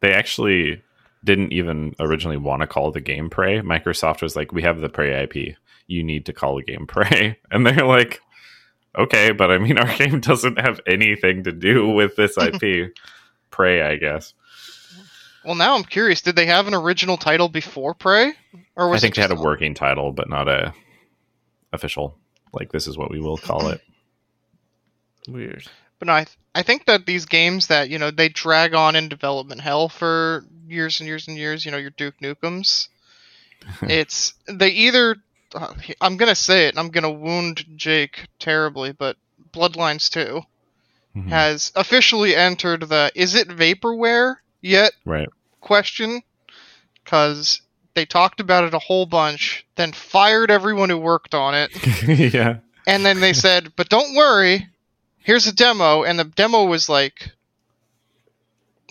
they 0.00 0.12
actually 0.12 0.82
didn't 1.22 1.52
even 1.52 1.94
originally 2.00 2.38
want 2.38 2.62
to 2.62 2.66
call 2.66 2.90
the 2.90 3.00
game 3.00 3.30
Prey. 3.30 3.60
Microsoft 3.60 4.22
was 4.22 4.34
like, 4.34 4.52
"We 4.52 4.62
have 4.62 4.80
the 4.80 4.88
Prey 4.88 5.22
IP. 5.22 5.56
You 5.90 6.04
need 6.04 6.26
to 6.26 6.32
call 6.32 6.56
the 6.56 6.62
game 6.62 6.86
Prey," 6.86 7.38
and 7.50 7.66
they're 7.66 7.84
like, 7.86 8.20
"Okay, 8.96 9.32
but 9.32 9.50
I 9.50 9.58
mean, 9.58 9.78
our 9.78 9.96
game 9.98 10.20
doesn't 10.20 10.60
have 10.60 10.80
anything 10.86 11.44
to 11.44 11.52
do 11.52 11.88
with 11.88 12.16
this 12.16 12.36
IP." 12.38 12.94
Prey, 13.50 13.82
I 13.82 13.96
guess. 13.96 14.32
well, 15.44 15.56
now 15.56 15.74
I'm 15.74 15.82
curious. 15.82 16.22
Did 16.22 16.36
they 16.36 16.46
have 16.46 16.68
an 16.68 16.74
original 16.74 17.16
title 17.16 17.48
before 17.48 17.94
Prey, 17.94 18.32
or 18.76 18.94
I 18.94 18.98
think 18.98 19.14
it 19.14 19.16
they 19.16 19.22
had 19.22 19.32
a 19.32 19.42
working 19.42 19.74
title, 19.74 20.12
but 20.12 20.28
not 20.28 20.48
a 20.48 20.72
official. 21.72 22.16
Like 22.52 22.72
this 22.72 22.86
is 22.86 22.96
what 22.96 23.10
we 23.10 23.20
will 23.20 23.36
call 23.36 23.68
it. 23.68 23.80
Weird. 25.28 25.68
But 25.98 26.06
no, 26.06 26.14
I, 26.14 26.24
th- 26.24 26.38
I 26.54 26.62
think 26.62 26.86
that 26.86 27.06
these 27.06 27.26
games 27.26 27.66
that 27.66 27.90
you 27.90 27.98
know 27.98 28.10
they 28.10 28.28
drag 28.28 28.74
on 28.74 28.96
in 28.96 29.08
development 29.08 29.60
hell 29.60 29.88
for 29.88 30.44
years 30.66 31.00
and 31.00 31.06
years 31.06 31.28
and 31.28 31.36
years. 31.36 31.64
You 31.64 31.72
know, 31.72 31.76
your 31.78 31.90
Duke 31.90 32.14
Nukems. 32.22 32.88
it's 33.82 34.34
they 34.48 34.68
either. 34.70 35.16
Uh, 35.54 35.72
I'm 36.00 36.16
gonna 36.16 36.34
say 36.34 36.66
it. 36.66 36.70
and 36.70 36.78
I'm 36.78 36.90
gonna 36.90 37.10
wound 37.10 37.64
Jake 37.76 38.26
terribly, 38.38 38.92
but 38.92 39.16
Bloodlines 39.52 40.08
2 40.10 40.42
Mhm. 41.16 41.28
has 41.28 41.72
officially 41.74 42.36
entered 42.36 42.88
the 42.88 43.10
is 43.16 43.34
it 43.34 43.48
vaporware 43.48 44.36
yet 44.60 44.92
Right. 45.04 45.28
question 45.60 46.22
because 47.04 47.62
they 47.94 48.04
talked 48.06 48.38
about 48.38 48.62
it 48.62 48.74
a 48.74 48.78
whole 48.78 49.06
bunch, 49.06 49.66
then 49.74 49.92
fired 49.92 50.50
everyone 50.52 50.88
who 50.88 50.98
worked 50.98 51.34
on 51.34 51.54
it, 51.56 51.70
yeah. 52.32 52.58
and 52.86 53.04
then 53.04 53.18
they 53.18 53.32
said, 53.32 53.72
"But 53.74 53.88
don't 53.88 54.14
worry, 54.14 54.68
here's 55.18 55.48
a 55.48 55.52
demo," 55.52 56.04
and 56.04 56.16
the 56.16 56.24
demo 56.24 56.64
was 56.64 56.88
like 56.88 57.32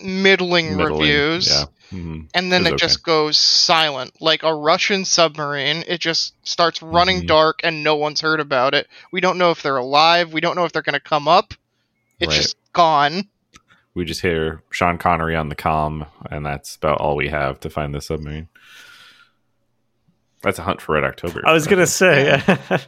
middling, 0.03 0.75
Middling, 0.75 0.99
reviews, 0.99 1.47
Yeah. 1.47 1.65
Mhm. 1.91 2.29
and 2.33 2.51
then 2.51 2.65
It 2.65 2.69
it 2.69 2.71
was 2.73 2.81
just 2.81 3.03
goes 3.03 3.37
silent, 3.37 4.13
like 4.21 4.43
a 4.43 4.53
Russian 4.53 5.05
submarine. 5.05 5.83
It 5.87 5.99
just 5.99 6.33
starts 6.47 6.81
running 6.81 7.23
Mhm. 7.23 7.27
dark, 7.27 7.59
and 7.63 7.83
no 7.83 7.95
one's 7.95 8.21
heard 8.21 8.39
about 8.39 8.73
it. 8.75 8.87
We 9.11 9.21
don't 9.21 9.37
know 9.37 9.51
if 9.51 9.61
they're 9.63 9.77
alive. 9.77 10.31
We 10.33 10.41
don't 10.41 10.55
know 10.55 10.65
if 10.65 10.71
they're 10.71 10.81
going 10.83 10.93
to 10.93 10.99
come 10.99 11.27
up. 11.27 11.53
It's 12.19 12.29
Right. 12.29 12.41
just 12.41 12.55
gone. 12.73 13.27
We 13.95 14.05
just 14.05 14.21
hear 14.21 14.61
Sean 14.71 14.97
Connery 14.97 15.35
on 15.35 15.49
the 15.49 15.55
comm, 15.55 16.07
and 16.29 16.45
that's 16.45 16.75
about 16.75 16.99
all 17.01 17.15
we 17.15 17.29
have 17.29 17.59
to 17.61 17.69
find 17.69 17.93
the 17.93 18.01
submarine. 18.01 18.47
That's 20.41 20.59
a 20.59 20.63
hunt 20.63 20.81
for 20.81 20.93
Red 20.95 21.03
October. 21.03 21.41
I 21.45 21.51
was 21.53 21.67
gonna 21.67 21.87
say 21.87 22.41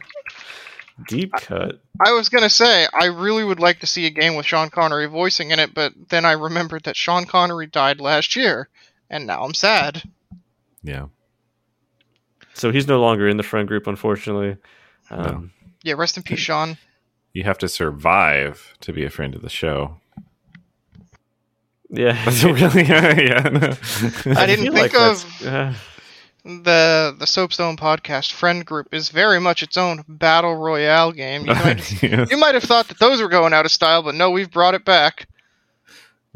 deep 1.08 1.32
cut. 1.32 1.80
I 2.00 2.12
was 2.12 2.28
gonna 2.28 2.48
say 2.48 2.86
I 2.98 3.06
really 3.06 3.44
would 3.44 3.60
like 3.60 3.80
to 3.80 3.86
see 3.86 4.06
a 4.06 4.10
game 4.10 4.36
with 4.36 4.46
Sean 4.46 4.70
Connery 4.70 5.06
voicing 5.06 5.50
in 5.50 5.58
it, 5.58 5.74
but 5.74 5.92
then 6.08 6.24
I 6.24 6.32
remembered 6.32 6.84
that 6.84 6.96
Sean 6.96 7.24
Connery 7.26 7.66
died 7.66 8.00
last 8.00 8.36
year, 8.36 8.68
and 9.12 9.26
now 9.28 9.44
I'm 9.44 9.54
sad. 9.54 10.02
Yeah. 10.82 11.06
So 12.54 12.72
he's 12.72 12.88
no 12.88 13.00
longer 13.00 13.28
in 13.28 13.36
the 13.36 13.42
friend 13.44 13.68
group, 13.68 13.86
unfortunately. 13.86 14.56
Um, 15.10 15.52
Yeah, 15.84 15.94
rest 15.94 16.16
in 16.16 16.22
peace, 16.24 16.40
Sean. 16.40 16.76
You 17.34 17.44
have 17.44 17.56
to 17.58 17.68
survive 17.68 18.74
to 18.80 18.92
be 18.92 19.04
a 19.06 19.10
friend 19.10 19.34
of 19.34 19.40
the 19.40 19.48
show. 19.48 19.96
Yeah, 21.88 22.12
That's 22.26 22.44
really, 22.44 22.82
yeah. 22.88 23.48
no. 23.48 23.76
I 24.38 24.44
didn't 24.46 24.64
feel 24.66 24.72
think 24.74 24.92
that's- 24.92 25.24
of- 25.40 25.46
uh, 25.46 25.72
The 26.44 27.16
the 27.18 27.24
Soapstone 27.26 27.76
podcast 27.78 28.32
friend 28.32 28.66
group 28.66 28.92
is 28.92 29.08
very 29.08 29.40
much 29.40 29.62
its 29.62 29.78
own 29.78 30.04
battle 30.08 30.56
royale 30.56 31.12
game. 31.12 31.42
You 31.46 31.54
might, 31.54 32.02
Yes. 32.02 32.30
you 32.30 32.36
might 32.36 32.54
have 32.54 32.64
thought 32.64 32.88
that 32.88 32.98
those 32.98 33.22
were 33.22 33.28
going 33.30 33.54
out 33.54 33.64
of 33.64 33.72
style, 33.72 34.02
but 34.02 34.14
no, 34.14 34.30
we've 34.30 34.50
brought 34.50 34.74
it 34.74 34.84
back. 34.84 35.26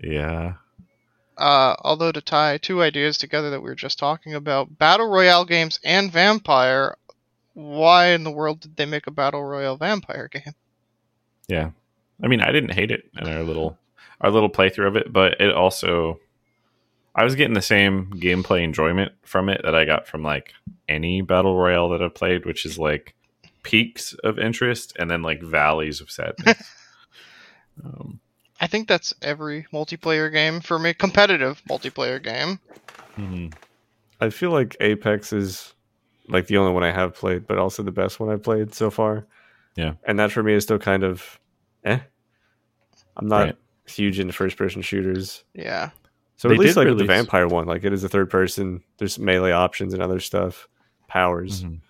yeah. 0.02 0.54
Uh, 1.36 1.76
although 1.80 2.12
to 2.12 2.20
tie 2.20 2.58
two 2.58 2.82
ideas 2.82 3.18
together 3.18 3.50
that 3.50 3.60
we 3.60 3.68
were 3.68 3.74
just 3.74 3.98
talking 3.98 4.34
about, 4.34 4.78
battle 4.78 5.08
royale 5.08 5.44
games 5.44 5.78
and 5.84 6.10
vampire. 6.10 6.96
Why 7.52 8.08
in 8.08 8.24
the 8.24 8.30
world 8.30 8.60
did 8.60 8.76
they 8.76 8.86
make 8.86 9.06
a 9.06 9.10
battle 9.10 9.42
royale 9.42 9.76
vampire 9.76 10.28
game? 10.28 10.54
Yeah. 11.48 11.70
I 12.22 12.28
mean, 12.28 12.40
I 12.40 12.52
didn't 12.52 12.74
hate 12.74 12.90
it 12.90 13.10
in 13.18 13.28
our 13.28 13.42
little 13.42 13.78
our 14.20 14.30
little 14.30 14.48
playthrough 14.48 14.88
of 14.88 14.96
it, 14.96 15.12
but 15.12 15.40
it 15.40 15.52
also 15.52 16.20
I 17.14 17.24
was 17.24 17.34
getting 17.34 17.54
the 17.54 17.62
same 17.62 18.10
gameplay 18.14 18.62
enjoyment 18.62 19.12
from 19.22 19.48
it 19.48 19.62
that 19.64 19.74
I 19.74 19.84
got 19.84 20.06
from 20.06 20.22
like 20.22 20.52
any 20.88 21.22
battle 21.22 21.56
royale 21.56 21.88
that 21.90 22.02
I've 22.02 22.14
played, 22.14 22.44
which 22.44 22.66
is 22.66 22.78
like 22.78 23.14
peaks 23.62 24.12
of 24.22 24.38
interest 24.38 24.94
and 24.98 25.10
then 25.10 25.22
like 25.22 25.42
valleys 25.42 26.00
of 26.00 26.10
sadness. 26.10 26.62
um, 27.84 28.20
I 28.60 28.66
think 28.66 28.88
that's 28.88 29.12
every 29.22 29.66
multiplayer 29.72 30.32
game 30.32 30.60
for 30.60 30.78
me. 30.78 30.94
Competitive 30.94 31.62
multiplayer 31.68 32.22
game. 32.22 32.58
mhm. 33.16 33.52
I 34.20 34.30
feel 34.30 34.50
like 34.50 34.76
Apex 34.80 35.32
is 35.32 35.74
like 36.28 36.46
the 36.46 36.56
only 36.56 36.72
one 36.72 36.82
I 36.82 36.90
have 36.90 37.14
played, 37.14 37.46
but 37.46 37.58
also 37.58 37.82
the 37.82 37.92
best 37.92 38.18
one 38.18 38.30
I've 38.30 38.42
played 38.42 38.74
so 38.74 38.90
far. 38.90 39.26
Yeah. 39.76 39.92
and 40.04 40.18
that 40.18 40.32
for 40.32 40.42
me 40.42 40.54
is 40.54 40.64
still 40.64 40.78
kind 40.78 41.04
of, 41.04 41.38
eh. 41.84 41.98
I'm 43.16 43.28
not 43.28 43.44
Right. 43.44 43.56
huge 43.86 44.18
into 44.18 44.32
first 44.32 44.56
person 44.56 44.80
shooters, 44.80 45.44
Yeah. 45.52 45.90
so 46.36 46.48
They 46.48 46.54
at 46.54 46.60
least 46.60 46.74
did 46.76 46.88
like 46.88 46.96
the 46.98 47.04
vampire 47.04 47.46
one, 47.46 47.66
like 47.66 47.84
it 47.84 47.92
is 47.92 48.02
a 48.02 48.08
third 48.08 48.30
person. 48.30 48.82
There's 48.96 49.18
melee 49.18 49.52
options 49.52 49.92
and 49.92 50.02
other 50.02 50.18
stuff, 50.18 50.66
powers. 51.08 51.62
Mhm. 51.64 51.80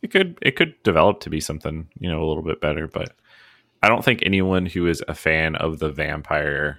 It 0.00 0.10
could 0.12 0.38
it 0.42 0.52
could 0.56 0.80
develop 0.84 1.18
to 1.20 1.30
be 1.30 1.40
something 1.40 1.88
you 1.98 2.08
know 2.08 2.22
a 2.22 2.26
little 2.26 2.42
bit 2.44 2.60
better, 2.60 2.86
but 2.86 3.16
I 3.82 3.88
don't 3.88 4.04
think 4.04 4.22
anyone 4.22 4.66
who 4.66 4.86
is 4.86 5.02
a 5.08 5.14
fan 5.14 5.56
of 5.56 5.78
the 5.78 5.90
vampire 5.90 6.78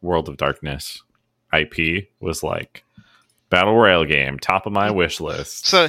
World 0.00 0.28
of 0.28 0.36
Darkness 0.36 1.02
IP 1.52 2.08
was 2.20 2.42
like 2.42 2.84
battle 3.50 3.74
royale 3.74 4.04
game 4.04 4.38
top 4.38 4.64
of 4.64 4.72
my 4.72 4.88
mm. 4.88 4.94
wish 4.94 5.20
list. 5.20 5.66
So 5.66 5.88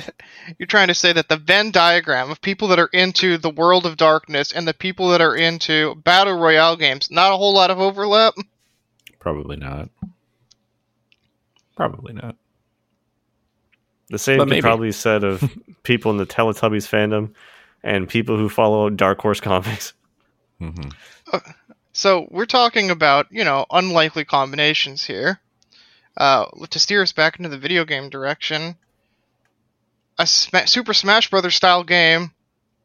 you're 0.57 0.67
trying 0.67 0.87
to 0.87 0.93
say 0.93 1.13
that 1.13 1.29
the 1.29 1.37
Venn 1.37 1.71
diagram 1.71 2.31
of 2.31 2.41
people 2.41 2.67
that 2.69 2.79
are 2.79 2.89
into 2.91 3.37
the 3.37 3.49
world 3.49 3.85
of 3.85 3.95
darkness 3.95 4.51
and 4.51 4.67
the 4.67 4.73
people 4.73 5.09
that 5.09 5.21
are 5.21 5.35
into 5.35 5.95
battle 5.95 6.37
royale 6.37 6.75
games, 6.75 7.09
not 7.09 7.31
a 7.31 7.37
whole 7.37 7.53
lot 7.53 7.71
of 7.71 7.79
overlap. 7.79 8.33
Probably 9.19 9.55
not. 9.55 9.89
Probably 11.75 12.13
not. 12.13 12.35
The 14.09 14.19
same 14.19 14.39
But 14.39 14.45
could 14.45 14.49
maybe. 14.49 14.61
probably 14.61 14.87
be 14.89 14.93
said 14.93 15.23
of 15.23 15.57
people 15.83 16.11
in 16.11 16.17
the 16.17 16.25
Teletubbies 16.25 16.89
fandom 16.89 17.33
and 17.83 18.09
people 18.09 18.37
who 18.37 18.49
follow 18.49 18.89
Dark 18.89 19.21
Horse 19.21 19.39
comics. 19.39 19.93
Hmm 20.61 20.89
So 21.93 22.27
we're 22.29 22.45
talking 22.45 22.91
about, 22.91 23.27
you 23.31 23.43
know, 23.43 23.65
unlikely 23.69 24.25
combinations 24.25 25.05
here. 25.05 25.39
Uh, 26.15 26.45
to 26.69 26.79
steer 26.79 27.01
us 27.01 27.13
back 27.13 27.37
into 27.37 27.49
the 27.49 27.57
video 27.57 27.85
game 27.85 28.09
direction, 28.09 28.75
a 30.19 30.27
Sma- 30.27 30.67
Super 30.67 30.93
Smash 30.93 31.29
Brothers 31.29 31.55
style 31.55 31.83
game, 31.83 32.31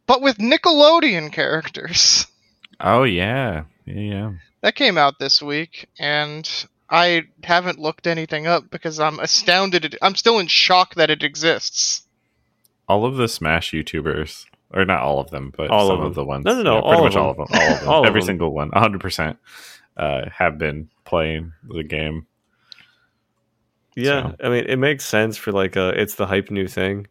but 0.07 0.22
with 0.22 0.39
Nickelodeon 0.39 1.33
characters. 1.33 2.27
Oh 2.79 3.05
yeah, 3.05 3.64
yeah, 3.87 3.95
yeah. 3.95 4.33
That 4.61 4.74
came 4.74 4.99
out 4.99 5.18
this 5.18 5.41
week, 5.41 5.89
and 5.99 6.47
I 6.91 7.22
haven't 7.43 7.79
looked 7.79 8.07
anything 8.07 8.47
up 8.47 8.68
because 8.70 9.01
I'm 9.01 9.18
astounded. 9.18 9.97
I'm 10.03 10.14
still 10.14 10.39
in 10.39 10.47
shock 10.47 10.95
that 10.97 11.09
it 11.09 11.22
exists. 11.22 12.03
All 12.87 13.07
of 13.07 13.16
the 13.16 13.29
Smash 13.29 13.72
YouTubers, 13.72 14.45
or 14.73 14.85
not 14.85 15.01
all 15.01 15.21
of 15.21 15.31
them, 15.31 15.53
but 15.57 15.71
All 15.71 15.87
some 15.89 16.01
of 16.01 16.07
of, 16.07 16.14
the 16.14 16.25
ones. 16.25 16.45
No, 16.45 16.55
no, 16.55 16.62
no, 16.62 16.75
yeah, 16.77 16.81
pretty 16.89 17.03
much 17.03 17.17
of 17.17 17.23
all 17.23 17.31
of 17.31 17.37
them. 17.37 17.47
All 17.51 17.73
of 17.73 17.81
them. 17.81 17.89
All 17.89 18.01
of 18.01 18.07
Every 18.07 18.21
them. 18.21 18.27
single 18.27 18.53
one, 18.53 18.71
hundred 18.73 19.01
percent, 19.01 19.39
uh, 19.97 20.29
have 20.31 20.59
been 20.59 20.89
playing 21.05 21.53
the 21.69 21.83
game. 21.85 22.27
Yeah, 23.95 24.31
So- 24.31 24.37
I 24.45 24.49
mean, 24.51 24.64
it 24.69 24.77
makes 24.79 25.05
sense 25.07 25.37
for 25.37 25.53
like 25.53 25.77
a 25.77 25.89
it's 26.01 26.17
the 26.17 26.27
hype 26.27 26.51
new 26.51 26.67
thing. 26.67 27.07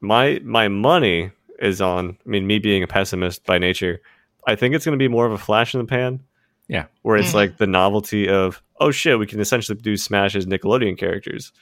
My 0.00 0.40
my 0.44 0.68
money 0.68 1.32
is 1.58 1.80
on. 1.80 2.16
I 2.24 2.28
mean, 2.28 2.46
me 2.46 2.58
being 2.58 2.82
a 2.82 2.86
pessimist 2.86 3.44
by 3.44 3.58
nature, 3.58 4.00
I 4.46 4.54
think 4.56 4.74
it's 4.74 4.84
going 4.84 4.98
to 4.98 5.02
be 5.02 5.08
more 5.08 5.26
of 5.26 5.32
a 5.32 5.38
flash 5.38 5.74
in 5.74 5.80
the 5.80 5.86
pan. 5.86 6.20
Yeah. 6.68 6.86
where 7.02 7.16
it's 7.16 7.30
Mhm. 7.30 7.34
like 7.34 7.56
the 7.58 7.66
novelty 7.68 8.28
of 8.28 8.60
oh 8.80 8.90
shit, 8.90 9.18
we 9.20 9.26
can 9.26 9.38
essentially 9.38 9.78
do 9.80 9.96
Smash 9.96 10.34
as 10.34 10.46
Nickelodeon 10.46 10.98
characters, 10.98 11.52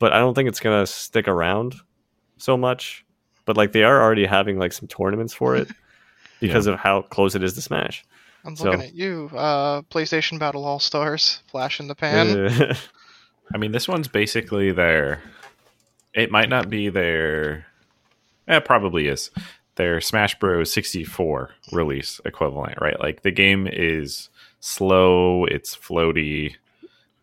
but 0.00 0.12
I 0.12 0.18
don't 0.18 0.34
think 0.34 0.48
it's 0.48 0.58
going 0.58 0.82
to 0.82 0.90
stick 0.90 1.28
around 1.28 1.76
so 2.36 2.56
much. 2.56 3.04
But 3.44 3.56
like 3.56 3.72
they 3.72 3.82
are 3.84 4.02
already 4.02 4.26
having 4.26 4.58
like 4.58 4.72
some 4.72 4.88
tournaments 4.88 5.32
for 5.34 5.56
it 5.56 5.68
because 6.40 6.66
of 6.66 6.78
how 6.78 7.02
close 7.02 7.34
it 7.34 7.42
is 7.42 7.54
to 7.54 7.62
Smash. 7.62 8.04
I'm 8.44 8.56
So- 8.56 8.64
looking 8.70 8.82
at 8.82 8.94
you, 8.94 9.30
uh, 9.34 9.82
PlayStation 9.82 10.38
Battle 10.38 10.64
All 10.64 10.78
Stars, 10.78 11.42
flash 11.50 11.80
in 11.80 11.88
the 11.88 11.94
pan. 11.94 12.76
I 13.54 13.58
mean, 13.58 13.72
this 13.72 13.88
one's 13.88 14.08
basically 14.08 14.70
their. 14.72 15.22
It 16.14 16.30
might 16.30 16.48
not 16.48 16.68
be 16.70 16.88
their. 16.88 17.66
It 18.48 18.64
probably 18.64 19.06
is 19.08 19.30
their 19.76 20.00
Smash 20.00 20.38
Bros. 20.38 20.72
64 20.72 21.50
release 21.72 22.20
equivalent, 22.24 22.78
right? 22.80 22.98
Like 22.98 23.22
the 23.22 23.30
game 23.30 23.68
is 23.70 24.28
slow, 24.60 25.44
it's 25.44 25.76
floaty. 25.76 26.54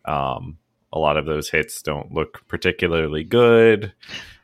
Um, 0.04 0.58
a 0.92 0.98
lot 0.98 1.16
of 1.16 1.26
those 1.26 1.50
hits 1.50 1.82
don't 1.82 2.12
look 2.12 2.46
particularly 2.48 3.24
good. 3.24 3.92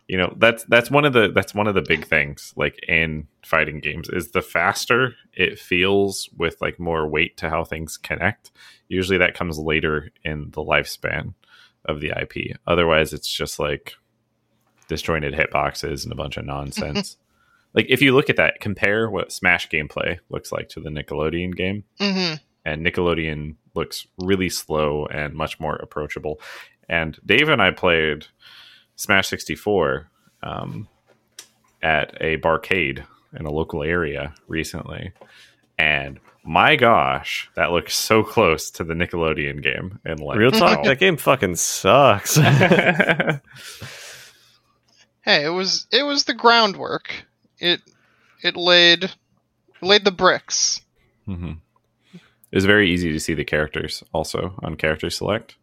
You 0.09 0.19
know, 0.19 0.35
that's 0.37 0.65
that's 0.65 0.91
one 0.91 1.05
of 1.05 1.15
the 1.15 1.31
that's 1.35 1.55
one 1.55 1.67
of 1.67 1.75
the 1.75 1.83
big 1.83 2.07
things 2.07 2.53
like 2.57 2.79
in 2.87 3.27
fighting 3.45 3.81
games 3.81 4.09
is 4.11 4.33
the 4.33 4.43
faster 4.43 5.15
it 5.33 5.59
feels 5.59 6.29
with 6.37 6.61
like 6.61 6.79
more 6.79 7.09
weight 7.09 7.37
to 7.39 7.49
how 7.49 7.65
things 7.65 7.97
connect. 7.97 8.51
Usually 8.89 9.17
that 9.19 9.35
comes 9.35 9.59
later 9.59 10.11
in 10.23 10.51
the 10.51 10.63
lifespan 10.63 11.33
of 11.87 12.01
the 12.01 12.11
IP. 12.11 12.57
Otherwise, 12.67 13.13
it's 13.15 13.33
just 13.33 13.59
like 13.59 13.95
disjointed 14.89 15.33
hitboxes 15.33 16.05
and 16.05 16.13
a 16.13 16.17
bunch 16.17 16.37
of 16.37 16.45
nonsense. 16.47 17.17
like 17.73 17.87
if 17.89 18.03
you 18.03 18.15
look 18.15 18.29
at 18.29 18.37
that, 18.37 18.61
compare 18.61 19.09
what 19.11 19.33
Smash 19.33 19.71
gameplay 19.71 20.19
looks 20.29 20.53
like 20.53 20.69
to 20.71 20.81
the 20.81 20.91
Nickelodeon 20.91 21.55
game, 21.57 21.85
hmm 21.99 22.35
and 22.65 22.85
Nickelodeon 22.85 23.57
looks 23.75 24.07
really 24.19 24.49
slow 24.49 25.07
and 25.07 25.35
much 25.35 25.61
more 25.61 25.77
approachable. 25.77 26.41
And 26.89 27.19
Dave 27.25 27.49
and 27.49 27.61
I 27.61 27.71
played 27.71 28.27
Smash 28.97 29.29
64 29.29 30.09
um, 30.43 30.89
at 31.83 32.17
a 32.21 32.37
barcade 32.39 33.05
in 33.39 33.47
a 33.47 33.51
local 33.51 33.83
area 33.83 34.35
recently, 34.49 35.13
and 35.79 36.21
my 36.45 36.77
gosh, 36.77 37.51
that 37.57 37.73
looks 37.73 37.95
so 37.97 38.23
close 38.23 38.71
to 38.73 38.85
the 38.85 38.95
Nickelodeon 38.95 39.63
game. 39.63 39.99
And 40.05 40.21
like 40.21 40.39
Real 40.39 40.51
talk, 40.51 40.79
how- 40.79 40.85
that 40.85 40.99
game 41.01 41.17
fucking 41.17 41.57
sucks. 41.57 42.39
Hey, 45.23 45.45
it 45.45 45.51
was 45.51 45.87
it 45.91 46.03
was 46.03 46.25
the 46.25 46.35
groundwork. 46.35 47.25
It 47.59 47.81
it 48.43 48.57
laid 48.57 49.11
laid 49.81 50.05
the 50.05 50.11
bricks. 50.13 50.83
hmm 51.25 51.53
It 52.13 52.55
was 52.55 52.67
very 52.67 52.91
easy 52.91 53.11
to 53.13 53.21
see 53.21 53.33
the 53.35 53.45
characters 53.45 54.05
also 54.13 54.55
on 54.63 54.77
character 54.77 55.09
select 55.11 55.57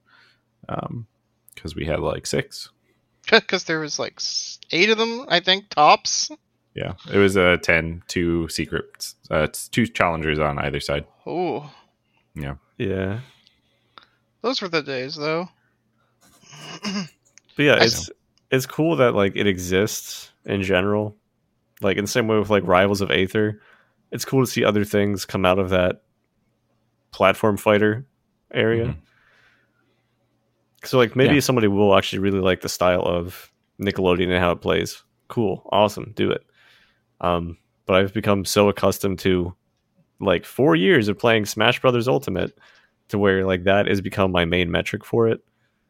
because 0.68 1.76
we 1.76 1.86
had 1.86 2.00
like 2.00 2.26
six. 2.26 2.70
Because 3.32 3.64
there 3.66 3.80
was 3.80 3.98
like 4.00 4.22
eight 4.72 4.90
of 4.90 4.98
them, 4.98 5.26
I 5.30 5.40
think, 5.40 5.70
tops. 5.70 6.30
Yeah, 6.74 6.94
it 7.12 7.18
was 7.18 7.36
a 7.36 7.58
10, 7.58 8.04
two 8.08 8.48
secrets, 8.48 9.16
uh, 9.30 9.40
it's 9.40 9.68
two 9.68 9.86
challengers 9.88 10.40
on 10.40 10.58
either 10.60 10.80
side. 10.80 11.06
Oh, 11.26 11.70
yeah, 12.34 12.56
yeah. 12.78 13.20
those 14.42 14.62
were 14.62 14.70
the 14.70 14.82
days, 14.82 15.16
though. 15.16 15.50
but 16.84 17.64
yeah, 17.64 17.74
I 17.76 17.84
it's 17.84 18.10
it's 18.52 18.66
cool 18.66 18.96
that 18.98 19.16
like 19.16 19.34
it 19.36 19.48
exists 19.48 20.32
in 20.46 20.62
general. 20.64 21.16
Like 21.82 21.98
in 21.98 22.06
the 22.06 22.10
same 22.12 22.28
way 22.28 22.38
with 22.38 22.50
like 22.50 22.64
Rivals 22.66 23.02
of 23.02 23.12
Aether, 23.12 23.62
it's 24.12 24.26
cool 24.26 24.46
to 24.46 24.50
see 24.50 24.64
other 24.64 24.86
things 24.86 25.26
come 25.26 25.46
out 25.46 25.60
of 25.60 25.70
that 25.70 26.04
platform 27.12 27.58
fighter 27.58 28.06
area. 28.54 28.86
Mhm. 28.88 28.96
So 30.84 30.98
like 30.98 31.16
maybe 31.16 31.36
Yeah. 31.36 31.40
somebody 31.42 31.68
will 31.68 31.96
actually 31.96 32.20
really 32.20 32.40
like 32.40 32.62
the 32.62 32.70
style 32.70 33.04
of 33.04 33.52
Nickelodeon 33.80 34.30
and 34.30 34.40
how 34.40 34.52
it 34.52 34.62
plays. 34.62 35.04
Cool, 35.28 35.68
awesome, 35.72 36.12
do 36.16 36.32
it. 36.32 36.44
Um, 37.22 37.58
but 37.86 37.96
I've 37.98 38.14
become 38.14 38.46
so 38.46 38.70
accustomed 38.70 39.20
to 39.20 39.54
like 40.20 40.46
four 40.46 40.76
years 40.76 41.08
of 41.08 41.18
playing 41.18 41.46
Smash 41.46 41.80
Brothers 41.82 42.08
Ultimate 42.08 42.58
to 43.10 43.18
where 43.18 43.46
like 43.46 43.64
that 43.66 43.88
has 43.88 44.02
become 44.02 44.32
my 44.32 44.46
main 44.46 44.72
metric 44.72 45.04
for 45.06 45.28
it. 45.28 45.44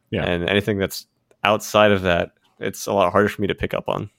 Yeah. 0.10 0.24
And 0.26 0.50
anything 0.50 0.78
that's 0.78 1.06
outside 1.44 1.92
of 1.92 2.02
that, 2.04 2.32
it's 2.60 2.86
a 2.88 2.94
lot 2.94 3.12
harder 3.12 3.30
for 3.30 3.42
me 3.42 3.48
to 3.48 3.56
pick 3.56 3.74
up 3.74 3.88
on. 3.88 4.10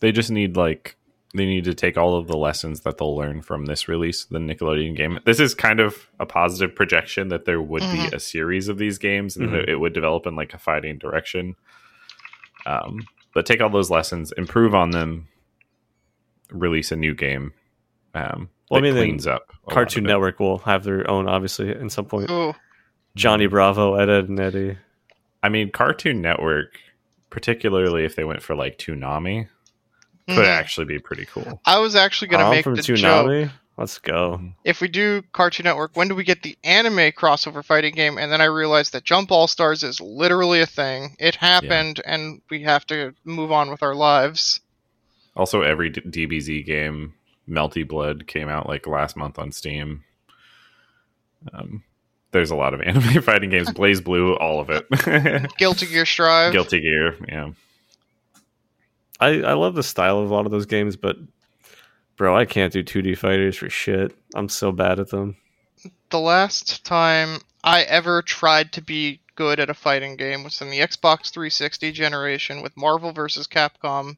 They 0.00 0.12
just 0.12 0.30
need 0.30 0.56
like 0.56 0.96
they 1.34 1.44
need 1.46 1.64
to 1.64 1.74
take 1.74 1.96
all 1.98 2.16
of 2.16 2.28
the 2.28 2.36
lessons 2.36 2.80
that 2.82 2.96
they'll 2.98 3.16
learn 3.16 3.42
from 3.42 3.66
this 3.66 3.88
release, 3.88 4.24
the 4.24 4.38
Nickelodeon 4.38 4.96
game. 4.96 5.18
This 5.24 5.40
is 5.40 5.54
kind 5.54 5.80
of 5.80 6.06
a 6.20 6.26
positive 6.26 6.74
projection 6.76 7.28
that 7.28 7.44
there 7.44 7.60
would 7.60 7.82
Mhm. 7.82 8.10
be 8.10 8.16
a 8.16 8.20
series 8.20 8.68
of 8.68 8.78
these 8.78 8.98
games 8.98 9.36
and 9.36 9.48
Mhm. 9.48 9.52
that 9.52 9.68
it 9.68 9.76
would 9.80 9.92
develop 9.92 10.26
in 10.26 10.36
like 10.36 10.54
a 10.54 10.58
fighting 10.58 10.96
direction. 10.96 11.56
Um, 12.66 13.00
but 13.34 13.46
take 13.46 13.60
all 13.60 13.68
those 13.68 13.90
lessons, 13.90 14.30
improve 14.32 14.74
on 14.74 14.90
them, 14.90 15.26
release 16.50 16.92
a 16.92 16.96
new 16.96 17.14
game. 17.14 17.52
Um, 18.14 18.48
Well, 18.70 18.78
I 18.78 18.82
mean, 18.82 18.94
cleans 18.94 19.26
up. 19.26 19.52
Cartoon. 19.68 20.04
Network 20.04 20.38
will 20.40 20.58
have 20.58 20.84
their 20.84 21.08
own, 21.10 21.28
obviously, 21.28 21.70
at 21.70 21.90
some 21.90 22.06
point. 22.06 22.30
Oh, 22.30 22.54
Johnny 23.16 23.46
Bravo, 23.46 23.94
Ed, 23.96 24.08
Edd 24.08 24.30
n 24.30 24.38
Eddy. 24.40 24.78
I 25.42 25.48
mean, 25.48 25.70
Cartoon 25.70 26.22
Network, 26.22 26.78
particularly 27.28 28.04
if 28.04 28.16
they 28.16 28.24
went 28.24 28.42
for 28.42 28.54
like 28.54 28.78
Toonami, 28.78 29.48
could 30.26 30.38
mhm. 30.38 30.46
actually 30.46 30.86
be 30.86 30.98
pretty 30.98 31.26
cool. 31.26 31.60
I 31.64 31.78
was 31.78 31.94
actually 31.94 32.28
gonna 32.28 32.44
I'm 32.44 32.50
make 32.50 32.64
from 32.64 32.74
the 32.74 32.82
joke. 32.82 33.50
Let's 33.76 33.98
go. 33.98 34.40
If 34.62 34.80
we 34.80 34.86
do 34.86 35.22
Cartoon 35.32 35.64
Network, 35.64 35.96
when 35.96 36.06
do 36.06 36.14
we 36.14 36.22
get 36.22 36.42
the 36.42 36.56
anime 36.62 37.10
crossover 37.10 37.64
fighting 37.64 37.94
game? 37.94 38.18
And 38.18 38.30
then 38.30 38.40
I 38.40 38.44
realized 38.44 38.92
that 38.92 39.02
Jump 39.02 39.32
All 39.32 39.48
Stars 39.48 39.82
is 39.82 40.00
literally 40.00 40.60
a 40.60 40.66
thing. 40.66 41.16
It 41.18 41.34
happened, 41.34 42.00
and 42.04 42.40
we 42.50 42.62
have 42.62 42.86
to 42.86 43.14
move 43.24 43.50
on 43.50 43.70
with 43.70 43.82
our 43.82 43.96
lives. 43.96 44.60
Also, 45.34 45.62
every 45.62 45.90
D- 45.90 46.26
DBZ 46.26 46.64
game, 46.64 47.14
Melty 47.48 47.86
Blood, 47.86 48.28
came 48.28 48.48
out 48.48 48.68
like 48.68 48.86
last 48.86 49.16
month 49.16 49.40
on 49.40 49.50
Steam. 49.50 50.04
Um, 51.52 51.82
there's 52.30 52.52
a 52.52 52.56
lot 52.56 52.74
of 52.74 52.80
anime 52.84 53.22
fighting 53.22 53.50
games. 53.50 53.70
BlazBlue, 53.70 54.40
all 54.40 54.60
of 54.60 54.70
it. 54.70 55.56
Guilty 55.58 55.86
Gear 55.86 56.06
Strive. 56.06 56.52
Guilty 56.52 56.80
Gear, 56.80 57.16
yeah. 57.26 57.50
I, 59.20 59.40
I 59.42 59.52
love 59.54 59.74
the 59.74 59.82
style 59.82 60.18
of 60.18 60.30
a 60.30 60.34
lot 60.34 60.46
of 60.46 60.52
those 60.52 60.66
games, 60.66 60.96
but 60.96 61.16
bro, 62.16 62.36
I 62.36 62.44
can't 62.44 62.72
do 62.72 62.82
2D 62.82 63.16
fighters 63.16 63.56
for 63.56 63.70
shit. 63.70 64.16
I'm 64.34 64.48
so 64.48 64.72
bad 64.72 64.98
at 64.98 65.10
them. 65.10 65.36
the 66.10 66.20
last 66.20 66.84
time 66.84 67.38
I 67.62 67.82
ever 67.82 68.22
tried 68.22 68.72
to 68.72 68.82
be 68.82 69.20
good 69.36 69.58
at 69.58 69.70
a 69.70 69.74
fighting 69.74 70.16
game 70.16 70.44
was 70.44 70.60
in 70.60 70.70
the 70.70 70.80
Xbox 70.80 71.30
360 71.32 71.92
generation 71.92 72.62
with 72.62 72.76
Marvel 72.76 73.12
vs. 73.12 73.46
Capcom 73.46 74.16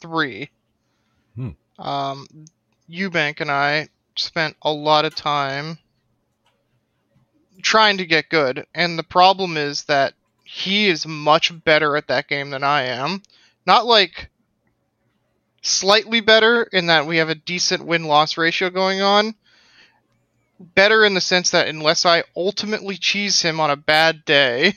3. 0.00 0.50
Hmm. 1.36 1.50
Um, 1.78 2.26
Eubank 2.90 3.40
and 3.40 3.50
I 3.50 3.88
spent 4.16 4.56
a 4.62 4.72
lot 4.72 5.04
of 5.04 5.14
time 5.14 5.78
trying 7.62 7.98
to 7.98 8.06
get 8.06 8.28
good, 8.28 8.66
and 8.74 8.98
the 8.98 9.02
problem 9.02 9.56
is 9.56 9.84
that 9.84 10.14
he 10.44 10.88
is 10.88 11.06
much 11.06 11.52
better 11.64 11.96
at 11.96 12.08
that 12.08 12.26
game 12.26 12.50
than 12.50 12.64
I 12.64 12.82
am. 12.84 13.22
Not 13.66 13.86
like 13.86 14.30
slightly 15.62 16.20
better 16.20 16.62
in 16.62 16.86
that 16.86 17.06
we 17.06 17.18
have 17.18 17.28
a 17.28 17.34
decent 17.34 17.84
win 17.84 18.04
loss 18.04 18.36
ratio 18.36 18.70
going 18.70 19.02
on, 19.02 19.34
better 20.58 21.04
in 21.04 21.14
the 21.14 21.20
sense 21.20 21.50
that 21.50 21.68
unless 21.68 22.06
I 22.06 22.24
ultimately 22.36 22.96
cheese 22.96 23.40
him 23.42 23.60
on 23.60 23.70
a 23.70 23.76
bad 23.76 24.24
day, 24.24 24.74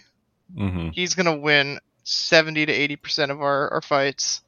hmm 0.56 0.90
he's 0.90 1.16
gonna 1.16 1.36
win 1.38 1.80
seventy 2.04 2.66
to 2.66 2.72
eighty 2.72 2.96
percent 2.96 3.32
of 3.32 3.42
our, 3.42 3.70
our 3.70 3.82
fights. 3.82 4.42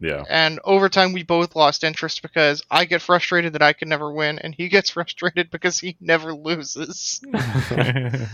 Yeah. 0.00 0.24
And 0.28 0.58
over 0.64 0.88
time, 0.88 1.12
we 1.12 1.22
both 1.22 1.54
lost 1.54 1.84
interest 1.84 2.22
because 2.22 2.64
I 2.68 2.86
get 2.86 3.02
frustrated 3.02 3.52
that 3.52 3.62
I 3.62 3.72
can 3.72 3.88
never 3.88 4.12
win, 4.12 4.40
and 4.40 4.52
he 4.52 4.68
gets 4.68 4.90
frustrated 4.94 5.50
because 5.50 5.78
he 5.78 5.96
never 6.00 6.34
loses. 6.34 7.20
that 7.32 8.28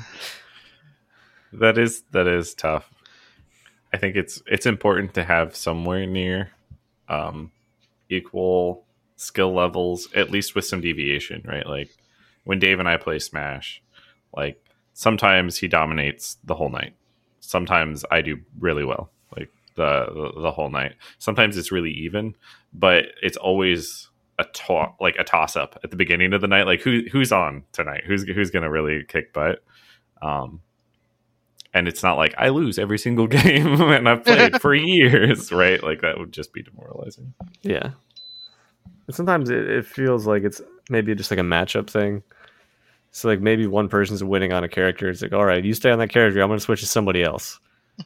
is 1.77 2.03
that 2.13 2.27
is 2.27 2.55
tough. 2.55 2.91
I 3.93 3.97
think 3.97 4.17
it's 4.17 4.43
it's 4.47 4.67
important 4.67 5.15
to 5.15 5.25
have 5.25 5.57
somewhere 5.57 6.07
near 6.07 6.51
um, 7.09 7.51
equal 8.09 8.85
skill 9.17 9.55
levels, 9.55 10.09
at 10.15 10.31
least 10.31 10.55
with 10.55 10.65
some 10.65 10.81
deviation, 10.81 11.43
right? 11.47 11.67
Like 11.67 11.91
when 12.45 12.59
Dave 12.59 12.79
and 12.81 12.89
I 12.89 12.97
play 12.97 13.19
Smash, 13.19 13.83
like 14.37 14.63
sometimes 14.93 15.59
he 15.59 15.69
dominates 15.69 16.37
the 16.45 16.55
whole 16.55 16.71
night. 16.71 16.95
Sometimes 17.41 18.05
I 18.11 18.21
do 18.21 18.39
really 18.59 18.85
well, 18.85 19.11
like 19.37 19.51
the 19.77 20.07
the, 20.35 20.41
the 20.43 20.51
whole 20.53 20.71
night. 20.71 20.95
Sometimes 21.19 21.57
it's 21.57 21.73
really 21.73 21.93
even, 21.93 22.35
but 22.73 23.07
it's 23.23 23.37
always 23.39 24.09
a 24.39 24.45
to- 24.45 24.93
like 25.01 25.17
a 25.19 25.25
toss 25.25 25.57
up 25.57 25.79
at 25.83 25.91
the 25.91 25.97
beginning 25.97 26.33
of 26.33 26.41
the 26.41 26.47
night. 26.47 26.67
Like 26.67 26.83
who 26.83 27.03
who's 27.11 27.33
on 27.33 27.65
tonight? 27.73 28.05
Who's 28.07 28.25
who's 28.25 28.51
gonna 28.51 28.71
really 28.71 29.03
kick 29.05 29.33
butt? 29.33 29.63
Um, 30.21 30.61
and 31.75 31.87
it's 31.89 32.03
not 32.03 32.17
like 32.17 32.35
I 32.39 32.49
lose 32.49 32.79
every 32.79 32.99
single 32.99 33.27
game 33.29 33.81
and 33.81 34.09
I've 34.09 34.25
played 34.25 34.61
for 34.61 34.75
years, 34.75 35.53
right? 35.53 35.83
Like 35.83 36.01
that 36.03 36.19
would 36.19 36.33
just 36.33 36.53
be 36.53 36.63
demoralizing. 36.63 37.33
Yeah. 37.63 37.91
And 39.07 39.15
sometimes 39.15 39.49
it, 39.51 39.69
it 39.71 39.87
feels 39.87 40.27
like 40.27 40.43
it's 40.45 40.61
maybe 40.91 41.15
just 41.15 41.31
like 41.31 41.41
a 41.41 41.43
matchup 41.43 41.89
thing. 41.89 42.23
So 43.11 43.29
like 43.29 43.41
maybe 43.41 43.67
one 43.67 43.89
person's 43.89 44.23
winning 44.23 44.53
on 44.53 44.65
a 44.65 44.69
character. 44.69 45.09
It's 45.09 45.23
like, 45.23 45.33
all 45.33 45.45
right, 45.47 45.65
you 45.65 45.73
stay 45.75 45.91
on 45.91 45.99
that 45.99 46.11
character. 46.11 46.41
I'm 46.43 46.49
gonna 46.49 46.61
switch 46.61 46.81
to 46.81 46.87
somebody 46.87 47.23
else, 47.23 47.59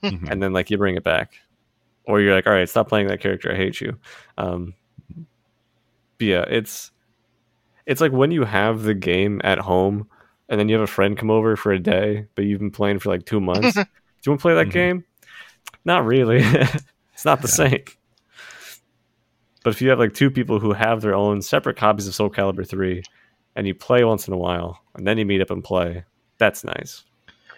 Mhm. 0.02 0.30
and 0.30 0.40
then 0.42 0.52
like 0.52 0.70
you 0.70 0.78
bring 0.78 0.94
it 0.96 1.02
back, 1.02 1.32
or 2.04 2.20
you're 2.20 2.34
like, 2.34 2.46
all 2.46 2.52
right, 2.52 2.68
stop 2.68 2.88
playing 2.88 3.08
that 3.08 3.20
character. 3.20 3.50
I 3.52 3.56
hate 3.56 3.80
you. 3.80 3.98
Um, 4.38 4.74
but 6.18 6.26
yeah, 6.26 6.44
it's 6.48 6.92
it's 7.84 8.00
like 8.00 8.12
when 8.12 8.30
you 8.30 8.44
have 8.44 8.84
the 8.84 8.94
game 8.94 9.40
at 9.42 9.58
home, 9.58 10.08
and 10.52 10.60
then 10.60 10.68
you 10.68 10.74
have 10.74 10.84
a 10.84 10.86
friend 10.86 11.16
come 11.16 11.30
over 11.30 11.56
for 11.56 11.72
a 11.72 11.78
day, 11.78 12.26
but 12.34 12.44
you've 12.44 12.58
been 12.60 12.70
playing 12.70 12.98
for 12.98 13.08
like 13.08 13.24
two 13.24 13.40
months. 13.40 13.72
Do 13.74 13.80
you 14.26 14.30
want 14.32 14.40
to 14.40 14.42
play 14.42 14.54
that 14.54 14.66
Mhm. 14.68 14.72
game? 14.72 15.04
Not 15.86 16.04
really. 16.04 16.40
it's 17.14 17.24
not 17.24 17.40
the 17.40 17.48
same. 17.48 17.82
But 19.64 19.72
if 19.72 19.80
you 19.80 19.88
have 19.90 19.98
like 19.98 20.12
two 20.12 20.30
people 20.30 20.58
who 20.60 20.72
have 20.74 21.00
their 21.00 21.14
own 21.14 21.40
separate 21.40 21.76
copies 21.76 22.06
of 22.06 22.14
Soul 22.14 22.30
Calibur 22.30 22.68
3 22.68 23.02
and 23.56 23.66
you 23.66 23.74
play 23.74 24.04
once 24.04 24.28
in 24.28 24.34
a 24.34 24.38
while 24.38 24.80
and 24.94 25.06
then 25.06 25.16
you 25.18 25.24
meet 25.24 25.40
up 25.40 25.50
and 25.50 25.64
play, 25.64 26.04
that's 26.38 26.64
nice. 26.64 27.02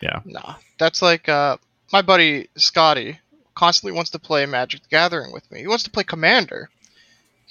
Yeah. 0.01 0.21
Nah, 0.25 0.55
that's 0.79 1.03
like 1.03 1.29
uh, 1.29 1.57
my 1.93 2.01
buddy 2.03 2.49
Scotty 2.57 3.19
constantly 3.57 3.95
wants 3.97 4.11
to 4.11 4.19
play 4.21 4.47
Magic 4.47 4.83
the 4.83 4.89
Gathering 4.89 5.33
with 5.33 5.51
me. 5.51 5.61
He 5.61 5.67
wants 5.67 5.85
to 5.85 5.91
play 5.91 6.05
Commander, 6.05 6.69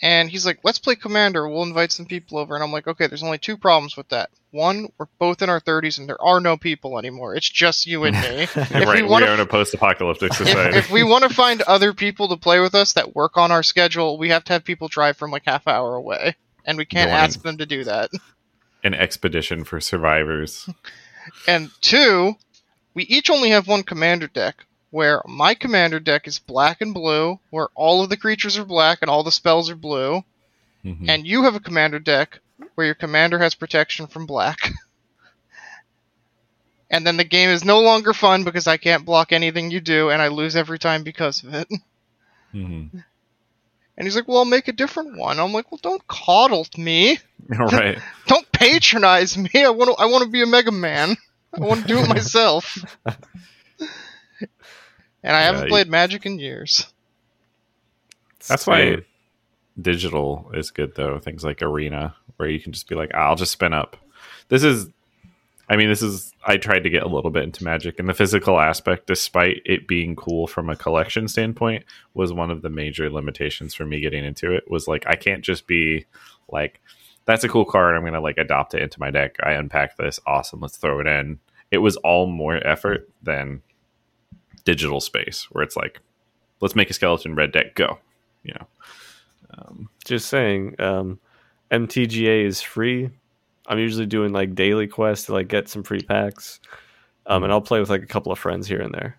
and 0.03 0.29
he's 0.29 0.45
like, 0.45 0.59
"Let's 0.63 0.77
play 0.77 0.95
Commander. 0.95 1.47
We'll 1.49 1.63
invite 1.63 1.91
some 1.91 2.05
people 2.05 2.37
over." 2.37 2.53
And 2.53 2.63
I'm 2.63 2.71
like, 2.71 2.87
"Okay, 2.87 3.07
there's 3.07 3.23
only 3.23 3.39
two 3.39 3.57
problems 3.57 3.97
with 3.97 4.09
that. 4.09 4.29
One, 4.51 4.89
we're 4.99 5.07
both 5.17 5.41
in 5.41 5.49
our 5.49 5.59
30s, 5.59 5.97
and 5.97 6.07
there 6.07 6.21
are 6.21 6.39
no 6.39 6.57
people 6.57 6.99
anymore. 6.99 7.35
It's 7.35 7.49
just 7.49 7.87
you 7.87 8.03
and 8.03 8.15
me. 8.15 8.43
If 8.55 8.55
right, 8.55 8.87
we 8.97 9.01
we, 9.01 9.07
wanna- 9.09 9.25
are 9.27 9.33
in 9.33 9.39
a 9.39 9.45
post-apocalyptic 9.47 10.33
society. 10.43 10.77
if, 10.77 10.85
if 10.85 10.91
we 10.91 11.01
want 11.03 11.23
to 11.23 11.33
find 11.33 11.61
other 11.63 11.93
people 11.93 12.27
to 12.27 12.37
play 12.37 12.59
with 12.59 12.75
us 12.75 12.93
that 12.93 13.15
work 13.15 13.37
on 13.37 13.51
our 13.51 13.63
schedule, 13.63 14.17
we 14.19 14.29
have 14.29 14.43
to 14.43 14.53
have 14.53 14.63
people 14.63 14.87
drive 14.89 15.17
from 15.17 15.31
like 15.31 15.43
half 15.47 15.67
hour 15.67 15.95
away, 15.95 16.35
and 16.65 16.77
we 16.77 16.85
can't 16.85 17.09
Join. 17.09 17.17
ask 17.17 17.41
them 17.41 17.57
to 17.57 17.65
do 17.65 17.83
that. 17.85 18.11
An 18.83 18.93
expedition 18.93 19.63
for 19.63 19.79
survivors. 19.79 20.69
And 21.47 21.69
two, 21.79 22.33
we 22.93 23.03
each 23.03 23.29
only 23.29 23.51
have 23.51 23.65
one 23.65 23.83
commander 23.83 24.27
deck, 24.27 24.65
where 24.93 25.23
my 25.25 25.55
commander 25.55 25.99
deck 25.99 26.27
is 26.27 26.37
black 26.37 26.79
and 26.79 26.93
blue, 26.93 27.39
where 27.49 27.67
all 27.73 28.03
of 28.03 28.09
the 28.09 28.17
creatures 28.17 28.59
are 28.59 28.65
black 28.65 28.99
and 29.01 29.09
all 29.09 29.23
the 29.23 29.31
spells 29.31 29.67
are 29.71 29.75
blue, 29.75 30.23
Mhm. 30.85 31.09
and 31.09 31.25
you 31.25 31.43
have 31.43 31.55
a 31.55 31.59
commander 31.59 31.97
deck 31.97 32.39
where 32.75 32.85
your 32.85 32.93
commander 32.95 33.39
has 33.39 33.55
protection 33.55 34.05
from 34.05 34.27
black. 34.27 34.59
and 36.91 37.07
then 37.07 37.17
the 37.17 37.23
game 37.23 37.49
is 37.49 37.65
no 37.65 37.81
longer 37.81 38.13
fun 38.13 38.43
because 38.43 38.67
I 38.67 38.77
can't 38.77 39.03
block 39.03 39.31
anything 39.31 39.71
you 39.71 39.81
do, 39.81 40.11
and 40.11 40.21
I 40.21 40.27
lose 40.27 40.55
every 40.55 40.77
time 40.79 41.03
because 41.03 41.43
of 41.43 41.53
it. 41.53 41.67
Mhm. 42.53 43.03
And 43.97 44.07
he's 44.07 44.15
like, 44.15 44.27
"Well, 44.27 44.37
I'll 44.37 44.45
make 44.45 44.67
a 44.67 44.71
different 44.73 45.17
one." 45.17 45.39
I'm 45.39 45.53
like, 45.53 45.71
"Well, 45.71 45.79
don't 45.81 46.07
coddle 46.07 46.67
me. 46.77 47.17
right. 47.49 47.97
Don't 48.27 48.51
patronize 48.51 49.35
me. 49.35 49.49
I 49.55 49.69
want 49.69 49.89
to. 49.89 50.03
I 50.03 50.05
want 50.05 50.23
to 50.23 50.29
be 50.29 50.43
a 50.43 50.45
Mega 50.45 50.71
Man. 50.71 51.17
I 51.51 51.61
want 51.61 51.81
to 51.81 51.87
do 51.87 51.97
it 51.97 52.07
myself." 52.07 52.77
And 55.23 55.35
I 55.35 55.39
Yeah, 55.41 55.45
haven't 55.45 55.63
you- 55.63 55.69
played 55.69 55.87
Magic 55.89 56.25
in 56.25 56.39
years. 56.39 56.91
That's 58.47 58.67
why 58.67 58.97
digital 59.81 60.51
is 60.53 60.71
good 60.71 60.95
though. 60.95 61.19
Things 61.19 61.43
like 61.43 61.61
Arena, 61.61 62.15
where 62.37 62.49
you 62.49 62.59
can 62.59 62.73
just 62.73 62.87
be 62.89 62.95
like, 62.95 63.13
I'll 63.13 63.35
just 63.35 63.51
spin 63.53 63.73
up. 63.73 63.97
This 64.49 64.63
is, 64.63 64.87
I 65.69 65.77
mean, 65.77 65.87
this 65.87 66.01
is. 66.01 66.33
I 66.45 66.57
tried 66.57 66.83
to 66.83 66.89
get 66.89 67.03
a 67.03 67.07
little 67.07 67.31
bit 67.31 67.43
into 67.43 67.63
Magic, 67.63 67.97
and 67.99 68.09
the 68.09 68.13
physical 68.13 68.59
aspect, 68.59 69.07
despite 69.07 69.61
it 69.65 69.87
being 69.87 70.13
cool 70.15 70.45
from 70.45 70.69
a 70.69 70.75
collection 70.75 71.29
standpoint, 71.29 71.85
was 72.13 72.33
one 72.33 72.51
of 72.51 72.61
the 72.61 72.69
major 72.69 73.09
limitations 73.09 73.73
for 73.73 73.85
me 73.85 74.01
getting 74.01 74.25
into 74.25 74.51
it. 74.53 74.69
Was 74.69 74.87
like, 74.89 75.05
I 75.07 75.15
can't 75.15 75.41
just 75.41 75.65
be 75.65 76.05
like, 76.51 76.81
that's 77.25 77.45
a 77.45 77.49
cool 77.49 77.63
card. 77.63 77.95
I'm 77.95 78.03
gonna 78.03 78.19
like 78.19 78.37
adopt 78.37 78.73
it 78.73 78.81
into 78.81 78.99
my 78.99 79.09
deck. 79.09 79.37
I 79.41 79.53
unpack 79.53 79.95
this, 79.95 80.19
awesome. 80.27 80.59
Let's 80.59 80.75
throw 80.75 80.99
it 80.99 81.07
in. 81.07 81.39
It 81.71 81.77
was 81.77 81.95
all 81.97 82.27
more 82.27 82.55
effort 82.67 83.09
than 83.23 83.61
digital 84.65 85.01
space, 85.01 85.47
where 85.51 85.63
it's 85.63 85.75
like, 85.75 85.99
let's 86.61 86.75
make 86.75 86.89
a 86.89 86.93
skeleton 86.93 87.35
red 87.35 87.51
deck 87.51 87.75
go. 87.75 87.99
You 88.43 88.53
know. 88.55 88.67
Um, 89.57 89.89
Just 90.05 90.27
saying, 90.29 90.75
um, 90.79 91.19
MTGA 91.71 92.45
is 92.45 92.61
free. 92.61 93.09
I'm 93.67 93.79
usually 93.79 94.05
doing 94.05 94.33
like 94.33 94.55
daily 94.55 94.87
quests 94.87 95.27
to 95.27 95.33
like 95.33 95.47
get 95.47 95.69
some 95.69 95.83
free 95.83 96.01
packs, 96.01 96.59
um, 97.27 97.43
and 97.43 97.51
I'll 97.53 97.61
play 97.61 97.79
with 97.79 97.89
like 97.89 98.03
a 98.03 98.07
couple 98.07 98.31
of 98.31 98.39
friends 98.39 98.67
here 98.67 98.81
and 98.81 98.93
there. 98.93 99.17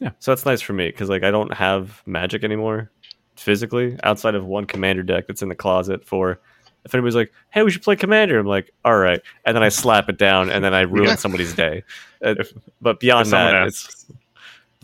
Yeah. 0.00 0.10
so 0.18 0.32
that's 0.32 0.44
nice 0.44 0.60
for 0.60 0.72
me 0.72 0.88
because 0.88 1.08
like 1.08 1.22
I 1.22 1.30
don't 1.30 1.54
have 1.54 2.02
Magic 2.04 2.42
anymore 2.44 2.90
physically 3.36 3.96
outside 4.02 4.34
of 4.34 4.44
one 4.44 4.64
Commander 4.64 5.02
deck 5.04 5.26
that's 5.28 5.42
in 5.42 5.48
the 5.48 5.54
closet 5.54 6.04
for. 6.04 6.40
If 6.84 6.94
anybody's 6.94 7.14
like, 7.16 7.32
"Hey, 7.50 7.62
we 7.62 7.70
should 7.70 7.82
play 7.82 7.96
Commander," 7.96 8.38
I'm 8.38 8.46
like, 8.46 8.70
"All 8.84 8.98
right," 8.98 9.20
and 9.46 9.56
then 9.56 9.62
I 9.62 9.70
slap 9.70 10.08
it 10.10 10.18
down, 10.18 10.50
and 10.50 10.62
then 10.62 10.74
I 10.74 10.82
ruin 10.82 11.08
Yeah. 11.08 11.14
somebody's 11.16 11.54
day. 11.54 11.82
Uh, 12.24 12.34
If- 12.38 12.52
but 12.82 13.00
beyond 13.00 13.30
that, 13.30 13.54
asks, 13.54 14.04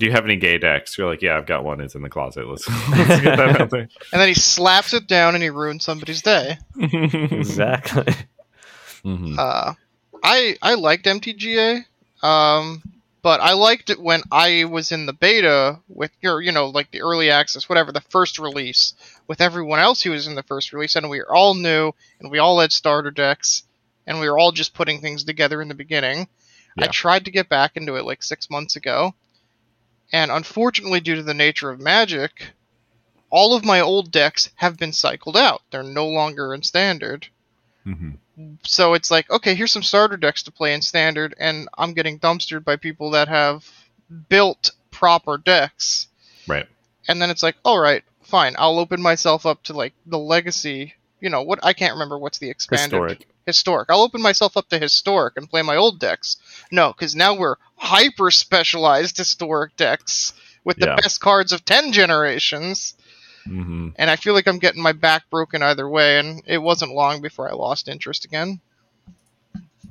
do 0.01 0.07
you 0.07 0.13
have 0.13 0.25
any 0.25 0.37
gay 0.37 0.57
decks? 0.57 0.97
You're 0.97 1.09
like, 1.11 1.21
yeah, 1.21 1.37
I've 1.37 1.45
got 1.45 1.63
one. 1.63 1.79
It's 1.83 1.95
in 1.95 2.01
the 2.01 2.09
closet. 2.09 2.49
Let's, 2.49 2.67
let's 2.91 3.21
get 3.21 3.37
that 3.37 3.61
out 3.61 3.71
there. 3.71 3.89
And 4.13 4.21
then 4.21 4.29
he 4.29 4.35
slaps 4.35 4.95
it 4.95 5.07
down 5.07 5.35
and 5.35 5.43
he 5.43 5.51
ruins 5.51 5.85
somebody's 5.85 6.23
day. 6.23 6.57
it's 6.77 7.33
exactly. 7.33 8.15
Mhm. 9.05 9.39
Uh, 9.39 9.75
I 10.25 10.57
I 10.63 10.75
liked 10.75 11.05
MTGA, 11.05 11.85
um, 12.23 12.83
but 13.21 13.41
I 13.41 13.53
liked 13.53 13.91
it 13.91 14.01
when 14.01 14.23
I 14.33 14.65
was 14.65 14.91
in 14.91 15.05
the 15.05 15.13
beta 15.13 15.79
with 15.89 16.13
your, 16.23 16.41
you 16.41 16.53
know, 16.53 16.69
like 16.69 16.91
the 16.91 17.03
early 17.03 17.31
access, 17.31 17.69
whatever, 17.69 17.93
the 17.93 18.01
first 18.01 18.39
release, 18.39 18.95
with 19.27 19.43
everyone 19.43 19.81
else 19.81 20.01
who 20.03 20.13
was 20.13 20.27
in 20.27 20.35
the 20.35 20.43
first 20.43 20.73
release, 20.73 20.97
and 20.97 21.11
we 21.11 21.19
were 21.19 21.35
all 21.35 21.55
new, 21.55 21.93
and 22.21 22.31
we 22.31 22.39
all 22.39 22.59
had 22.59 22.73
starter 22.73 23.11
decks, 23.11 23.65
and 24.07 24.19
we 24.19 24.31
were 24.31 24.39
all 24.39 24.53
just 24.53 24.73
putting 24.73 25.01
things 25.01 25.25
together 25.25 25.61
in 25.61 25.69
the 25.69 25.75
beginning. 25.75 26.27
I 26.79 26.87
tried 26.87 27.27
to 27.27 27.31
get 27.31 27.51
back 27.51 27.77
into 27.77 27.97
it 27.97 28.05
like 28.07 28.23
six 28.23 28.49
months 28.49 28.77
ago, 28.77 29.15
and 30.13 30.31
unfortunately, 30.31 31.01
due 31.01 31.17
to 31.17 31.23
the 31.23 31.35
nature 31.35 31.71
of 31.71 31.81
Magic, 31.81 32.49
all 33.31 33.55
of 33.55 33.65
my 33.65 33.81
old 33.81 34.11
decks 34.11 34.51
have 34.57 34.77
been 34.79 34.93
cycled 34.93 35.37
out. 35.37 35.63
They're 35.71 35.83
no 35.83 36.09
longer 36.09 36.55
in 36.55 36.63
standard 36.63 37.29
Mm-hmm. 37.87 38.11
so 38.63 38.93
it's 38.93 39.11
like 39.11 39.31
okay 39.31 39.55
here's 39.55 39.73
some 39.73 39.83
starter 39.83 40.19
decks 40.19 40.43
to 40.43 40.51
play 40.53 40.75
in 40.75 40.83
standard 40.83 41.35
and 41.41 41.67
i'm 41.79 41.95
getting 41.95 42.19
dumpstered 42.19 42.63
by 42.63 42.77
people 42.77 43.11
that 43.13 43.27
have 43.27 43.67
built 44.29 44.73
proper 44.91 45.39
decks 45.39 46.07
Right. 46.47 46.67
and 47.09 47.23
then 47.23 47.31
it's 47.31 47.43
like 47.43 47.57
all 47.65 47.79
right 47.81 48.05
fine 48.23 48.55
i'll 48.59 48.79
open 48.79 49.01
myself 49.01 49.47
up 49.47 49.63
to 49.65 49.73
like 49.73 49.95
the 50.05 50.19
legacy 50.19 50.93
you 51.23 51.31
know 51.31 51.41
what 51.41 51.59
i 51.63 51.73
can't 51.73 51.95
remember 51.95 52.19
what's 52.19 52.37
the 52.39 52.51
expanded 52.51 53.01
Historic. 53.01 53.27
Historic 53.51 53.89
i'll 53.91 54.03
open 54.03 54.23
myself 54.23 54.57
up 54.57 54.69
to 54.69 54.79
historic 54.79 55.35
and 55.37 55.51
play 55.51 55.63
my 55.63 55.77
old 55.77 55.99
decks 55.99 56.37
no 56.71 56.93
because 56.93 57.15
now 57.15 57.35
we're 57.35 57.57
hyper 57.77 58.31
specialized 58.31 59.17
historic 59.17 59.77
decks 59.77 60.33
with 60.65 60.77
the 60.79 60.87
Yeah. 60.87 60.97
best 60.97 61.21
cards 61.21 61.53
of 61.53 61.65
10 61.65 61.93
generations 61.93 62.95
Mhm. 63.47 63.95
and 63.97 64.11
i 64.11 64.17
feel 64.17 64.35
like 64.35 64.47
i'm 64.47 64.59
getting 64.59 64.83
my 64.83 64.93
back 64.93 65.23
broken 65.31 65.63
either 65.63 65.89
way 65.89 66.19
and 66.19 66.43
it 66.47 66.59
wasn't 66.59 66.93
long 66.93 67.21
before 67.23 67.49
i 67.51 67.55
lost 67.55 67.89
interest 67.89 68.25
again 68.25 68.61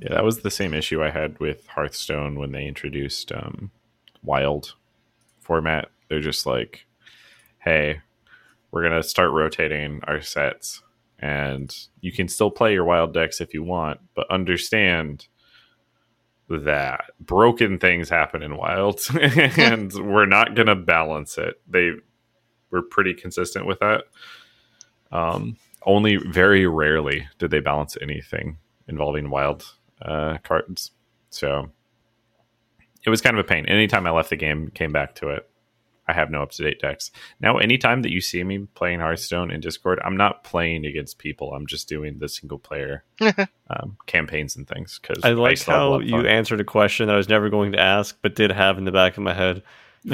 Yeah, 0.01 0.14
that 0.14 0.24
was 0.24 0.39
the 0.39 0.51
same 0.51 0.74
issue 0.74 1.03
I 1.03 1.10
had 1.10 1.38
with 1.41 1.68
Hearthstone 1.68 2.39
when 2.39 2.53
they 2.53 2.66
introduced 2.66 3.34
um, 3.34 3.70
Wild 4.24 4.76
format. 5.41 5.89
They're 6.07 6.22
just 6.22 6.45
like, 6.45 6.86
hey, 7.66 7.99
we're 8.72 8.88
going 8.88 8.93
to 9.01 9.03
start 9.07 9.32
rotating 9.32 9.99
our 10.07 10.22
sets, 10.22 10.84
and 11.20 11.76
you 12.01 12.11
can 12.11 12.28
still 12.28 12.51
play 12.51 12.74
your 12.74 12.86
Wild 12.86 13.13
decks 13.13 13.41
if 13.41 13.53
you 13.53 13.63
want, 13.63 13.99
but 14.15 14.30
understand 14.32 15.28
that 16.49 17.05
broken 17.20 17.78
things 17.78 18.09
happen 18.09 18.41
in 18.41 18.57
Wild, 18.57 19.01
and 19.22 19.93
we're 19.93 20.26
not 20.26 20.55
going 20.55 20.67
to 20.67 20.76
balance 20.76 21.38
it. 21.38 21.61
They 21.67 21.91
were 22.72 22.82
pretty 22.82 23.13
consistent 23.13 23.65
with 23.65 23.80
that. 23.80 24.05
Um, 25.11 25.57
only 25.84 26.17
very 26.17 26.67
rarely 26.67 27.28
did 27.38 27.51
they 27.51 27.59
balance 27.59 27.97
anything 28.01 28.57
involving 28.88 29.30
wild 29.30 29.65
uh, 30.01 30.38
cards. 30.43 30.91
So 31.30 31.70
it 33.05 33.09
was 33.09 33.22
kind 33.22 33.38
of 33.38 33.45
a 33.45 33.47
pain. 33.47 33.65
Anytime 33.65 34.05
I 34.05 34.11
left 34.11 34.30
the 34.30 34.36
game, 34.36 34.70
came 34.70 34.91
back 34.91 35.15
to 35.15 35.30
it, 35.30 35.49
I 36.10 36.14
have 36.14 36.32
no 36.32 36.41
up 36.41 36.49
to 36.51 36.64
date 36.64 36.80
decks. 36.80 37.12
Now, 37.39 37.60
anytime 37.60 38.01
that 38.01 38.12
you 38.12 38.20
see 38.20 38.43
me 38.43 38.66
playing 38.74 38.99
Hearthstone 38.99 39.51
in 39.51 39.60
Discord, 39.60 39.99
I'm 40.03 40.18
not 40.18 40.43
playing 40.43 40.86
against 40.86 41.20
people. 41.20 41.53
I'm 41.53 41.68
just 41.68 41.88
doing 41.88 42.18
the 42.18 42.28
single 42.28 42.57
player 42.57 43.03
um, 43.22 43.95
campaigns 44.07 44.55
and 44.55 44.68
things. 44.68 44.99
Because 44.99 45.24
I 45.24 45.34
like 45.34 45.62
how 45.62 45.99
you 45.99 46.26
answered 46.26 46.62
a 46.62 46.64
question 46.64 47.07
that 47.07 47.14
I 47.14 47.18
was 47.18 47.30
never 47.30 47.49
going 47.49 47.74
to 47.74 47.80
ask, 47.80 48.18
but 48.24 48.34
did 48.34 48.51
have 48.51 48.80
in 48.80 48.86
the 48.86 48.91
back 48.91 49.18
of 49.18 49.24
my 49.24 49.36
head 49.36 49.62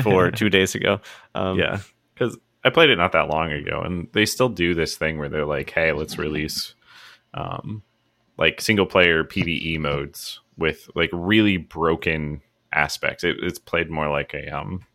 for 0.03 0.31
two 0.31 0.49
days 0.49 0.75
ago. 0.75 0.99
Um, 1.33 1.57
yeah, 1.57 1.79
because 2.13 2.37
I 2.65 2.71
played 2.71 2.89
it 2.89 2.97
not 2.97 3.13
that 3.13 3.29
long 3.29 3.53
ago, 3.53 3.81
and 3.81 4.09
they 4.11 4.25
still 4.25 4.49
do 4.49 4.73
this 4.73 4.97
thing 4.97 5.17
where 5.17 5.29
they're 5.29 5.45
like, 5.45 5.69
"Hey, 5.69 5.93
let's 5.93 6.17
release 6.17 6.75
um, 7.33 7.83
like 8.37 8.59
single 8.59 8.85
player 8.85 9.23
PVE 9.23 9.79
modes 9.79 10.41
with 10.57 10.89
like 10.93 11.09
really 11.13 11.55
broken 11.55 12.41
aspects." 12.73 13.23
It, 13.23 13.37
it's 13.41 13.59
played 13.59 13.89
more 13.89 14.09
like 14.09 14.33
a 14.33 14.49
um 14.49 14.85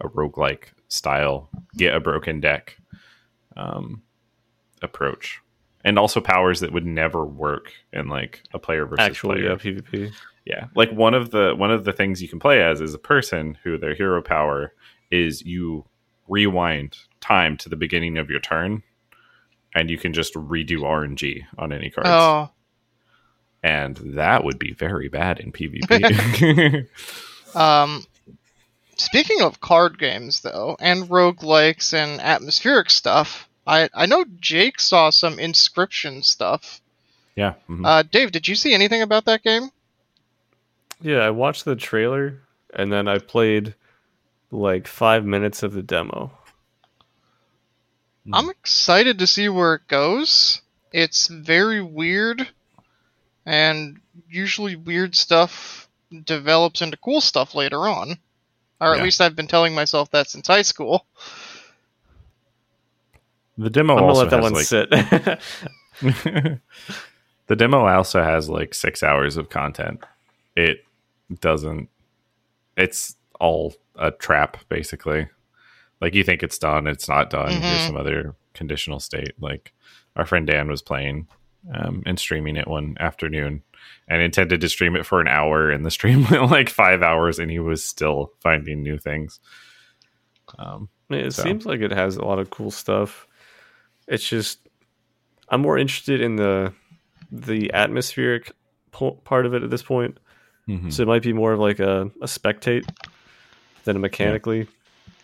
a 0.00 0.08
roguelike 0.08 0.64
style, 0.88 1.48
get 1.76 1.94
a 1.94 2.00
broken 2.00 2.40
deck 2.40 2.76
um, 3.56 4.02
approach. 4.82 5.40
And 5.82 5.98
also 5.98 6.20
powers 6.20 6.60
that 6.60 6.72
would 6.72 6.84
never 6.84 7.24
work 7.24 7.72
in 7.92 8.08
like 8.08 8.42
a 8.52 8.58
player 8.58 8.84
versus 8.84 9.06
actual 9.06 9.30
player. 9.30 9.48
yeah, 9.48 9.54
PvP. 9.54 10.12
Yeah. 10.44 10.66
Like 10.74 10.90
one 10.92 11.14
of 11.14 11.30
the 11.30 11.54
one 11.56 11.70
of 11.70 11.84
the 11.84 11.92
things 11.92 12.20
you 12.20 12.28
can 12.28 12.38
play 12.38 12.62
as 12.62 12.80
is 12.80 12.92
a 12.92 12.98
person 12.98 13.56
who 13.62 13.78
their 13.78 13.94
hero 13.94 14.20
power 14.20 14.74
is 15.10 15.42
you 15.42 15.86
rewind 16.28 16.98
time 17.20 17.56
to 17.58 17.68
the 17.68 17.76
beginning 17.76 18.18
of 18.18 18.28
your 18.28 18.40
turn 18.40 18.82
and 19.74 19.90
you 19.90 19.98
can 19.98 20.12
just 20.12 20.34
redo 20.34 20.80
RNG 20.80 21.44
on 21.58 21.72
any 21.72 21.90
cards. 21.90 22.10
Oh, 22.10 22.50
And 23.62 23.96
that 24.14 24.44
would 24.44 24.58
be 24.58 24.72
very 24.72 25.08
bad 25.08 25.38
in 25.38 25.52
PvP. 25.52 26.86
um, 27.54 28.04
speaking 29.00 29.40
of 29.42 29.60
card 29.60 29.98
games 29.98 30.40
though, 30.40 30.76
and 30.80 31.08
roguelikes 31.08 31.92
and 31.94 32.20
atmospheric 32.20 32.90
stuff, 32.90 33.48
I 33.66 33.88
I 33.94 34.06
know 34.06 34.24
Jake 34.40 34.80
saw 34.80 35.10
some 35.10 35.36
Inscryption 35.38 36.24
stuff. 36.24 36.80
yeah. 37.36 37.54
mhm. 37.68 37.86
Uh, 37.86 38.02
Dave, 38.02 38.32
did 38.32 38.48
you 38.48 38.54
see 38.54 38.74
anything 38.74 39.02
about 39.02 39.24
that 39.26 39.42
game? 39.42 39.70
Yeah, 41.00 41.18
I 41.20 41.30
watched 41.30 41.64
the 41.64 41.76
trailer 41.76 42.40
and 42.74 42.92
then 42.92 43.08
I 43.08 43.18
played 43.18 43.74
like 44.50 44.86
five 44.86 45.24
minutes 45.24 45.62
of 45.62 45.72
the 45.72 45.82
demo. 45.82 46.30
Hmm. 48.26 48.34
I'm 48.34 48.50
excited 48.50 49.18
to 49.18 49.26
see 49.26 49.48
where 49.48 49.74
it 49.74 49.88
goes. 49.88 50.60
It's 50.92 51.28
very 51.28 51.80
weird, 51.80 52.48
and 53.46 54.00
usually 54.28 54.74
weird 54.76 55.14
stuff 55.14 55.88
develops 56.24 56.82
into 56.82 56.96
cool 56.96 57.20
stuff 57.20 57.54
later 57.54 57.78
on. 57.88 58.18
Or 58.80 58.92
at 58.92 58.98
Yeah. 58.98 59.04
least 59.04 59.20
I've 59.20 59.36
been 59.36 59.46
telling 59.48 59.74
myself 59.74 60.10
that 60.12 60.28
since 60.30 60.46
high 60.46 60.62
school. 60.62 61.06
the 63.58 63.68
demo 63.70 63.92
I'm 63.94 63.98
gonna 64.00 64.08
also 64.08 64.22
let 64.22 64.30
that 64.30 64.42
has, 64.42 64.42
one 64.42 64.54
like, 64.54 64.64
sit. 64.64 66.60
the 67.46 67.56
demo 67.56 67.86
also 67.86 68.22
has 68.22 68.48
like 68.48 68.72
six 68.74 69.02
hours 69.02 69.36
of 69.36 69.50
content. 69.50 70.02
It 70.56 70.84
doesn't. 71.40 71.88
It's 72.76 73.16
all 73.38 73.74
a 73.96 74.10
trap, 74.10 74.56
basically. 74.68 75.28
Like 76.00 76.14
you 76.14 76.24
think 76.24 76.42
it's 76.42 76.58
done, 76.58 76.86
it's 76.86 77.08
not 77.08 77.28
done. 77.28 77.50
Here's 77.50 77.82
Mhm. 77.82 77.86
some 77.88 77.96
other 77.98 78.34
conditional 78.54 79.00
state. 79.00 79.32
Like 79.40 79.72
our 80.16 80.24
friend 80.24 80.46
Dan 80.46 80.68
was 80.68 80.80
playing 80.80 81.28
um, 81.74 82.02
and 82.06 82.18
streaming 82.18 82.56
it 82.56 82.66
one 82.68 82.96
afternoon, 83.00 83.62
and 84.08 84.22
intended 84.22 84.60
to 84.60 84.68
stream 84.68 84.96
it 84.96 85.06
for 85.06 85.20
an 85.20 85.28
hour, 85.28 85.70
and 85.70 85.84
the 85.84 85.90
stream 85.90 86.24
went 86.30 86.50
like 86.50 86.68
five 86.70 87.02
hours, 87.02 87.38
and 87.38 87.50
he 87.50 87.58
was 87.58 87.84
still 87.84 88.32
finding 88.40 88.82
new 88.82 88.98
things. 88.98 89.40
Um, 90.58 90.88
it 91.10 91.32
So. 91.32 91.42
seems 91.42 91.66
like 91.66 91.80
it 91.80 91.92
has 91.92 92.16
a 92.16 92.24
lot 92.24 92.38
of 92.38 92.50
cool 92.50 92.70
stuff. 92.70 93.26
It's 94.08 94.28
just 94.28 94.58
I'm 95.48 95.60
more 95.60 95.78
interested 95.78 96.20
in 96.20 96.36
the 96.36 96.72
the 97.30 97.72
atmospheric 97.72 98.52
po- 98.90 99.12
part 99.24 99.46
of 99.46 99.54
it 99.54 99.62
at 99.62 99.70
this 99.70 99.82
point. 99.82 100.18
mhm. 100.68 100.92
So 100.92 101.02
it 101.02 101.08
might 101.08 101.22
be 101.22 101.32
more 101.32 101.52
of 101.52 101.60
like 101.60 101.78
a, 101.78 102.02
a 102.20 102.26
spectate 102.26 102.88
than 103.84 103.96
a 103.96 103.98
mechanically 104.00 104.66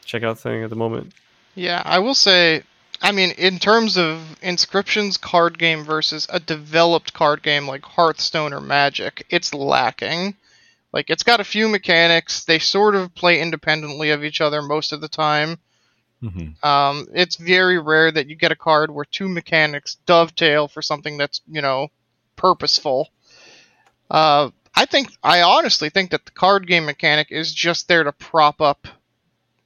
check 0.04 0.22
out 0.22 0.38
thing 0.38 0.62
at 0.62 0.70
the 0.70 0.76
moment. 0.76 1.12
Yeah, 1.56 1.82
I 1.84 1.98
will 1.98 2.14
say, 2.14 2.62
I 3.02 3.12
mean, 3.12 3.32
in 3.32 3.58
terms 3.58 3.96
of 3.96 4.38
Inscryption's 4.42 5.16
card 5.16 5.58
game 5.58 5.84
versus 5.84 6.26
a 6.30 6.40
developed 6.40 7.12
card 7.12 7.42
game 7.42 7.68
like 7.68 7.84
Hearthstone 7.84 8.52
or 8.52 8.60
Magic, 8.60 9.26
it's 9.30 9.52
lacking. 9.54 10.36
Like, 10.92 11.10
it's 11.10 11.22
got 11.22 11.40
a 11.40 11.44
few 11.44 11.68
mechanics. 11.68 12.44
They 12.44 12.58
sort 12.58 12.94
of 12.94 13.14
play 13.14 13.40
independently 13.40 14.10
of 14.10 14.24
each 14.24 14.40
other 14.40 14.62
most 14.62 14.92
of 14.92 15.00
the 15.00 15.08
time. 15.08 15.58
Mhm. 16.22 16.64
Um, 16.64 17.06
it's 17.12 17.36
very 17.36 17.78
rare 17.78 18.10
that 18.10 18.28
you 18.28 18.36
get 18.36 18.52
a 18.52 18.56
card 18.56 18.90
where 18.90 19.04
two 19.04 19.28
mechanics 19.28 19.96
dovetail 20.06 20.66
for 20.66 20.80
something 20.80 21.18
that's, 21.18 21.42
you 21.46 21.60
know, 21.60 21.88
purposeful. 22.36 23.10
Uh, 24.10 24.50
I 24.74 24.86
think, 24.86 25.10
I 25.22 25.42
honestly 25.42 25.90
think 25.90 26.10
that 26.12 26.24
the 26.24 26.30
card 26.30 26.66
game 26.66 26.86
mechanic 26.86 27.28
is 27.30 27.52
just 27.52 27.88
there 27.88 28.04
to 28.04 28.12
prop 28.12 28.60
up 28.60 28.88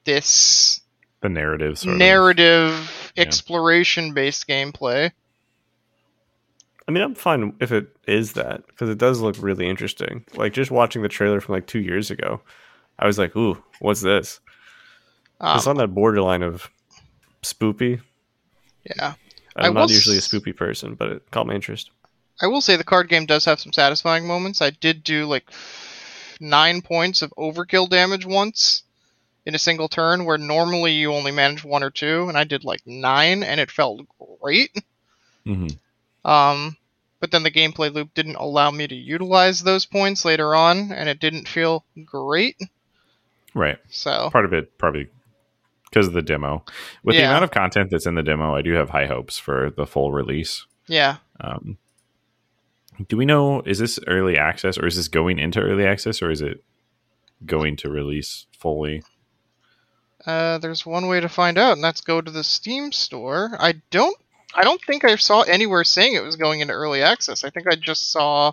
this 0.05 0.81
the 1.21 1.29
narrative 1.29 1.79
sort 1.79 1.95
of. 1.95 1.99
narrative 1.99 3.13
Yeah. 3.17 3.23
exploration 3.23 4.13
based 4.15 4.47
gameplay. 4.49 5.11
I 6.89 6.93
mean, 6.93 7.03
I'm 7.03 7.15
fine 7.15 7.55
if 7.61 7.71
it 7.73 7.89
is 8.07 8.33
that 8.33 8.67
because 8.67 8.89
it 8.89 8.99
does 8.99 9.21
look 9.21 9.37
really 9.39 9.69
interesting. 9.69 10.25
Like 10.35 10.53
just 10.53 10.71
watching 10.71 11.03
the 11.03 11.09
trailer 11.09 11.41
from 11.41 11.55
like 11.55 11.67
two 11.67 11.79
years 11.81 12.11
ago, 12.11 12.41
I 12.99 13.07
was 13.07 13.19
like, 13.19 13.37
"Ooh, 13.37 13.63
what's 13.79 14.01
this?" 14.01 14.41
Um, 15.41 15.57
it's 15.57 15.67
on 15.67 15.77
that 15.77 15.95
borderline 15.95 16.43
of 16.43 16.69
spoopy. 17.43 18.01
yeah. 18.97 19.15
I'm 19.57 19.75
not 19.75 19.91
usually 19.91 20.17
a 20.17 20.21
spoopy 20.21 20.57
person, 20.57 20.95
but 20.95 21.09
it 21.11 21.31
caught 21.31 21.47
my 21.47 21.55
interest. 21.55 21.91
I 22.41 22.47
will 22.47 22.61
say 22.61 22.77
the 22.77 22.85
card 22.85 23.09
game 23.09 23.27
does 23.27 23.45
have 23.45 23.61
some 23.61 23.73
satisfying 23.73 24.27
moments. 24.27 24.63
I 24.63 24.71
did 24.71 25.03
do 25.05 25.27
like 25.27 25.51
nine 26.41 26.81
points 26.83 27.21
of 27.21 27.33
overkill 27.37 27.89
damage 27.89 28.25
once 28.25 28.83
in 29.47 29.55
a 29.55 29.59
single 29.59 29.89
turn, 29.89 30.25
where 30.25 30.39
normally 30.39 30.93
you 30.93 31.13
only 31.13 31.33
manage 31.33 31.65
one 31.65 31.83
or 31.83 31.91
two, 31.91 32.29
and 32.29 32.37
I 32.37 32.45
did 32.45 32.65
like 32.65 32.81
nine, 32.87 33.43
and 33.43 33.59
it 33.61 33.71
felt 33.71 34.03
great. 34.41 34.71
Mhm. 35.47 35.77
Um, 36.25 36.77
but 37.21 37.31
then 37.31 37.43
the 37.43 37.51
gameplay 37.51 37.93
loop 37.93 38.13
didn't 38.15 38.37
allow 38.37 38.71
me 38.71 38.87
to 38.87 38.95
utilize 38.95 39.61
those 39.61 39.87
points 39.87 40.25
later 40.25 40.55
on, 40.55 40.93
and 40.93 41.09
it 41.09 41.21
didn't 41.21 41.49
feel 41.49 41.85
great. 42.05 42.57
Right. 43.55 43.79
So 43.91 44.31
part 44.31 44.45
of 44.45 44.53
it 44.53 44.79
probably 44.79 45.09
because 45.91 46.07
of 46.07 46.13
the 46.13 46.23
demo. 46.23 46.65
With 47.03 47.17
the 47.17 47.25
amount 47.25 47.45
of 47.45 47.51
content 47.51 47.91
that's 47.91 48.07
in 48.07 48.15
the 48.15 48.23
demo, 48.23 48.55
I 48.55 48.63
do 48.63 48.75
have 48.75 48.91
high 48.91 49.07
hopes 49.07 49.39
for 49.39 49.71
the 49.71 49.87
full 49.87 50.13
release. 50.13 50.67
yeah, 50.87 51.17
Um, 51.41 51.79
do 53.09 53.17
we 53.17 53.25
know 53.25 53.61
is 53.63 53.79
this 53.79 53.99
early 54.07 54.37
access 54.37 54.77
or 54.79 54.87
is 54.87 54.97
this 54.97 55.09
going 55.09 55.39
into 55.39 55.61
early 55.61 55.87
access 55.87 56.21
or 56.23 56.31
is 56.31 56.43
it 56.43 56.63
going 57.47 57.75
to 57.79 57.89
release 57.91 58.47
fully? 58.59 59.03
Uh, 60.27 60.59
there's 60.59 60.85
one 60.85 61.07
way 61.07 61.21
to 61.21 61.29
find 61.29 61.59
out, 61.59 61.73
and 61.73 61.85
that's 61.85 62.01
go 62.01 62.21
to 62.21 62.31
the 62.31 62.45
Steam 62.45 62.93
store. 62.93 63.57
I 63.59 63.81
don't, 63.91 64.17
I 64.55 64.65
don't 64.65 64.83
think 64.85 65.05
I 65.05 65.17
saw 65.17 65.43
anywhere 65.43 65.85
saying 65.85 66.15
it 66.15 66.23
was 66.23 66.37
going 66.37 66.61
into 66.61 66.75
early 66.75 67.03
access. 67.03 67.45
I 67.45 67.51
think 67.51 67.67
I 67.67 67.77
just 67.77 68.11
saw 68.11 68.53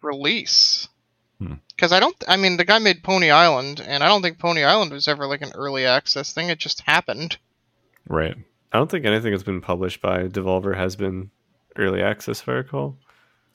release. 0.00 0.88
Hmm. 1.38 1.54
Because 1.68 1.92
I 1.92 2.00
don't, 2.00 2.16
I 2.26 2.36
mean, 2.36 2.56
the 2.56 2.64
guy 2.64 2.78
made 2.78 3.02
Pony 3.02 3.30
Island, 3.30 3.80
and 3.86 4.02
I 4.02 4.08
don't 4.08 4.22
think 4.22 4.38
Pony 4.38 4.64
Island 4.64 4.92
was 4.92 5.08
ever 5.08 5.26
like 5.26 5.42
an 5.42 5.52
early 5.54 5.84
access 5.84 6.32
thing. 6.32 6.48
It 6.48 6.58
just 6.58 6.80
happened. 6.80 7.36
Right. 8.08 8.36
I 8.72 8.78
don't 8.78 8.90
think 8.90 9.04
anything 9.04 9.32
that's 9.32 9.42
been 9.42 9.60
published 9.60 10.00
by 10.00 10.28
Devolver 10.28 10.76
has 10.76 10.96
been 10.96 11.30
early 11.76 12.02
access, 12.02 12.40
if 12.40 12.48
I 12.48 12.52
recall. 12.52 12.96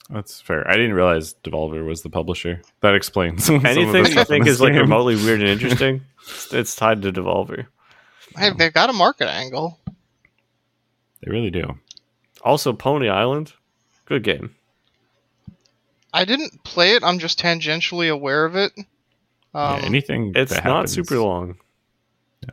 That's 0.10 0.42
fair. 0.42 0.68
I 0.70 0.76
didn't 0.76 0.94
realize 0.94 1.36
Devolver 1.44 1.86
was 1.86 2.02
the 2.02 2.10
publisher. 2.10 2.62
That 2.82 2.96
explains 2.96 3.46
some 3.46 3.56
of 3.56 3.62
the 3.64 3.70
Anything 3.70 4.06
stuff 4.06 4.18
I 4.18 4.24
think 4.26 4.46
this 4.46 4.56
is 4.56 4.62
like 4.62 4.74
remotely 4.74 5.16
weird 5.16 5.42
and 5.42 5.50
interesting, 5.62 6.02
it's 6.52 6.76
tied 6.76 7.02
to 7.04 7.12
Devolver. 7.14 7.68
Hey, 8.36 8.52
they've 8.58 8.74
got 8.74 8.90
a 8.90 8.94
market 8.94 9.28
angle. 9.30 9.80
They 11.22 11.30
really 11.32 11.50
do. 11.52 11.78
Also, 12.44 12.74
Pony 12.74 13.08
Island, 13.10 13.54
good 14.06 14.24
game. 14.24 14.56
I 16.14 16.26
didn't 16.26 16.64
play 16.64 16.94
it. 16.96 17.04
I'm 17.04 17.20
just 17.20 17.40
tangentially 17.40 18.12
aware 18.12 18.44
of 18.46 18.56
it. 18.56 18.74
Um, 19.54 19.80
yeah, 19.80 19.86
anything. 19.86 20.34
It's 20.36 20.52
that 20.54 20.64
not 20.66 20.76
happens- 20.76 20.94
super 20.94 21.20
long. 21.20 21.58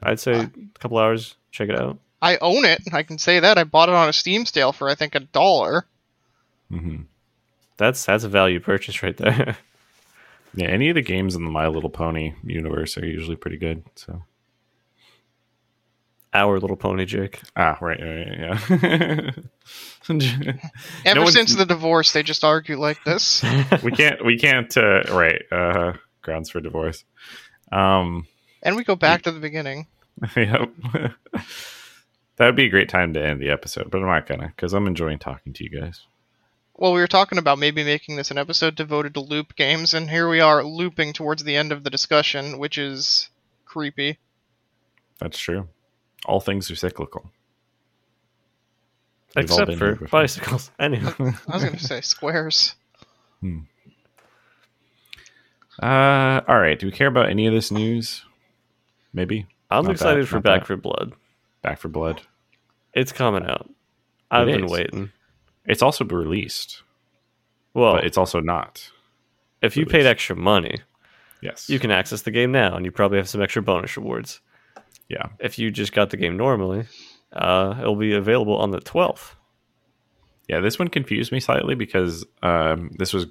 I'd 0.02 0.20
say 0.20 0.32
a 0.40 0.50
couple 0.78 0.98
hours. 0.98 1.34
Check 1.50 1.70
it 1.70 1.80
out. 1.80 1.98
I 2.20 2.36
own 2.38 2.64
it. 2.66 2.82
I 2.92 3.02
can 3.04 3.18
say 3.18 3.40
that. 3.40 3.56
I 3.56 3.64
bought 3.64 3.88
it 3.88 3.94
on 3.94 4.08
a 4.08 4.12
Steam 4.12 4.44
sale 4.44 4.72
for 4.72 4.88
I 4.88 4.94
think 4.94 5.14
a 5.14 5.20
dollar. 5.20 5.86
Mhm. 6.70 7.06
That's 7.78 8.04
that's 8.04 8.24
a 8.24 8.28
value 8.28 8.60
purchase 8.60 9.02
right 9.02 9.16
there. 9.16 9.56
Yeah, 10.54 10.68
any 10.68 10.88
of 10.88 10.94
the 10.94 11.02
games 11.02 11.36
in 11.36 11.44
the 11.44 11.50
My 11.50 11.68
Little 11.68 11.90
Pony 11.90 12.32
universe 12.42 12.96
are 12.96 13.04
usually 13.04 13.36
pretty 13.36 13.58
good. 13.58 13.84
So 13.96 14.22
our 16.32 16.58
little 16.58 16.76
pony, 16.76 17.04
Jake. 17.04 17.40
Ah, 17.56 17.78
right, 17.80 18.00
right, 18.00 18.38
yeah. 18.38 19.30
Ever 21.04 21.20
No 21.20 21.26
since 21.26 21.54
the 21.54 21.66
divorce, 21.66 22.12
they 22.12 22.22
just 22.22 22.44
argue 22.44 22.78
like 22.78 23.02
this. 23.04 23.42
we 23.82 23.92
can't, 23.92 24.24
we 24.24 24.38
can't. 24.38 24.74
Uh, 24.76 25.02
right, 25.10 25.42
uh, 25.50 25.92
grounds 26.22 26.50
for 26.50 26.60
divorce. 26.60 27.04
Um, 27.72 28.26
And 28.62 28.76
we 28.76 28.84
go 28.84 28.96
back 28.96 29.22
to 29.22 29.32
the 29.32 29.40
beginning. 29.40 29.86
yep. 30.36 30.70
that 30.92 32.46
would 32.46 32.56
be 32.56 32.66
a 32.66 32.70
great 32.70 32.88
time 32.88 33.14
to 33.14 33.24
end 33.24 33.40
the 33.40 33.50
episode, 33.50 33.90
but 33.90 33.98
I'm 33.98 34.06
not 34.06 34.26
gonna 34.26 34.48
because 34.48 34.72
I'm 34.74 34.86
enjoying 34.86 35.18
talking 35.18 35.52
to 35.54 35.64
you 35.64 35.70
guys. 35.80 36.02
Well, 36.78 36.92
we 36.92 37.00
were 37.00 37.08
talking 37.08 37.38
about 37.38 37.58
maybe 37.58 37.82
making 37.82 38.14
this 38.14 38.30
an 38.30 38.38
episode 38.38 38.76
devoted 38.76 39.14
to 39.14 39.20
loop 39.20 39.56
games, 39.56 39.94
and 39.94 40.08
here 40.08 40.28
we 40.28 40.38
are 40.40 40.62
looping 40.62 41.12
towards 41.12 41.42
the 41.42 41.56
end 41.56 41.72
of 41.72 41.82
the 41.82 41.90
discussion, 41.90 42.56
which 42.58 42.78
is 42.78 43.30
creepy. 43.64 44.18
That's 45.18 45.36
true. 45.38 45.68
All 46.24 46.38
things 46.40 46.70
are 46.70 46.76
cyclical. 46.76 47.32
We've 49.34 49.44
Except 49.46 49.74
for 49.74 49.94
bicycles. 50.10 50.70
Anyway. 50.78 51.12
I 51.18 51.54
was 51.54 51.64
going 51.64 51.76
to 51.76 51.84
say 51.84 52.00
squares. 52.00 52.76
Hmm. 53.40 53.60
Uh, 55.82 56.40
all 56.46 56.58
right. 56.60 56.78
Do 56.78 56.86
we 56.86 56.92
care 56.92 57.08
about 57.08 57.28
any 57.28 57.46
of 57.48 57.52
this 57.52 57.70
news? 57.72 58.24
Maybe 59.12 59.46
I'm 59.70 59.84
Not 59.84 59.92
excited 59.92 60.24
that, 60.24 60.28
for 60.28 60.36
not 60.36 60.44
Back 60.44 60.60
that. 60.62 60.66
for 60.68 60.76
Blood. 60.76 61.12
Back 61.62 61.80
4 61.80 61.90
Blood. 61.90 62.22
It's 62.94 63.12
coming 63.12 63.44
out. 63.44 63.68
I've 64.30 64.48
It 64.48 64.52
been 64.52 64.64
is. 64.64 64.70
waiting. 64.70 65.12
It's 65.68 65.82
also 65.82 66.04
released, 66.04 66.82
Well, 67.74 67.94
but 67.94 68.04
it's 68.04 68.18
also 68.18 68.40
not. 68.40 68.90
if 69.62 69.76
you 69.76 69.82
released. 69.82 69.92
paid 69.92 70.06
extra 70.06 70.34
money, 70.34 70.78
Yes. 71.42 71.68
you 71.70 71.78
can 71.78 71.90
access 71.92 72.22
the 72.22 72.30
game 72.32 72.50
now, 72.50 72.74
and 72.74 72.84
you 72.84 72.90
probably 72.90 73.18
have 73.18 73.28
some 73.28 73.42
extra 73.42 73.62
bonus 73.62 73.96
rewards. 73.96 74.40
Yeah. 75.08 75.26
If 75.38 75.58
you 75.58 75.70
just 75.70 75.92
got 75.92 76.10
the 76.10 76.16
game 76.16 76.36
normally, 76.36 76.86
uh, 77.32 77.76
it'll 77.80 77.96
be 77.96 78.14
available 78.14 78.56
on 78.56 78.70
the 78.72 78.80
12th. 78.80 79.34
Yeah. 80.48 80.60
This 80.60 80.78
one 80.78 80.88
confused 80.88 81.30
me 81.32 81.40
slightly 81.40 81.74
because 81.74 82.24
um, 82.42 82.90
this 82.98 83.12
was 83.12 83.26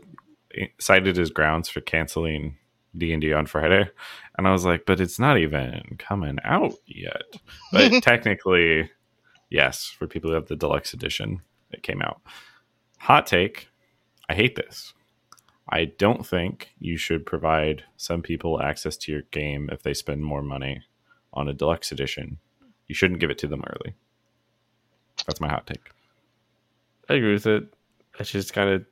cited 0.80 1.18
as 1.20 1.30
grounds 1.32 1.70
for 1.70 1.82
canceling 1.82 2.58
D 2.96 3.12
and 3.14 3.22
D 3.22 3.34
on 3.34 3.46
Friday, 3.46 3.90
and 4.38 4.48
I 4.48 4.52
was 4.52 4.66
like, 4.66 4.86
but 4.86 5.00
it's 5.00 5.20
not 5.20 5.38
even 5.38 5.98
coming 6.00 6.38
out 6.44 6.74
yet. 6.88 7.24
But 7.72 8.02
technically, 8.04 8.90
yes, 9.50 9.86
for 9.86 10.08
people 10.08 10.30
who 10.32 10.36
have 10.36 10.48
the 10.48 10.56
deluxe 10.56 10.94
edition, 10.94 11.42
it 11.72 11.84
came 11.84 12.01
out. 12.01 12.22
Hot 12.99 13.28
take: 13.28 13.70
I 14.30 14.34
hate 14.36 14.55
this. 14.55 14.93
I 15.70 15.86
don't 15.86 16.26
think 16.26 16.70
you 16.80 16.97
should 16.97 17.26
provide 17.26 17.84
some 17.97 18.22
people 18.22 18.61
access 18.61 18.95
to 18.97 19.11
your 19.11 19.24
game 19.32 19.70
if 19.72 19.84
they 19.84 19.93
spend 19.93 20.24
more 20.24 20.41
money 20.41 20.84
on 21.34 21.49
a 21.49 21.53
deluxe 21.53 21.91
edition. 21.91 22.38
You 22.88 22.95
shouldn't 22.95 23.20
give 23.20 23.30
it 23.30 23.38
to 23.39 23.47
them 23.47 23.63
early. 23.68 23.93
That's 25.26 25.41
my 25.41 25.49
hot 25.49 25.68
take. 25.68 25.91
I 27.09 27.15
agree 27.15 27.34
with 27.34 27.47
it. 27.47 27.65
It's 28.20 28.32
just 28.32 28.53
kind 28.53 28.70
of 28.70 28.86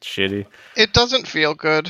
shitty. 0.00 0.46
It 0.76 0.92
doesn't 0.92 1.26
feel 1.28 1.54
good. 1.54 1.86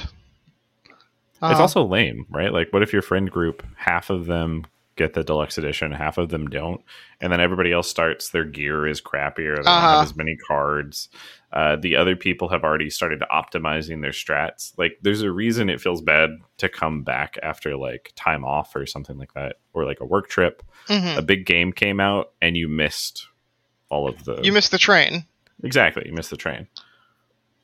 It's 0.86 1.42
Uh, 1.42 1.60
also 1.60 1.84
lame, 1.84 2.26
right? 2.30 2.52
Like, 2.52 2.72
what 2.72 2.82
if 2.82 2.92
your 2.92 3.02
friend 3.02 3.30
group, 3.30 3.64
half 3.76 4.10
of 4.10 4.26
them 4.26 4.64
get 4.96 5.14
the 5.14 5.24
deluxe 5.24 5.58
edition, 5.58 5.90
half 5.92 6.18
of 6.18 6.28
them 6.28 6.46
don't, 6.48 6.80
and 7.20 7.32
then 7.32 7.40
everybody 7.40 7.72
else 7.72 7.88
starts 7.90 8.30
their 8.30 8.44
gear 8.44 8.86
is 8.86 9.00
crappier, 9.00 9.56
they 9.56 9.62
don't 9.62 9.66
Uh-huh. 9.66 9.96
have 9.98 10.04
as 10.04 10.14
many 10.16 10.36
cards. 10.36 11.08
Uh, 11.52 11.76
the 11.76 11.96
other 11.96 12.16
people 12.16 12.48
have 12.48 12.64
already 12.64 12.90
started 12.90 13.22
optimizing 13.32 14.02
their 14.02 14.10
strats. 14.10 14.72
Like, 14.76 14.98
there's 15.02 15.22
a 15.22 15.30
reason 15.30 15.68
it 15.70 15.80
feels 15.80 16.02
bad 16.02 16.30
to 16.58 16.68
come 16.68 17.02
back 17.02 17.36
after 17.42 17.76
like 17.76 18.12
time 18.16 18.44
off 18.44 18.74
or 18.76 18.86
something 18.86 19.18
like 19.18 19.34
that, 19.34 19.56
or 19.72 19.84
like 19.84 20.00
a 20.00 20.04
work 20.06 20.28
trip. 20.28 20.62
mhm. 20.88 21.16
A 21.16 21.22
big 21.22 21.46
game 21.46 21.72
came 21.72 22.00
out 22.00 22.32
and 22.42 22.56
you 22.56 22.68
missed 22.68 23.26
all 23.88 24.08
of 24.08 24.24
the. 24.24 24.40
You 24.42 24.52
missed 24.52 24.70
the 24.72 24.78
train. 24.78 25.24
exactly. 25.62 26.02
You 26.06 26.12
missed 26.12 26.30
the 26.30 26.36
train. 26.36 26.66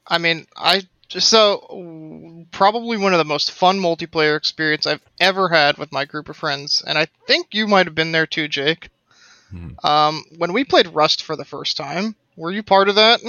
I 0.07 0.19
mean, 0.19 0.47
I 0.57 0.83
so 1.19 2.47
probably 2.53 2.97
one 2.97 3.13
of 3.13 3.19
the 3.19 3.25
most 3.25 3.53
fun 3.53 3.79
multiplayer 3.79 4.37
experience 4.37 4.87
I've 4.87 5.03
ever 5.19 5.49
had 5.49 5.77
with 5.79 5.93
my 5.93 6.05
group 6.05 6.29
of 6.29 6.37
friends, 6.37 6.83
and 6.87 6.97
I 6.97 7.07
think 7.27 7.49
you 7.53 7.67
might 7.67 7.87
have 7.87 7.95
been 7.95 8.13
there 8.13 8.27
too, 8.27 8.49
Jake. 8.49 8.89
Mhm. 9.53 9.85
Um, 9.85 10.25
when 10.39 10.53
we 10.53 10.65
played 10.65 10.87
Rust 10.89 11.23
for 11.23 11.35
the 11.37 11.45
first 11.45 11.77
time, 11.77 12.15
were 12.37 12.53
you 12.53 12.63
part 12.63 12.89
of 12.89 12.95
that? 12.95 13.21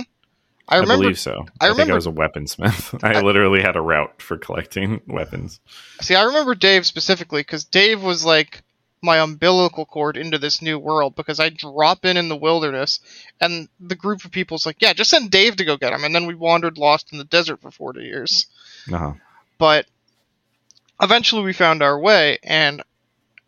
I 0.70 0.78
I, 0.78 0.86
believe 0.86 1.20
so. 1.20 1.32
I 1.60 1.66
I, 1.66 1.68
think 1.70 1.80
remember- 1.80 1.94
I 1.94 1.96
was 1.96 2.08
a 2.08 2.12
weaponsmith. 2.12 3.04
I, 3.04 3.16
I- 3.20 3.22
literally 3.22 3.62
had 3.62 3.76
a 3.76 3.82
route 3.82 4.22
for 4.22 4.38
collecting 4.38 5.02
weapons. 5.08 5.60
See, 6.02 6.16
I 6.16 6.24
remember 6.24 6.54
Dave 6.56 6.86
specifically 6.86 7.42
because 7.42 7.66
Dave 7.66 8.02
was 8.04 8.24
like 8.24 8.62
my 9.02 9.18
umbilical 9.20 9.86
cord 9.86 10.16
into 10.18 10.38
this 10.38 10.62
new 10.62 10.78
world 10.78 11.16
because 11.16 11.39
I 11.39 11.49
drop 11.49 12.06
in 12.06 12.18
in 12.18 12.30
the 12.30 12.36
wilderness 12.36 12.99
and 13.39 13.68
the 13.80 13.95
group 13.95 14.24
of 14.26 14.32
people's 14.32 14.66
like, 14.66 14.78
yeah, 14.80 14.93
just 14.93 15.10
send 15.10 15.32
Dave 15.32 15.56
to 15.58 15.66
go 15.66 15.78
get 15.78 15.93
him, 15.93 16.04
and 16.04 16.14
then 16.14 16.26
we 16.28 16.36
wandered 16.36 16.78
lost 16.78 17.12
in 17.12 17.18
the 17.18 17.24
desert 17.24 17.62
for 17.62 17.72
forty 17.72 18.04
years. 18.04 18.45
Uh-huh. 18.91 19.14
but 19.60 19.86
eventually 21.02 21.43
we 21.43 21.54
found 21.54 21.82
our 21.82 21.99
way 21.99 22.38
and 22.43 22.82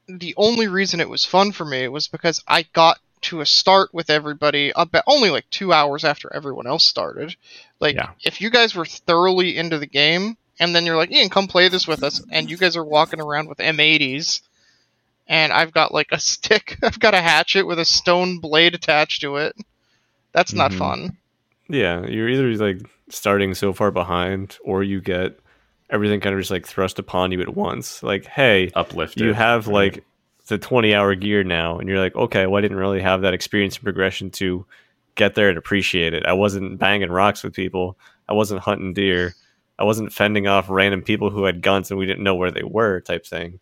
the 0.07 0.33
only 0.37 0.67
reason 0.67 0.99
it 0.99 1.09
was 1.09 1.25
fun 1.25 1.51
for 1.51 1.65
me 1.65 1.87
was 1.87 2.07
because 2.07 2.43
i 2.47 2.63
got 2.73 2.99
to 3.21 3.41
a 3.41 3.45
start 3.45 3.93
with 3.93 4.09
everybody 4.09 4.71
about 4.75 5.03
only 5.07 5.29
like 5.29 5.49
two 5.49 5.71
hours 5.73 6.03
after 6.03 6.31
everyone 6.33 6.67
else 6.67 6.85
started 6.85 7.35
like 7.79 7.95
Yeah. 7.95 8.09
if 8.23 8.41
you 8.41 8.49
guys 8.49 8.75
were 8.75 8.85
thoroughly 8.85 9.57
into 9.57 9.79
the 9.79 9.87
game 9.87 10.37
and 10.59 10.75
then 10.75 10.85
you're 10.85 10.97
like 10.97 11.11
ian 11.11 11.29
come 11.29 11.47
play 11.47 11.67
this 11.67 11.87
with 11.87 12.03
us 12.03 12.21
and 12.31 12.49
you 12.49 12.57
guys 12.57 12.75
are 12.75 12.83
walking 12.83 13.21
around 13.21 13.47
with 13.47 13.57
m80s 13.59 14.41
and 15.27 15.51
i've 15.53 15.71
got 15.71 15.93
like 15.93 16.07
a 16.11 16.19
stick 16.31 16.77
i've 16.83 16.99
got 16.99 17.13
a 17.13 17.21
hatchet 17.21 17.65
with 17.65 17.79
a 17.79 17.85
stone 17.85 18.39
blade 18.39 18.73
attached 18.75 19.21
to 19.21 19.37
it 19.37 19.55
that's 20.31 20.53
not 20.53 20.71
Mhm. 20.71 20.77
fun 20.77 21.17
Yeah, 21.69 22.05
you're 22.05 22.27
either 22.29 22.53
like 22.55 22.81
starting 23.09 23.53
so 23.53 23.71
far 23.73 23.89
behind, 23.89 24.57
or 24.65 24.83
you 24.83 24.99
get 25.01 25.39
everything 25.89 26.19
kind 26.19 26.35
of 26.35 26.41
just 26.41 26.51
like 26.51 26.67
thrust 26.67 26.99
upon 26.99 27.31
you 27.31 27.39
at 27.41 27.55
once. 27.55 28.03
Like, 28.03 28.25
hey, 28.25 28.69
Uplifted. 28.75 29.23
you 29.23 29.33
have 29.33 29.67
right? 29.67 29.93
like 29.95 30.03
the 30.47 30.57
20 30.57 30.93
hour 30.93 31.15
gear 31.15 31.43
now, 31.43 31.79
and 31.79 31.87
you're 31.87 31.99
like, 31.99 32.15
okay, 32.15 32.45
well, 32.47 32.57
I 32.57 32.61
didn't 32.61 32.77
really 32.77 33.01
have 33.01 33.21
that 33.21 33.33
experience 33.33 33.75
and 33.77 33.83
progression 33.83 34.29
to 34.31 34.65
get 35.15 35.35
there 35.35 35.49
and 35.49 35.57
appreciate 35.57 36.13
it. 36.13 36.25
I 36.25 36.33
wasn't 36.33 36.79
banging 36.79 37.09
rocks 37.11 37.43
with 37.43 37.53
people. 37.53 37.97
I 38.27 38.33
wasn't 38.33 38.61
hunting 38.61 38.93
deer. 38.93 39.33
I 39.79 39.83
wasn't 39.85 40.11
fending 40.13 40.47
off 40.47 40.69
random 40.69 41.01
people 41.01 41.29
who 41.29 41.45
had 41.45 41.61
guns 41.61 41.89
and 41.91 41.97
we 41.99 42.05
didn't 42.05 42.23
know 42.23 42.35
where 42.35 42.51
they 42.51 42.63
were, 42.63 42.99
type 42.99 43.25
thing. 43.25 43.59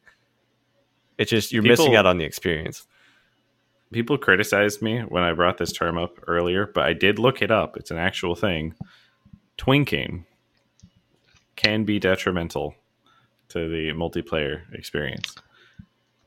It's 1.18 1.30
just 1.32 1.52
you're 1.52 1.64
missing 1.64 1.96
out 1.96 2.06
on 2.06 2.18
the 2.18 2.26
experience. 2.26 2.86
people 3.94 4.18
criticized 4.18 4.82
me 4.82 5.00
when 5.02 5.24
I 5.24 5.34
brought 5.34 5.58
this 5.58 5.72
term 5.72 5.98
up 5.98 6.20
earlier, 6.28 6.66
but 6.66 6.86
I 6.86 6.94
did 6.94 7.20
look 7.20 7.42
it 7.42 7.52
up. 7.52 7.78
It's 7.78 7.92
an 7.92 7.98
actual 7.98 8.36
thing. 8.36 8.74
Twinking 9.58 10.26
can 11.56 11.84
be 11.84 12.00
detrimental 12.00 12.76
to 13.50 13.70
the 13.70 13.90
multiplayer 13.92 14.62
experience. 14.74 15.36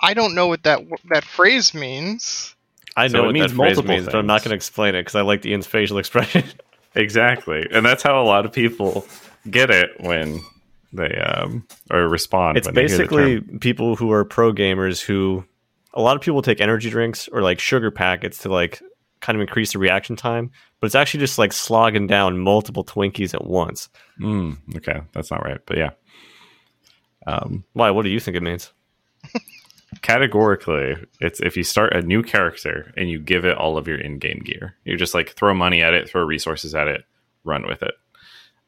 i 0.00 0.14
don't 0.14 0.34
know 0.34 0.46
what 0.46 0.62
that 0.64 0.80
that 1.10 1.24
phrase 1.24 1.74
means 1.74 2.54
I 2.96 3.08
So 3.08 3.18
know 3.18 3.24
it 3.24 3.26
what 3.26 3.32
means 3.32 3.52
that 3.52 3.56
phrase 3.56 3.82
multiple 3.82 3.84
means, 3.84 4.06
but 4.06 4.16
I'm 4.16 4.26
not 4.26 4.42
going 4.42 4.50
to 4.50 4.56
explain 4.56 4.94
it 4.94 5.00
because 5.00 5.16
I 5.16 5.22
like 5.22 5.42
the 5.42 5.50
Ian's 5.50 5.66
facial 5.66 5.98
expression. 6.04 6.44
Exactly, 6.94 7.66
and 7.72 7.84
that's 7.84 8.02
how 8.04 8.22
a 8.22 8.24
lot 8.26 8.44
of 8.46 8.52
people 8.52 9.06
get 9.50 9.70
it 9.70 9.90
when 10.00 10.40
they 10.94 11.16
um 11.16 11.66
or 11.90 12.08
respond. 12.08 12.56
it's 12.56 12.66
when 12.66 12.74
they 12.74 12.82
hear 12.82 12.96
the 12.96 13.02
basically 13.04 13.40
people 13.58 13.96
who 13.96 14.12
are 14.12 14.24
pro 14.24 14.52
gamers 14.52 15.00
who 15.00 15.44
a 15.92 16.00
lot 16.00 16.16
of 16.16 16.22
people 16.22 16.42
take 16.42 16.60
energy 16.60 16.90
drinks 16.90 17.28
or 17.28 17.42
like 17.42 17.60
sugar 17.60 17.90
packets 17.90 18.38
to 18.38 18.48
like 18.48 18.82
kind 19.20 19.36
of 19.36 19.40
increase 19.40 19.72
the 19.72 19.78
reaction 19.78 20.16
time 20.16 20.50
but 20.84 20.88
it's 20.88 20.94
actually 20.94 21.20
just 21.20 21.38
like 21.38 21.50
slogging 21.50 22.06
down 22.06 22.38
multiple 22.38 22.84
twinkies 22.84 23.32
at 23.32 23.46
once. 23.46 23.88
Mm, 24.20 24.58
okay, 24.76 25.00
that's 25.12 25.30
not 25.30 25.42
right, 25.42 25.58
but 25.64 25.78
yeah. 25.78 25.92
Um, 27.26 27.64
why? 27.72 27.90
What 27.90 28.02
do 28.02 28.10
you 28.10 28.20
think 28.20 28.36
it 28.36 28.42
means? 28.42 28.70
categorically 30.02 30.94
it's 31.22 31.40
if 31.40 31.56
you 31.56 31.64
start 31.64 31.94
a 31.94 32.02
new 32.02 32.22
character 32.22 32.92
and 32.98 33.08
you 33.08 33.18
give 33.18 33.46
it 33.46 33.56
all 33.56 33.78
of 33.78 33.88
your 33.88 33.96
in-game 33.96 34.42
gear. 34.44 34.74
You 34.84 34.98
just 34.98 35.14
like 35.14 35.30
throw 35.30 35.54
money 35.54 35.80
at 35.82 35.94
it 35.94 36.10
throw 36.10 36.22
resources 36.22 36.74
at 36.74 36.86
it 36.86 37.04
run 37.44 37.66
with 37.66 37.82
it. 37.82 37.94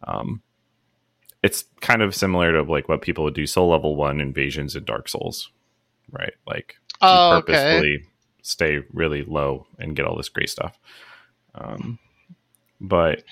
Um 0.04 0.40
it's 1.42 1.64
kind 1.80 2.02
of 2.02 2.14
similar 2.14 2.52
to 2.52 2.62
like 2.62 2.88
what 2.88 3.02
people 3.02 3.24
would 3.24 3.34
do 3.34 3.46
soul 3.46 3.68
level 3.68 3.96
one 3.96 4.20
invasions 4.20 4.74
in 4.74 4.84
dark 4.84 5.08
souls 5.08 5.50
right? 6.10 6.34
Like 6.46 6.76
oh 7.00 7.36
okay. 7.36 7.52
purposefully 7.52 8.04
stay 8.42 8.80
really 8.92 9.22
low 9.24 9.66
and 9.78 9.96
get 9.96 10.06
all 10.06 10.16
this 10.16 10.28
great 10.28 10.50
stuff. 10.50 10.78
Um 11.54 11.98
but 12.80 13.22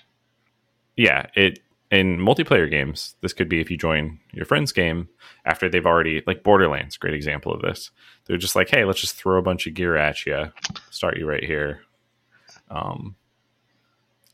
yeah 0.97 1.27
it 1.35 1.61
in 1.91 2.19
multiplayer 2.19 2.69
games 2.69 3.15
this 3.21 3.33
could 3.33 3.49
be 3.49 3.61
if 3.61 3.71
you 3.71 3.77
join 3.77 4.19
your 4.33 4.47
friend's 4.47 4.73
game 4.73 5.09
after 5.45 5.69
they've 5.69 5.87
already 5.87 6.23
like 6.27 6.43
borderlands 6.43 6.97
great 6.97 7.15
example 7.15 7.53
of 7.53 7.63
this. 7.63 7.91
They're 8.27 8.37
just 8.37 8.57
like 8.57 8.71
hey 8.71 8.85
let's 8.85 9.01
just 9.01 9.17
throw 9.17 9.39
a 9.39 9.43
bunch 9.43 9.67
of 9.67 9.75
gear 9.75 9.97
at 9.97 10.27
you 10.27 10.53
start 10.91 11.19
you 11.19 11.27
right 11.27 11.45
here. 11.45 11.81
Um 12.71 13.17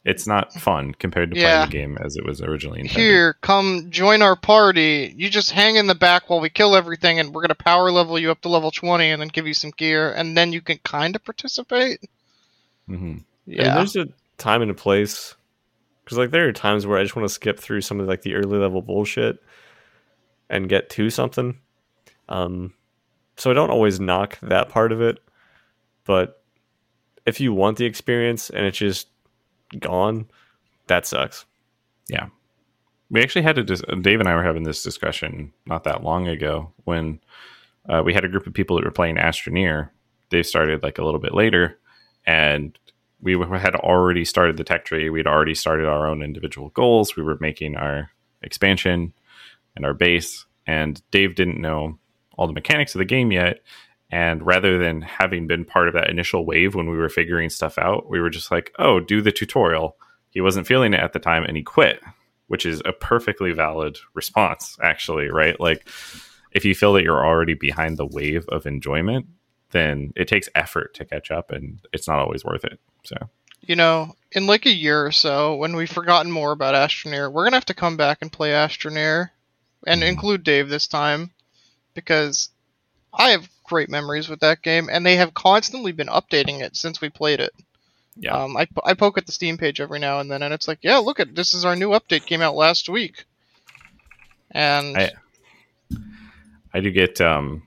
It's 0.04 0.26
not 0.26 0.52
fun 0.54 0.94
compared 0.94 1.30
to 1.32 1.36
Yeah. 1.38 1.66
playing 1.66 1.70
the 1.70 1.72
game 1.72 1.98
as 2.04 2.16
it 2.16 2.24
was 2.24 2.40
originally 2.40 2.80
intended. 2.80 3.02
Here, 3.02 3.34
come 3.42 3.90
join 3.90 4.22
our 4.22 4.34
party. 4.36 5.12
You 5.14 5.28
just 5.28 5.50
hang 5.50 5.76
in 5.76 5.88
the 5.88 5.94
back 5.94 6.30
while 6.30 6.40
we 6.40 6.48
kill 6.48 6.74
everything, 6.74 7.18
and 7.18 7.34
we're 7.34 7.42
gonna 7.42 7.54
power 7.54 7.90
level 7.90 8.18
you 8.18 8.30
up 8.30 8.40
to 8.42 8.48
level 8.48 8.70
twenty, 8.70 9.10
and 9.10 9.20
then 9.20 9.28
give 9.28 9.46
you 9.46 9.52
some 9.54 9.72
gear, 9.76 10.10
and 10.12 10.36
then 10.36 10.52
you 10.54 10.62
can 10.62 10.78
kind 10.84 11.14
of 11.14 11.24
participate. 11.24 12.00
Mm-hmm. 12.88 13.04
And 13.04 13.24
Yeah, 13.46 13.74
there's 13.74 13.96
a 13.96 14.08
time 14.38 14.62
and 14.62 14.70
a 14.70 14.74
place. 14.74 15.34
Because 16.04 16.16
like 16.18 16.30
there 16.30 16.48
are 16.48 16.52
times 16.52 16.86
where 16.86 16.98
I 16.98 17.02
just 17.02 17.14
want 17.14 17.28
to 17.28 17.34
skip 17.34 17.60
through 17.60 17.82
some 17.82 18.00
of 18.00 18.08
like 18.08 18.22
the 18.22 18.34
early 18.34 18.58
level 18.58 18.82
bullshit 18.82 19.40
and 20.48 20.68
get 20.68 20.90
to 20.90 21.10
something. 21.10 21.58
Um, 22.28 22.72
so 23.36 23.50
I 23.50 23.54
don't 23.54 23.70
always 23.70 24.00
knock 24.00 24.38
that 24.40 24.70
part 24.70 24.90
of 24.92 25.00
it, 25.00 25.18
but 26.04 26.42
if 27.26 27.38
you 27.40 27.52
want 27.52 27.76
the 27.76 27.84
experience 27.84 28.50
and 28.50 28.66
it's 28.66 28.78
just 28.78 29.06
gone, 29.78 30.28
that 30.86 31.06
sucks. 31.06 31.44
Yeah. 32.08 32.26
We 33.10 33.22
actually 33.22 33.42
had 33.42 33.58
a 33.58 33.64
dis- 33.64 33.82
Dave 34.00 34.20
and 34.20 34.28
I 34.28 34.34
were 34.34 34.42
having 34.42 34.62
this 34.64 34.82
discussion 34.82 35.52
not 35.66 35.84
that 35.84 36.04
long 36.04 36.28
ago 36.28 36.72
when 36.84 37.20
uh, 37.88 38.02
we 38.04 38.14
had 38.14 38.24
a 38.24 38.28
group 38.28 38.46
of 38.46 38.54
people 38.54 38.76
that 38.76 38.84
were 38.84 38.90
playing 38.90 39.16
Astroneer. 39.16 39.90
They 40.30 40.42
started 40.42 40.82
like 40.82 40.98
a 40.98 41.04
little 41.04 41.20
bit 41.20 41.34
later, 41.34 41.78
and 42.24 42.78
we 43.20 43.32
had 43.32 43.74
already 43.74 44.24
started 44.24 44.56
the 44.56 44.64
tech 44.64 44.84
tree. 44.84 45.10
We'd 45.10 45.26
already 45.26 45.54
started 45.54 45.86
our 45.86 46.06
own 46.06 46.22
individual 46.22 46.70
goals. 46.70 47.16
We 47.16 47.22
were 47.22 47.38
making 47.40 47.76
our 47.76 48.10
expansion 48.42 49.12
and 49.76 49.84
our 49.84 49.94
base, 49.94 50.46
and 50.66 51.02
Dave 51.10 51.34
didn't 51.34 51.60
know 51.60 51.98
all 52.36 52.46
the 52.46 52.52
mechanics 52.52 52.94
of 52.94 53.00
the 53.00 53.04
game 53.04 53.32
yet. 53.32 53.60
And 54.10 54.44
rather 54.44 54.76
than 54.78 55.02
having 55.02 55.46
been 55.46 55.64
part 55.64 55.88
of 55.88 55.94
that 55.94 56.10
initial 56.10 56.44
wave 56.44 56.74
when 56.74 56.90
we 56.90 56.96
were 56.96 57.08
figuring 57.08 57.48
stuff 57.48 57.78
out, 57.78 58.10
we 58.10 58.20
were 58.20 58.30
just 58.30 58.50
like, 58.50 58.72
oh, 58.78 59.00
do 59.00 59.22
the 59.22 59.32
tutorial. 59.32 59.96
He 60.30 60.40
wasn't 60.40 60.66
feeling 60.66 60.94
it 60.94 61.00
at 61.00 61.12
the 61.12 61.18
time 61.18 61.44
and 61.44 61.56
he 61.56 61.62
quit 61.62 62.00
which 62.50 62.66
is 62.66 62.82
a 62.84 62.92
perfectly 62.92 63.52
valid 63.52 63.96
response, 64.12 64.76
actually, 64.82 65.28
right? 65.30 65.60
Like, 65.60 65.88
if 66.50 66.64
you 66.64 66.74
feel 66.74 66.92
that 66.94 67.04
you're 67.04 67.24
already 67.24 67.54
behind 67.54 67.96
the 67.96 68.04
wave 68.04 68.44
of 68.48 68.66
enjoyment, 68.66 69.26
then 69.70 70.12
it 70.16 70.26
takes 70.26 70.48
effort 70.56 70.92
to 70.94 71.04
catch 71.04 71.30
up 71.30 71.52
and 71.52 71.78
it's 71.92 72.08
not 72.08 72.18
always 72.18 72.44
worth 72.44 72.64
it. 72.64 72.80
So, 73.04 73.14
you 73.60 73.76
know, 73.76 74.16
in 74.32 74.48
like 74.48 74.66
a 74.66 74.74
year 74.74 75.06
or 75.06 75.12
so, 75.12 75.54
when 75.54 75.76
we've 75.76 75.88
forgotten 75.88 76.32
more 76.32 76.50
about 76.50 76.74
Astroneer, 76.74 77.30
we're 77.30 77.44
gonna 77.44 77.54
have 77.54 77.66
to 77.66 77.74
come 77.74 77.96
back 77.96 78.18
and 78.20 78.32
play 78.32 78.50
Astroneer, 78.50 79.30
and 79.86 80.02
Mhm. 80.02 80.08
include 80.08 80.42
Dave 80.42 80.68
this 80.68 80.88
time, 80.88 81.30
because 81.94 82.48
I 83.12 83.30
have 83.30 83.48
great 83.70 83.88
memories 83.88 84.28
with 84.28 84.40
that 84.40 84.60
game, 84.60 84.88
and 84.92 85.06
they 85.06 85.16
have 85.16 85.32
constantly 85.32 85.92
been 85.92 86.08
updating 86.08 86.60
it 86.60 86.76
since 86.76 87.00
we 87.00 87.08
played 87.08 87.40
it. 87.40 87.52
yeah. 88.16 88.36
Um, 88.36 88.56
I, 88.56 88.66
I 88.84 88.92
poke 88.94 89.16
at 89.16 89.24
the 89.24 89.32
Steam 89.32 89.56
page 89.56 89.80
every 89.80 89.98
now 89.98 90.20
and 90.20 90.30
then, 90.30 90.42
and 90.42 90.52
it's 90.52 90.68
like, 90.68 90.80
yeah, 90.82 90.98
look 90.98 91.18
at 91.20 91.34
this 91.34 91.54
is 91.54 91.64
our 91.64 91.74
new 91.76 91.90
update 91.90 92.26
came 92.26 92.42
out 92.42 92.54
last 92.54 92.88
week, 92.90 93.24
and 94.50 94.96
I- 94.96 95.12
I 96.72 96.80
do 96.80 96.90
get 96.92 97.20
um 97.20 97.62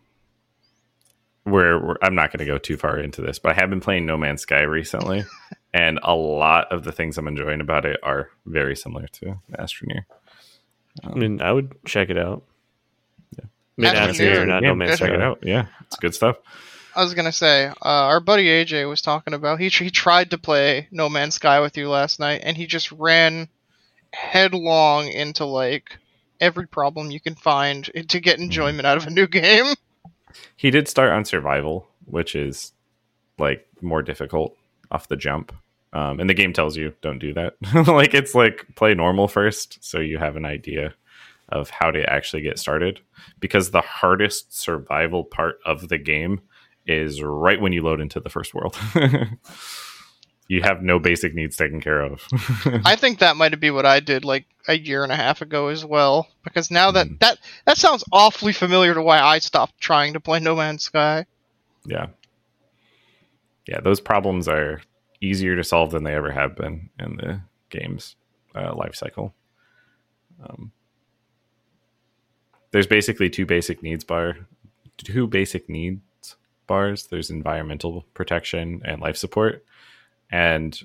where, 1.44 1.78
where 1.80 1.98
I'm 2.02 2.16
not 2.16 2.32
going 2.32 2.40
to 2.40 2.46
go 2.46 2.58
too 2.58 2.78
far 2.78 2.98
into 2.98 3.22
this, 3.22 3.38
but 3.38 3.52
I 3.52 3.56
have 3.60 3.70
been 3.70 3.82
playing 3.82 4.06
No 4.06 4.16
Man's 4.16 4.44
Sky 4.44 4.62
recently, 4.62 5.26
and 5.74 6.00
a 6.04 6.16
lot 6.16 6.72
of 6.72 6.84
the 6.86 6.92
things 6.94 7.18
I'm 7.18 7.28
enjoying 7.28 7.60
about 7.60 7.86
it 7.86 8.00
are 8.02 8.30
very 8.46 8.76
similar 8.78 9.08
to 9.08 9.40
Astroneer. 9.60 10.06
I 11.04 11.16
mean, 11.16 11.42
I 11.42 11.52
would 11.52 11.76
check 11.86 12.10
it 12.10 12.18
out. 12.18 12.44
Yeah. 13.78 13.88
Mid 13.88 13.96
That's 13.96 14.20
Astroneer, 14.20 14.48
not 14.48 14.64
No 14.64 14.76
Man's 14.76 15.00
check 15.00 15.12
it 15.12 15.22
out. 15.22 15.40
Yeah, 15.44 15.68
it's 15.82 15.96
good 15.98 16.14
stuff. 16.14 16.38
I 16.96 17.04
was 17.04 17.14
gonna 17.14 17.32
say, 17.32 17.68
uh, 17.68 17.74
our 17.82 18.20
buddy 18.20 18.46
AJ 18.46 18.88
was 18.88 19.02
talking 19.02 19.34
about 19.34 19.60
he 19.60 19.70
he 19.70 19.90
tried 19.90 20.32
to 20.32 20.38
play 20.38 20.88
No 20.92 21.10
Man's 21.10 21.36
Sky 21.36 21.60
with 21.60 21.76
you 21.78 21.90
last 21.90 22.20
night, 22.20 22.42
and 22.44 22.56
he 22.56 22.68
just 22.68 22.92
ran 22.92 23.48
headlong 24.12 25.08
into 25.08 25.46
like 25.46 25.98
every 26.40 26.68
problem 26.68 27.10
you 27.10 27.20
can 27.20 27.36
find 27.36 27.90
to 28.10 28.20
get 28.20 28.40
enjoyment 28.40 28.86
out 28.86 28.98
of 28.98 29.08
a 29.08 29.12
new 29.12 29.28
game. 29.28 29.66
He 30.56 30.72
did 30.72 30.88
start 30.88 31.12
on 31.12 31.26
survival, 31.26 31.88
which 32.06 32.36
is 32.36 32.72
like 33.38 33.68
more 33.82 34.02
difficult 34.02 34.58
off 34.90 35.08
the 35.08 35.16
jump. 35.16 35.54
Um, 35.94 36.20
and 36.20 36.28
the 36.28 36.34
game 36.34 36.54
tells 36.54 36.76
you 36.76 36.94
don't 37.02 37.20
do 37.20 37.34
that. 37.36 37.56
like 37.88 38.16
it's 38.16 38.34
like 38.34 38.66
play 38.76 38.96
normal 38.96 39.28
first, 39.28 39.84
so 39.84 40.00
you 40.00 40.18
have 40.18 40.36
an 40.36 40.46
idea 40.46 40.96
of 41.54 41.70
how 41.70 41.92
to 41.92 42.02
actually 42.12 42.42
get 42.42 42.60
started. 42.60 43.00
Because 43.40 43.72
the 43.72 43.82
hardest 43.82 44.54
survival 44.60 45.24
part 45.24 45.60
of 45.66 45.88
the 45.90 45.98
game 45.98 46.42
is 46.86 47.22
right 47.22 47.62
when 47.62 47.72
you 47.74 47.82
load 47.82 48.02
into 48.02 48.20
the 48.20 48.30
first 48.30 48.54
world. 48.54 48.78
you 50.50 50.62
have 50.62 50.82
no 50.84 51.00
basic 51.00 51.34
needs 51.34 51.56
taken 51.56 51.80
care 51.82 52.02
of. 52.02 52.22
I 52.86 52.96
think 52.96 53.20
that 53.20 53.38
might 53.38 53.58
be 53.60 53.72
what 53.72 53.86
I 53.86 54.00
did 54.02 54.26
like 54.26 54.46
a 54.68 54.78
year 54.78 55.04
and 55.04 55.12
a 55.12 55.16
half 55.16 55.42
ago 55.42 55.68
as 55.68 55.86
well, 55.86 56.28
because 56.44 56.70
now 56.72 56.92
that 56.92 57.08
Mhm. 57.08 57.20
that 57.20 57.38
that 57.66 57.78
sounds 57.78 58.04
awfully 58.12 58.54
familiar 58.54 58.94
to 58.94 59.02
why 59.02 59.20
I 59.20 59.40
stopped 59.40 59.80
trying 59.80 60.14
to 60.14 60.20
play 60.20 60.40
No 60.40 60.56
Man's 60.56 60.84
Sky. 60.84 61.26
yeah. 61.86 62.08
Yeah, 63.66 63.80
those 63.80 64.02
problems 64.02 64.50
are 64.50 64.82
easier 65.22 65.56
to 65.56 65.64
solve 65.64 65.92
than 65.92 66.04
they 66.04 66.14
ever 66.14 66.32
have 66.32 66.54
been 66.56 66.90
in 67.00 67.16
the 67.16 67.42
game's 67.70 68.18
uh, 68.54 68.76
life 68.76 68.94
cycle. 68.94 69.34
Um, 70.44 70.74
there's 72.74 72.88
basically 72.88 73.30
two 73.30 73.46
basic 73.46 73.82
needs 73.82 74.04
bar, 74.04 74.36
two 74.98 75.28
basic 75.28 75.70
needs 75.70 76.02
bars. 76.68 77.08
There's 77.08 77.30
environmental 77.30 78.04
protection 78.16 78.82
and 78.84 79.00
life 79.00 79.16
support, 79.16 79.64
and 80.32 80.78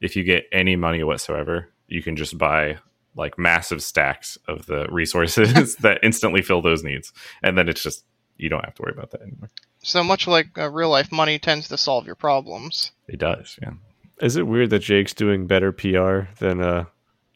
if 0.00 0.14
you 0.16 0.22
get 0.22 0.44
any 0.52 0.76
money 0.76 1.02
whatsoever, 1.02 1.70
you 1.88 2.02
can 2.02 2.14
just 2.14 2.38
buy 2.38 2.76
like 3.16 3.38
massive 3.38 3.82
stacks 3.82 4.38
of 4.46 4.66
the 4.66 4.86
resources 4.90 5.76
that 5.80 5.98
instantly 6.02 6.42
fill 6.42 6.62
those 6.62 6.84
needs, 6.84 7.12
and 7.42 7.58
then 7.58 7.68
it's 7.68 7.82
just 7.82 8.04
you 8.36 8.50
don't 8.50 8.64
have 8.64 8.74
to 8.74 8.82
worry 8.82 8.92
about 8.92 9.10
that 9.12 9.22
anymore. 9.22 9.48
So 9.82 10.04
much 10.04 10.26
like 10.26 10.58
uh, 10.58 10.70
real 10.70 10.90
life, 10.90 11.10
money 11.10 11.38
tends 11.38 11.68
to 11.68 11.78
solve 11.78 12.06
your 12.06 12.16
problems. 12.16 12.92
It 13.08 13.18
does, 13.18 13.58
yeah. 13.62 13.72
Is 14.20 14.36
it 14.36 14.46
weird 14.46 14.68
that 14.70 14.80
Jake's 14.80 15.14
doing 15.14 15.46
better 15.46 15.72
PR 15.72 16.28
than 16.38 16.60
uh, 16.60 16.84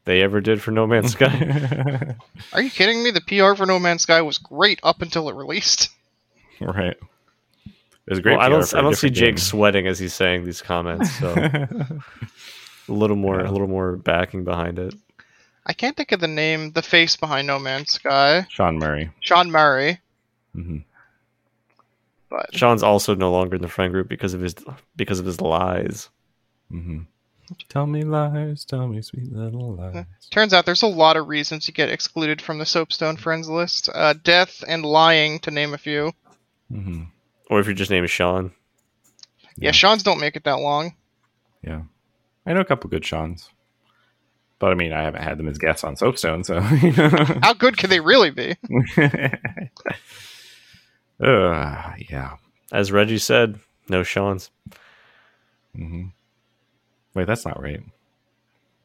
they 0.04 0.22
ever 0.22 0.40
did 0.40 0.60
for 0.62 0.70
No 0.70 0.86
Man's 0.86 1.12
Sky? 1.12 2.14
Are 2.52 2.62
you 2.62 2.70
kidding 2.70 3.02
me? 3.02 3.10
The 3.10 3.20
PR 3.20 3.54
for 3.56 3.66
No 3.66 3.78
Man's 3.78 4.02
Sky 4.02 4.22
was 4.22 4.38
great 4.38 4.80
up 4.82 5.02
until 5.02 5.28
it 5.28 5.34
released. 5.34 5.90
right. 6.60 6.96
It 8.06 8.10
was 8.10 8.20
great. 8.20 8.36
well, 8.36 8.44
I 8.46 8.48
don't. 8.50 8.68
for 8.68 8.76
I 8.76 8.80
a 8.80 8.82
don't 8.82 8.94
see 8.94 9.08
different 9.08 9.16
Jake 9.16 9.34
game. 9.36 9.38
sweating 9.38 9.86
as 9.86 9.98
he's 9.98 10.12
saying 10.12 10.44
these 10.44 10.60
comments. 10.60 11.10
So 11.18 11.28
a 12.88 12.92
little 12.92 13.16
more, 13.16 13.40
a 13.40 13.50
little 13.50 13.66
more 13.68 13.96
backing 13.96 14.44
behind 14.44 14.78
it. 14.78 14.94
I 15.66 15.72
can't 15.72 15.96
think 15.96 16.12
of 16.12 16.20
the 16.20 16.28
name, 16.28 16.72
the 16.72 16.82
face 16.82 17.16
behind 17.16 17.46
No 17.46 17.58
Man's 17.58 17.92
Sky. 17.92 18.46
Sean 18.50 18.78
Murray. 18.78 19.10
Sean 19.20 19.50
Murray. 19.50 20.00
hmm 20.52 20.78
But 22.28 22.54
Sean's 22.54 22.82
also 22.82 23.14
no 23.14 23.32
longer 23.32 23.56
in 23.56 23.62
the 23.62 23.68
friend 23.68 23.90
group 23.90 24.08
because 24.08 24.34
of 24.34 24.42
his 24.42 24.54
because 24.96 25.18
of 25.20 25.24
his 25.26 25.40
lies. 25.40 26.10
hmm 26.70 27.00
Tell 27.68 27.86
me 27.86 28.02
lies, 28.02 28.64
tell 28.64 28.86
me 28.88 29.02
sweet 29.02 29.32
little 29.32 29.74
lies. 29.74 30.04
turns 30.30 30.52
out 30.54 30.64
there's 30.66 30.82
a 30.82 30.86
lot 30.86 31.16
of 31.16 31.28
reasons 31.28 31.66
you 31.68 31.74
get 31.74 31.90
excluded 31.90 32.40
from 32.40 32.58
the 32.58 32.64
Soapstone 32.66 33.16
friends 33.16 33.48
list. 33.48 33.88
Uh, 33.92 34.14
death 34.14 34.62
and 34.66 34.84
lying, 34.84 35.38
to 35.40 35.50
name 35.50 35.74
a 35.74 35.78
few. 35.78 36.12
hmm 36.70 37.02
Or 37.50 37.60
if 37.60 37.66
your 37.66 37.74
just 37.74 37.90
name 37.90 38.04
is 38.04 38.10
Sean. 38.10 38.52
Yeah, 39.56 39.68
Yeah. 39.68 39.72
Sean's 39.72 40.02
don't 40.02 40.20
make 40.20 40.36
it 40.36 40.44
that 40.44 40.58
long. 40.60 40.94
Yeah, 41.62 41.82
I 42.46 42.52
know 42.52 42.60
a 42.60 42.64
couple 42.64 42.90
good 42.90 43.04
Seans, 43.04 43.48
but 44.58 44.70
I 44.72 44.74
mean, 44.74 44.92
I 44.92 45.02
haven't 45.02 45.22
had 45.22 45.38
them 45.38 45.48
as 45.48 45.58
guests 45.58 45.84
on 45.84 45.96
Soapstone, 45.96 46.44
so. 46.44 46.60
How 47.42 47.52
good 47.54 47.76
can 47.76 47.90
they 47.90 48.00
really 48.00 48.30
be? 48.30 48.56
uh, 51.22 51.92
yeah. 52.10 52.36
As 52.72 52.90
Reggie 52.92 53.18
said, 53.18 53.58
no 53.88 54.02
Sean's. 54.02 54.50
hmm 55.74 56.06
Wait, 57.14 57.26
that's 57.26 57.44
not 57.44 57.62
right. 57.62 57.80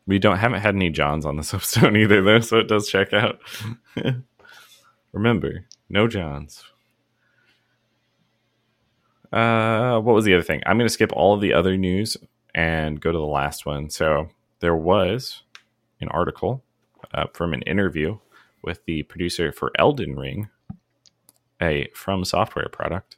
We 0.07 0.19
don't 0.19 0.37
haven't 0.37 0.61
had 0.61 0.75
any 0.75 0.89
Johns 0.89 1.25
on 1.25 1.37
the 1.37 1.43
Soapstone 1.45 1.97
either, 1.97 2.21
though, 2.21 2.39
so 2.39 2.57
it 2.57 2.67
does 2.67 2.87
check 2.89 3.13
out. 3.13 3.39
Remember, 5.11 5.65
no 5.89 6.07
Johns. 6.07 6.63
Uh, 9.31 9.99
what 9.99 10.15
was 10.15 10.25
the 10.25 10.33
other 10.33 10.43
thing? 10.43 10.61
I'm 10.65 10.77
going 10.77 10.87
to 10.87 10.93
skip 10.93 11.11
all 11.13 11.33
of 11.33 11.41
the 11.41 11.53
other 11.53 11.77
news 11.77 12.17
and 12.55 12.99
go 12.99 13.11
to 13.11 13.17
the 13.17 13.23
last 13.23 13.65
one. 13.65 13.89
So 13.89 14.29
there 14.59 14.75
was 14.75 15.43
an 16.01 16.09
article 16.09 16.63
uh, 17.13 17.25
from 17.33 17.53
an 17.53 17.61
interview 17.63 18.17
with 18.63 18.83
the 18.85 19.03
producer 19.03 19.51
for 19.51 19.71
Elden 19.77 20.15
Ring, 20.15 20.49
a 21.61 21.87
From 21.93 22.25
Software 22.25 22.69
product, 22.69 23.17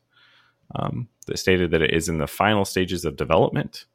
um, 0.76 1.08
that 1.28 1.40
stated 1.40 1.72
that 1.72 1.82
it 1.82 1.94
is 1.94 2.10
in 2.10 2.18
the 2.18 2.28
final 2.28 2.66
stages 2.66 3.06
of 3.06 3.16
development. 3.16 3.86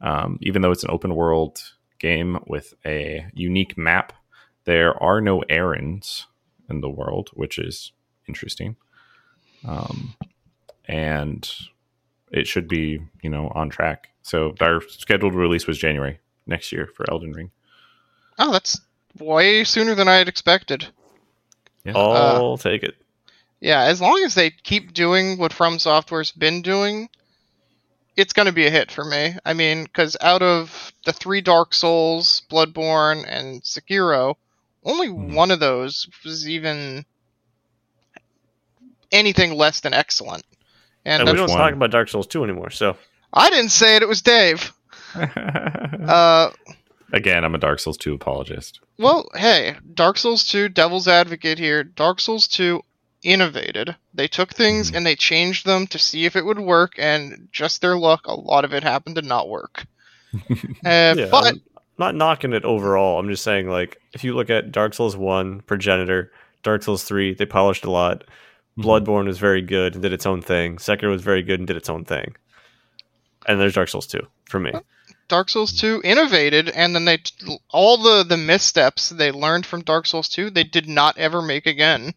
Um, 0.00 0.38
even 0.42 0.62
though 0.62 0.70
it's 0.70 0.84
an 0.84 0.90
open 0.90 1.14
world 1.14 1.72
game 1.98 2.38
with 2.46 2.74
a 2.84 3.26
unique 3.34 3.78
map, 3.78 4.12
there 4.64 5.00
are 5.02 5.20
no 5.20 5.42
errands 5.48 6.26
in 6.68 6.80
the 6.80 6.90
world, 6.90 7.30
which 7.34 7.58
is 7.58 7.92
interesting. 8.28 8.76
Um, 9.66 10.14
and 10.86 11.50
it 12.30 12.46
should 12.46 12.68
be, 12.68 13.00
you 13.22 13.30
know, 13.30 13.50
on 13.54 13.70
track. 13.70 14.10
So 14.22 14.54
our 14.60 14.80
scheduled 14.82 15.34
release 15.34 15.66
was 15.66 15.78
January 15.78 16.18
next 16.46 16.72
year 16.72 16.88
for 16.94 17.08
Elden 17.10 17.32
Ring. 17.32 17.50
Oh, 18.38 18.52
that's 18.52 18.80
way 19.18 19.64
sooner 19.64 19.94
than 19.94 20.08
I 20.08 20.16
had 20.16 20.28
expected. 20.28 20.88
Yeah. 21.84 21.92
I'll 21.96 22.58
take 22.58 22.82
it. 22.82 22.96
Yeah, 23.60 23.84
as 23.84 24.00
long 24.00 24.22
as 24.24 24.34
they 24.34 24.50
keep 24.50 24.92
doing 24.92 25.38
what 25.38 25.52
From 25.52 25.78
Software's 25.78 26.32
been 26.32 26.60
doing, 26.60 27.08
it's 28.16 28.32
going 28.32 28.46
to 28.46 28.52
be 28.52 28.66
a 28.66 28.70
hit 28.70 28.90
for 28.90 29.04
me. 29.04 29.36
I 29.44 29.52
mean, 29.52 29.84
because 29.84 30.16
out 30.20 30.42
of 30.42 30.92
the 31.04 31.12
three 31.12 31.40
Dark 31.40 31.74
Souls, 31.74 32.42
Bloodborne, 32.50 33.24
and 33.28 33.62
Sekiro, 33.62 34.34
only 34.84 35.08
Mhm. 35.08 35.34
one 35.34 35.50
of 35.50 35.60
those 35.60 36.08
was 36.24 36.48
even 36.48 37.04
anything 39.12 39.52
less 39.54 39.80
than 39.80 39.94
excellent. 39.94 40.44
And 41.04 41.20
And 41.20 41.28
we 41.28 41.32
which 41.32 41.38
don't 41.38 41.46
that's, 41.48 41.58
one? 41.58 41.68
talk 41.68 41.74
about 41.74 41.90
Dark 41.90 42.08
Souls 42.08 42.26
2 42.26 42.42
anymore, 42.44 42.70
so 42.70 42.96
I 43.32 43.50
didn't 43.50 43.70
say 43.70 43.96
it; 43.96 44.02
it 44.02 44.08
was 44.08 44.22
Dave. 44.22 44.72
Uh, 46.06 46.50
Again, 47.12 47.44
I'm 47.44 47.54
a 47.54 47.58
Dark 47.58 47.78
Souls 47.80 47.96
2 47.96 48.14
apologist. 48.14 48.80
Well, 48.98 49.28
hey, 49.34 49.76
Dark 49.94 50.18
Souls 50.18 50.44
2, 50.44 50.68
Devil's 50.68 51.08
Advocate 51.08 51.58
here. 51.58 51.82
Dark 51.84 52.20
Souls 52.20 52.46
2 52.48 52.82
innovated. 53.22 53.96
They 54.14 54.28
took 54.28 54.54
things 54.54 54.90
Mhm. 54.90 54.96
and 54.96 55.06
they 55.06 55.16
changed 55.16 55.66
them 55.66 55.86
to 55.88 55.98
see 55.98 56.24
if 56.24 56.36
it 56.36 56.44
would 56.44 56.58
work, 56.58 56.94
and 56.98 57.48
just 57.52 57.80
their 57.80 57.96
luck, 57.96 58.26
a 58.26 58.34
lot 58.34 58.64
of 58.64 58.72
it 58.74 58.82
happened 58.82 59.16
to 59.16 59.22
not 59.22 59.48
work. 59.48 59.86
uh, 60.50 60.54
yeah, 60.84 61.28
but 61.30 61.46
I'm 61.46 61.62
not 61.98 62.14
knocking 62.14 62.52
it 62.52 62.64
overall. 62.64 63.18
I'm 63.18 63.28
just 63.28 63.44
saying, 63.44 63.68
like, 63.68 64.00
if 64.12 64.24
you 64.24 64.34
look 64.34 64.50
at 64.50 64.72
Dark 64.72 64.94
Souls 64.94 65.16
1, 65.16 65.62
Progenitor, 65.62 66.32
Dark 66.62 66.82
Souls 66.82 67.04
3, 67.04 67.34
they 67.34 67.46
polished 67.46 67.84
a 67.84 67.90
lot. 67.90 68.24
Mm-hmm. 68.78 68.82
Bloodborne 68.82 69.26
was 69.26 69.38
very 69.38 69.62
good 69.62 69.94
and 69.94 70.02
did 70.02 70.12
its 70.12 70.26
own 70.26 70.42
thing. 70.42 70.76
Sekiro 70.76 71.10
was 71.10 71.22
very 71.22 71.42
good 71.42 71.60
and 71.60 71.66
did 71.66 71.76
its 71.76 71.88
own 71.88 72.04
thing. 72.04 72.34
And 73.46 73.60
there's 73.60 73.74
Dark 73.74 73.88
Souls 73.88 74.06
2 74.06 74.20
for 74.44 74.60
me. 74.60 74.72
Dark 75.28 75.48
Souls 75.48 75.72
2 75.80 76.02
innovated, 76.04 76.68
and 76.68 76.94
then 76.94 77.04
they 77.04 77.18
all 77.70 77.96
the 77.96 78.22
the 78.22 78.36
missteps 78.36 79.08
they 79.08 79.32
learned 79.32 79.66
from 79.66 79.82
Dark 79.82 80.06
Souls 80.06 80.28
2, 80.28 80.50
they 80.50 80.62
did 80.64 80.88
not 80.88 81.18
ever 81.18 81.42
make 81.42 81.66
again. 81.66 82.14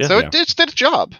Yeah. 0.00 0.08
so 0.08 0.18
Yeah. 0.18 0.26
it, 0.26 0.34
it 0.34 0.56
did 0.56 0.68
its 0.68 0.74
job. 0.74 1.14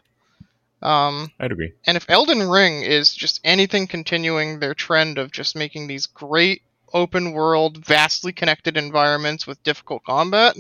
Um, 0.83 1.31
I'd 1.39 1.53
agree. 1.53 1.73
And 1.87 1.97
if 1.97 2.07
Elden 2.09 2.43
Ring 2.49 2.83
is 2.83 3.15
just 3.15 3.41
anything 3.45 3.87
continuing 3.87 4.59
their 4.61 4.75
trend 4.75 5.19
of 5.19 5.31
just 5.31 5.55
making 5.55 5.87
these 5.87 6.07
great 6.07 6.63
open 6.93 7.33
world, 7.33 7.85
vastly 7.85 8.33
connected 8.33 8.77
environments 8.77 9.47
with 9.47 9.63
difficult 9.63 10.03
combat, 10.05 10.57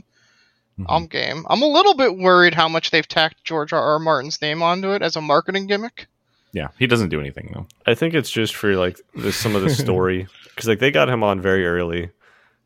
Mhm. 0.78 0.86
I'm 0.88 1.06
game. 1.06 1.46
I'm 1.48 1.62
a 1.62 1.66
little 1.66 1.94
bit 1.94 2.16
worried 2.16 2.54
how 2.54 2.68
much 2.68 2.90
they've 2.90 3.06
tacked 3.08 3.44
George 3.44 3.72
R. 3.72 3.82
R. 3.82 3.98
Martin's 3.98 4.40
name 4.42 4.62
onto 4.62 4.90
it 4.92 5.02
as 5.02 5.16
a 5.16 5.20
marketing 5.20 5.66
gimmick. 5.66 6.06
yeah, 6.52 6.68
he 6.78 6.86
doesn't 6.86 7.10
do 7.10 7.20
anything 7.20 7.50
though. 7.54 7.66
I 7.86 7.94
think 7.94 8.12
it's 8.12 8.30
just 8.30 8.54
for 8.56 8.74
like 8.76 9.00
the, 9.14 9.30
some 9.32 9.54
of 9.56 9.62
the 9.62 9.70
story 9.84 10.26
because 10.44 10.66
like 10.68 10.80
they 10.80 10.90
got 10.90 11.08
him 11.08 11.22
on 11.22 11.40
very 11.40 11.64
early, 11.66 12.10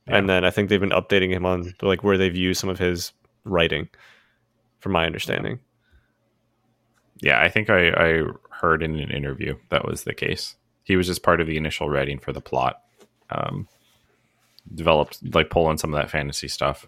and 0.07 0.29
then 0.29 0.45
I 0.45 0.51
think 0.51 0.69
they've 0.71 0.81
been 0.81 0.91
updating 0.91 1.31
him 1.31 1.45
on 1.47 1.75
like 1.83 2.03
where 2.03 2.17
they've 2.19 2.35
used 2.35 2.61
some 2.61 2.71
of 2.71 2.79
his 2.79 3.13
writing, 3.45 3.89
from 4.85 4.93
my 4.93 5.07
understanding. 5.07 5.59
Yeah, 7.23 7.41
I 7.41 7.49
think 7.49 7.71
I, 7.71 7.89
I 7.89 8.23
heard 8.51 8.83
in 8.83 9.01
an 9.01 9.11
interview 9.11 9.57
that 9.71 9.87
was 9.87 10.05
the 10.05 10.15
case. 10.15 10.57
He 10.85 10.95
was 10.97 11.07
just 11.07 11.23
part 11.23 11.41
of 11.41 11.47
the 11.47 11.57
initial 11.57 11.89
writing 11.89 12.19
for 12.19 12.33
the 12.35 12.43
plot. 12.43 12.83
Um, 13.31 13.67
developed 14.75 15.19
like 15.35 15.49
pulling 15.51 15.79
some 15.79 15.95
of 15.95 16.01
that 16.01 16.11
fantasy 16.11 16.49
stuff. 16.49 16.87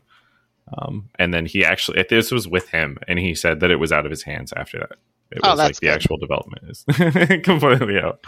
Um, 0.76 1.08
and 1.18 1.32
then 1.32 1.46
he 1.46 1.64
actually 1.64 2.04
this 2.10 2.30
was 2.30 2.46
with 2.46 2.68
him 2.68 2.98
and 3.08 3.18
he 3.18 3.34
said 3.34 3.60
that 3.60 3.70
it 3.70 3.76
was 3.76 3.92
out 3.92 4.04
of 4.04 4.10
his 4.10 4.22
hands 4.24 4.52
after 4.54 4.78
that. 4.78 4.92
It 5.30 5.40
Oh, 5.42 5.50
was 5.50 5.58
like 5.58 5.68
that's 5.68 5.80
the 5.80 5.86
good. 5.86 5.94
actual 5.94 6.16
development 6.18 6.64
is 6.68 6.84
completely 7.44 7.98
out. 7.98 8.20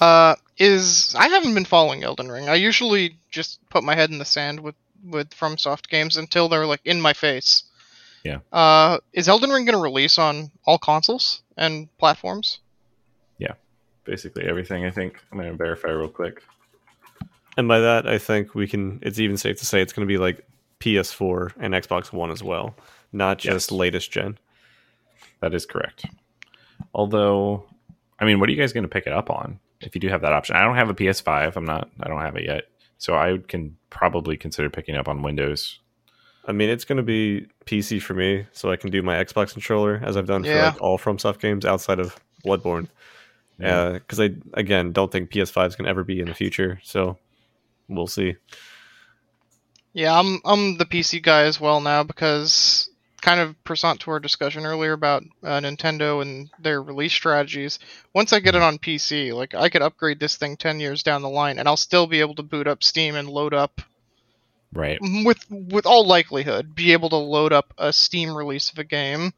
Uh, 0.00 0.34
is 0.58 1.14
I 1.18 1.28
haven't 1.28 1.54
been 1.54 1.64
following 1.64 2.04
Elden 2.04 2.30
Ring. 2.30 2.48
I 2.48 2.54
usually 2.54 3.18
just 3.30 3.58
put 3.70 3.82
my 3.84 3.94
head 3.96 4.10
in 4.10 4.18
the 4.18 4.24
sand 4.24 4.60
with 4.60 4.76
with 5.04 5.30
FromSoft 5.30 5.88
games 5.88 6.16
until 6.16 6.48
they're 6.48 6.66
like 6.66 6.80
in 6.84 7.00
my 7.00 7.12
face. 7.14 7.64
Yeah. 8.24 8.38
Uh, 8.52 8.98
is 9.12 9.28
Elden 9.28 9.50
Ring 9.50 9.64
going 9.64 9.76
to 9.76 9.82
release 9.82 10.18
on 10.18 10.50
all 10.66 10.78
consoles 10.78 11.42
and 11.56 11.88
platforms? 11.98 12.60
Yeah, 13.38 13.54
basically 14.04 14.44
everything 14.46 14.84
I 14.84 14.90
think. 14.90 15.16
I'm 15.32 15.38
gonna 15.38 15.54
verify 15.54 15.88
real 15.88 16.08
quick. 16.08 16.42
And 17.56 17.66
by 17.66 17.80
that, 17.80 18.06
I 18.06 18.18
think 18.18 18.54
we 18.54 18.68
can. 18.68 18.98
It's 19.02 19.18
even 19.18 19.36
safe 19.36 19.58
to 19.58 19.66
say 19.66 19.80
it's 19.82 19.92
going 19.92 20.06
to 20.06 20.12
be 20.12 20.18
like 20.18 20.46
PS4 20.80 21.52
and 21.58 21.74
Xbox 21.74 22.12
One 22.12 22.30
as 22.30 22.42
well, 22.42 22.74
not 23.12 23.38
just 23.38 23.70
Yes. 23.70 23.78
latest 23.78 24.10
gen. 24.12 24.38
That 25.40 25.52
is 25.54 25.66
correct. 25.66 26.04
Although, 26.94 27.64
I 28.18 28.24
mean, 28.24 28.40
what 28.40 28.48
are 28.48 28.52
you 28.52 28.58
guys 28.60 28.72
going 28.72 28.84
to 28.84 28.88
pick 28.88 29.06
it 29.06 29.12
up 29.12 29.30
on 29.30 29.58
if 29.80 29.94
you 29.94 30.00
do 30.00 30.08
have 30.08 30.22
that 30.22 30.32
option? 30.32 30.56
I 30.56 30.62
don't 30.62 30.76
have 30.76 30.88
a 30.90 30.94
PS5. 30.94 31.56
I'm 31.56 31.64
not. 31.64 31.90
I 32.00 32.08
don't 32.08 32.20
have 32.20 32.36
it 32.36 32.44
yet, 32.44 32.64
so 32.98 33.14
I 33.14 33.38
can 33.48 33.76
probably 33.90 34.36
consider 34.36 34.70
picking 34.70 34.94
up 34.96 35.08
on 35.08 35.22
Windows. 35.22 35.80
I 36.46 36.52
mean, 36.52 36.70
it's 36.70 36.84
going 36.84 36.96
to 36.96 37.02
be 37.02 37.46
PC 37.66 38.00
for 38.02 38.14
me, 38.14 38.46
so 38.52 38.70
I 38.70 38.76
can 38.76 38.90
do 38.90 39.02
my 39.02 39.22
Xbox 39.22 39.52
controller 39.52 40.00
as 40.04 40.16
I've 40.16 40.26
done 40.26 40.42
for 40.42 40.48
Yeah. 40.50 40.66
like 40.70 40.80
all 40.82 40.98
FromSoft 40.98 41.38
games 41.40 41.64
outside 41.64 41.98
of 42.00 42.16
Bloodborne. 42.44 42.88
Yeah. 43.58 43.92
Because 43.92 44.18
I 44.20 44.30
again 44.54 44.92
don't 44.92 45.12
think 45.12 45.30
PS5 45.30 45.68
is 45.68 45.76
going 45.76 45.84
to 45.84 45.90
ever 45.90 46.02
be 46.02 46.18
in 46.20 46.28
the 46.28 46.34
future, 46.34 46.80
so 46.82 47.18
we'll 47.88 48.06
see. 48.06 48.36
Yeah, 49.92 50.18
I'm 50.18 50.40
I'm 50.44 50.78
the 50.78 50.86
PC 50.86 51.22
guy 51.22 51.42
as 51.42 51.60
well 51.60 51.80
now 51.80 52.02
because 52.04 52.88
kind 53.20 53.38
of 53.40 53.62
pursuant 53.64 54.00
to 54.00 54.10
our 54.12 54.18
discussion 54.20 54.64
earlier 54.64 54.92
about 54.92 55.22
uh, 55.42 55.60
Nintendo 55.60 56.22
and 56.22 56.48
their 56.58 56.80
release 56.82 57.12
strategies. 57.12 57.78
Once 58.14 58.32
I 58.32 58.40
get 58.40 58.54
it 58.54 58.62
on 58.62 58.78
PC, 58.78 59.34
like 59.34 59.54
I 59.54 59.68
could 59.68 59.82
upgrade 59.82 60.18
this 60.20 60.36
thing 60.36 60.56
10 60.56 60.80
years 60.80 61.02
down 61.02 61.20
the 61.20 61.28
line 61.28 61.58
and 61.58 61.68
I'll 61.68 61.76
still 61.76 62.06
be 62.06 62.20
able 62.20 62.34
to 62.36 62.42
boot 62.42 62.66
up 62.66 62.82
Steam 62.82 63.16
and 63.16 63.28
load 63.28 63.52
up 63.52 63.82
Right. 64.72 64.98
with 65.00 65.44
with 65.50 65.84
all 65.84 66.06
likelihood 66.06 66.74
be 66.74 66.92
able 66.92 67.10
to 67.10 67.16
load 67.16 67.52
up 67.52 67.74
a 67.76 67.92
Steam 67.92 68.36
release 68.36 68.70
of 68.70 68.78
a 68.78 68.84
game. 68.84 69.32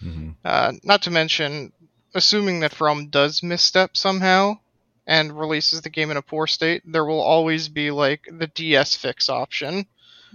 hmm 0.00 0.30
Uh, 0.44 0.72
not 0.82 1.02
to 1.02 1.10
mention, 1.10 1.72
assuming 2.14 2.60
that 2.60 2.74
From 2.74 3.06
does 3.08 3.42
misstep 3.42 3.96
somehow 3.96 4.58
and 5.06 5.38
releases 5.38 5.82
the 5.82 5.90
game 5.90 6.10
in 6.10 6.16
a 6.16 6.22
poor 6.22 6.46
state, 6.48 6.82
there 6.84 7.04
will 7.04 7.20
always 7.20 7.68
be 7.68 7.90
like 7.90 8.28
the 8.30 8.48
DS 8.48 8.96
fix 8.96 9.28
option. 9.28 9.86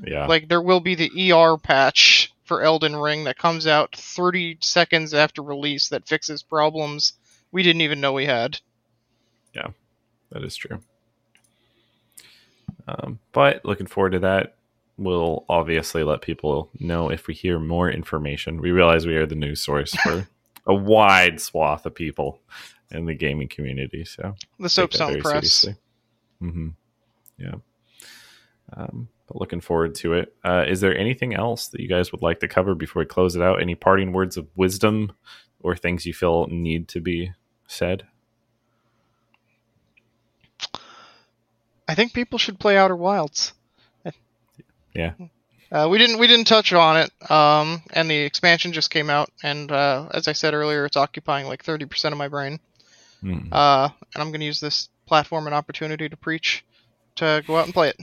Yeah. 0.05 0.27
Like 0.27 0.47
there 0.47 0.61
will 0.61 0.79
be 0.79 0.95
the 0.95 1.33
ER 1.33 1.57
patch 1.57 2.33
for 2.45 2.61
Elden 2.61 2.95
Ring 2.95 3.25
that 3.25 3.37
comes 3.37 3.67
out 3.67 3.95
30 3.95 4.57
seconds 4.61 5.13
after 5.13 5.41
release 5.41 5.89
that 5.89 6.07
fixes 6.07 6.41
problems 6.41 7.13
we 7.51 7.63
didn't 7.63 7.81
even 7.81 7.99
know 8.01 8.13
we 8.13 8.25
had. 8.25 8.59
Yeah. 9.53 9.67
That 10.31 10.43
is 10.43 10.55
true. 10.55 10.81
Um, 12.87 13.19
but 13.31 13.63
looking 13.65 13.87
forward 13.87 14.11
to 14.11 14.19
that. 14.19 14.55
We'll 14.97 15.45
obviously 15.49 16.03
let 16.03 16.21
people 16.21 16.69
know 16.79 17.09
if 17.09 17.27
we 17.27 17.33
hear 17.33 17.59
more 17.59 17.89
information. 17.89 18.61
We 18.61 18.71
realize 18.71 19.05
we 19.05 19.15
are 19.15 19.25
the 19.25 19.35
news 19.35 19.61
source 19.61 19.95
for 19.95 20.27
a 20.67 20.73
wide 20.73 21.41
swath 21.41 21.85
of 21.85 21.95
people 21.95 22.39
in 22.91 23.05
the 23.05 23.15
gaming 23.15 23.47
community. 23.47 24.05
So 24.05 24.35
The 24.59 24.69
Soapstone 24.69 25.21
Press. 25.21 25.65
Mm-hmm. 26.41 26.69
Yeah. 27.37 27.55
Um, 28.73 29.07
but 29.27 29.39
looking 29.39 29.61
forward 29.61 29.95
to 29.95 30.13
it. 30.13 30.35
Uh, 30.43 30.65
is 30.67 30.81
there 30.81 30.95
anything 30.95 31.33
else 31.33 31.67
that 31.69 31.79
you 31.79 31.87
guys 31.87 32.11
would 32.11 32.21
like 32.21 32.39
to 32.41 32.47
cover 32.47 32.75
before 32.75 33.01
we 33.01 33.05
close 33.05 33.35
it 33.35 33.41
out? 33.41 33.61
Any 33.61 33.75
parting 33.75 34.11
words 34.11 34.37
of 34.37 34.47
wisdom 34.55 35.13
or 35.61 35.75
things 35.75 36.05
you 36.05 36.13
feel 36.13 36.47
need 36.47 36.87
to 36.89 36.99
be 36.99 37.31
said? 37.67 38.03
I 41.91 41.95
think 41.95 42.13
people 42.13 42.39
should 42.39 42.57
play 42.57 42.77
Outer 42.77 42.95
Wilds. 42.95 43.51
Yeah. 44.93 45.13
Uh, 45.71 45.87
we 45.89 45.97
didn't 45.97 46.19
we 46.19 46.27
didn't 46.27 46.47
touch 46.47 46.73
on 46.73 46.97
it, 46.97 47.31
um, 47.31 47.81
and 47.93 48.09
the 48.09 48.17
expansion 48.17 48.73
just 48.73 48.89
came 48.89 49.09
out, 49.09 49.29
and 49.41 49.71
uh, 49.71 50.09
as 50.11 50.27
I 50.27 50.33
said 50.33 50.53
earlier, 50.53 50.85
it's 50.85 50.97
occupying 50.97 51.47
like 51.47 51.63
30% 51.63 52.11
of 52.11 52.17
my 52.17 52.27
brain. 52.27 52.59
Mm. 53.23 53.47
Uh, 53.51 53.89
and 54.13 54.21
I'm 54.21 54.31
going 54.31 54.41
to 54.41 54.45
use 54.45 54.59
this 54.59 54.89
platform 55.05 55.45
and 55.45 55.55
opportunity 55.55 56.09
to 56.09 56.17
preach 56.17 56.65
to 57.15 57.41
go 57.47 57.57
out 57.57 57.65
and 57.65 57.73
play 57.73 57.89
it. 57.89 57.99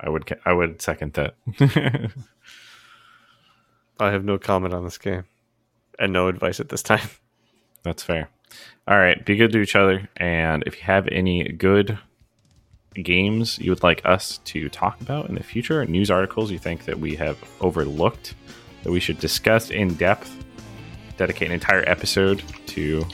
I 0.00 0.08
would 0.08 0.26
ca- 0.26 0.40
I 0.44 0.52
would 0.52 0.80
second 0.80 1.12
that. 1.14 1.34
I 4.00 4.10
have 4.10 4.24
no 4.24 4.38
comment 4.38 4.72
on 4.72 4.84
this 4.84 4.98
game 4.98 5.24
and 5.98 6.12
no 6.12 6.28
advice 6.28 6.60
at 6.60 6.70
this 6.70 6.82
time. 6.82 7.08
That's 7.82 8.02
fair. 8.02 8.30
All 8.88 8.98
right, 8.98 9.24
be 9.24 9.36
good 9.36 9.52
to 9.52 9.60
each 9.60 9.76
other, 9.76 10.08
and 10.16 10.62
if 10.66 10.76
you 10.76 10.82
have 10.84 11.08
any 11.08 11.44
good 11.52 11.98
games 12.94 13.58
you 13.58 13.70
would 13.70 13.82
like 13.82 14.04
us 14.04 14.38
to 14.44 14.68
talk 14.68 15.00
about 15.00 15.28
in 15.28 15.34
the 15.34 15.42
future, 15.42 15.84
news 15.84 16.10
articles 16.10 16.50
you 16.50 16.58
think 16.58 16.84
that 16.84 16.98
we 16.98 17.14
have 17.16 17.38
overlooked 17.60 18.34
that 18.82 18.90
we 18.90 19.00
should 19.00 19.18
discuss 19.18 19.70
in 19.70 19.94
depth, 19.94 20.44
dedicate 21.16 21.48
an 21.48 21.54
entire 21.54 21.88
episode 21.88 22.42
to 22.66 23.04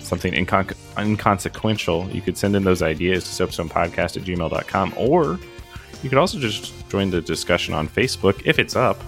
something 0.00 0.32
incon- 0.32 0.76
inconsequential, 0.98 2.08
you 2.10 2.20
could 2.20 2.36
send 2.36 2.56
in 2.56 2.64
those 2.64 2.82
ideas 2.82 3.24
to 3.24 3.46
soapstonepodcast 3.46 4.16
at 4.16 4.22
gmail.com, 4.24 4.94
or 4.96 5.38
you 6.02 6.08
could 6.08 6.18
also 6.18 6.38
just 6.38 6.88
join 6.88 7.10
the 7.10 7.20
discussion 7.20 7.74
on 7.74 7.88
Facebook 7.88 8.42
if 8.44 8.58
it's 8.58 8.76
up 8.76 8.98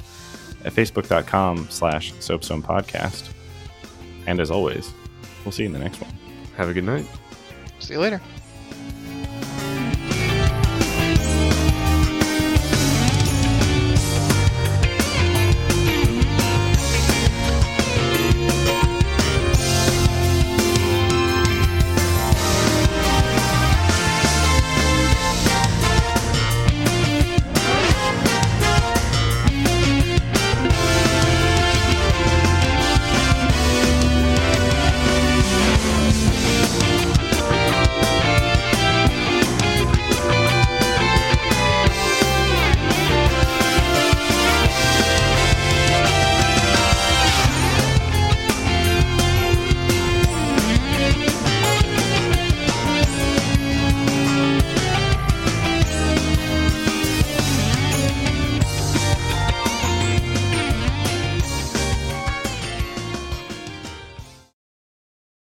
at 0.64 0.72
facebook.com 0.72 1.66
slash 1.70 2.12
soapstonepodcast. 2.14 3.30
And 4.26 4.40
as 4.40 4.50
always, 4.50 4.92
we'll 5.44 5.52
see 5.52 5.64
you 5.64 5.68
in 5.68 5.72
the 5.72 5.80
next 5.80 6.00
one. 6.00 6.12
Have 6.56 6.68
a 6.68 6.72
good 6.72 6.84
night. 6.84 7.06
See 7.80 7.94
you 7.94 8.00
later. 8.00 8.20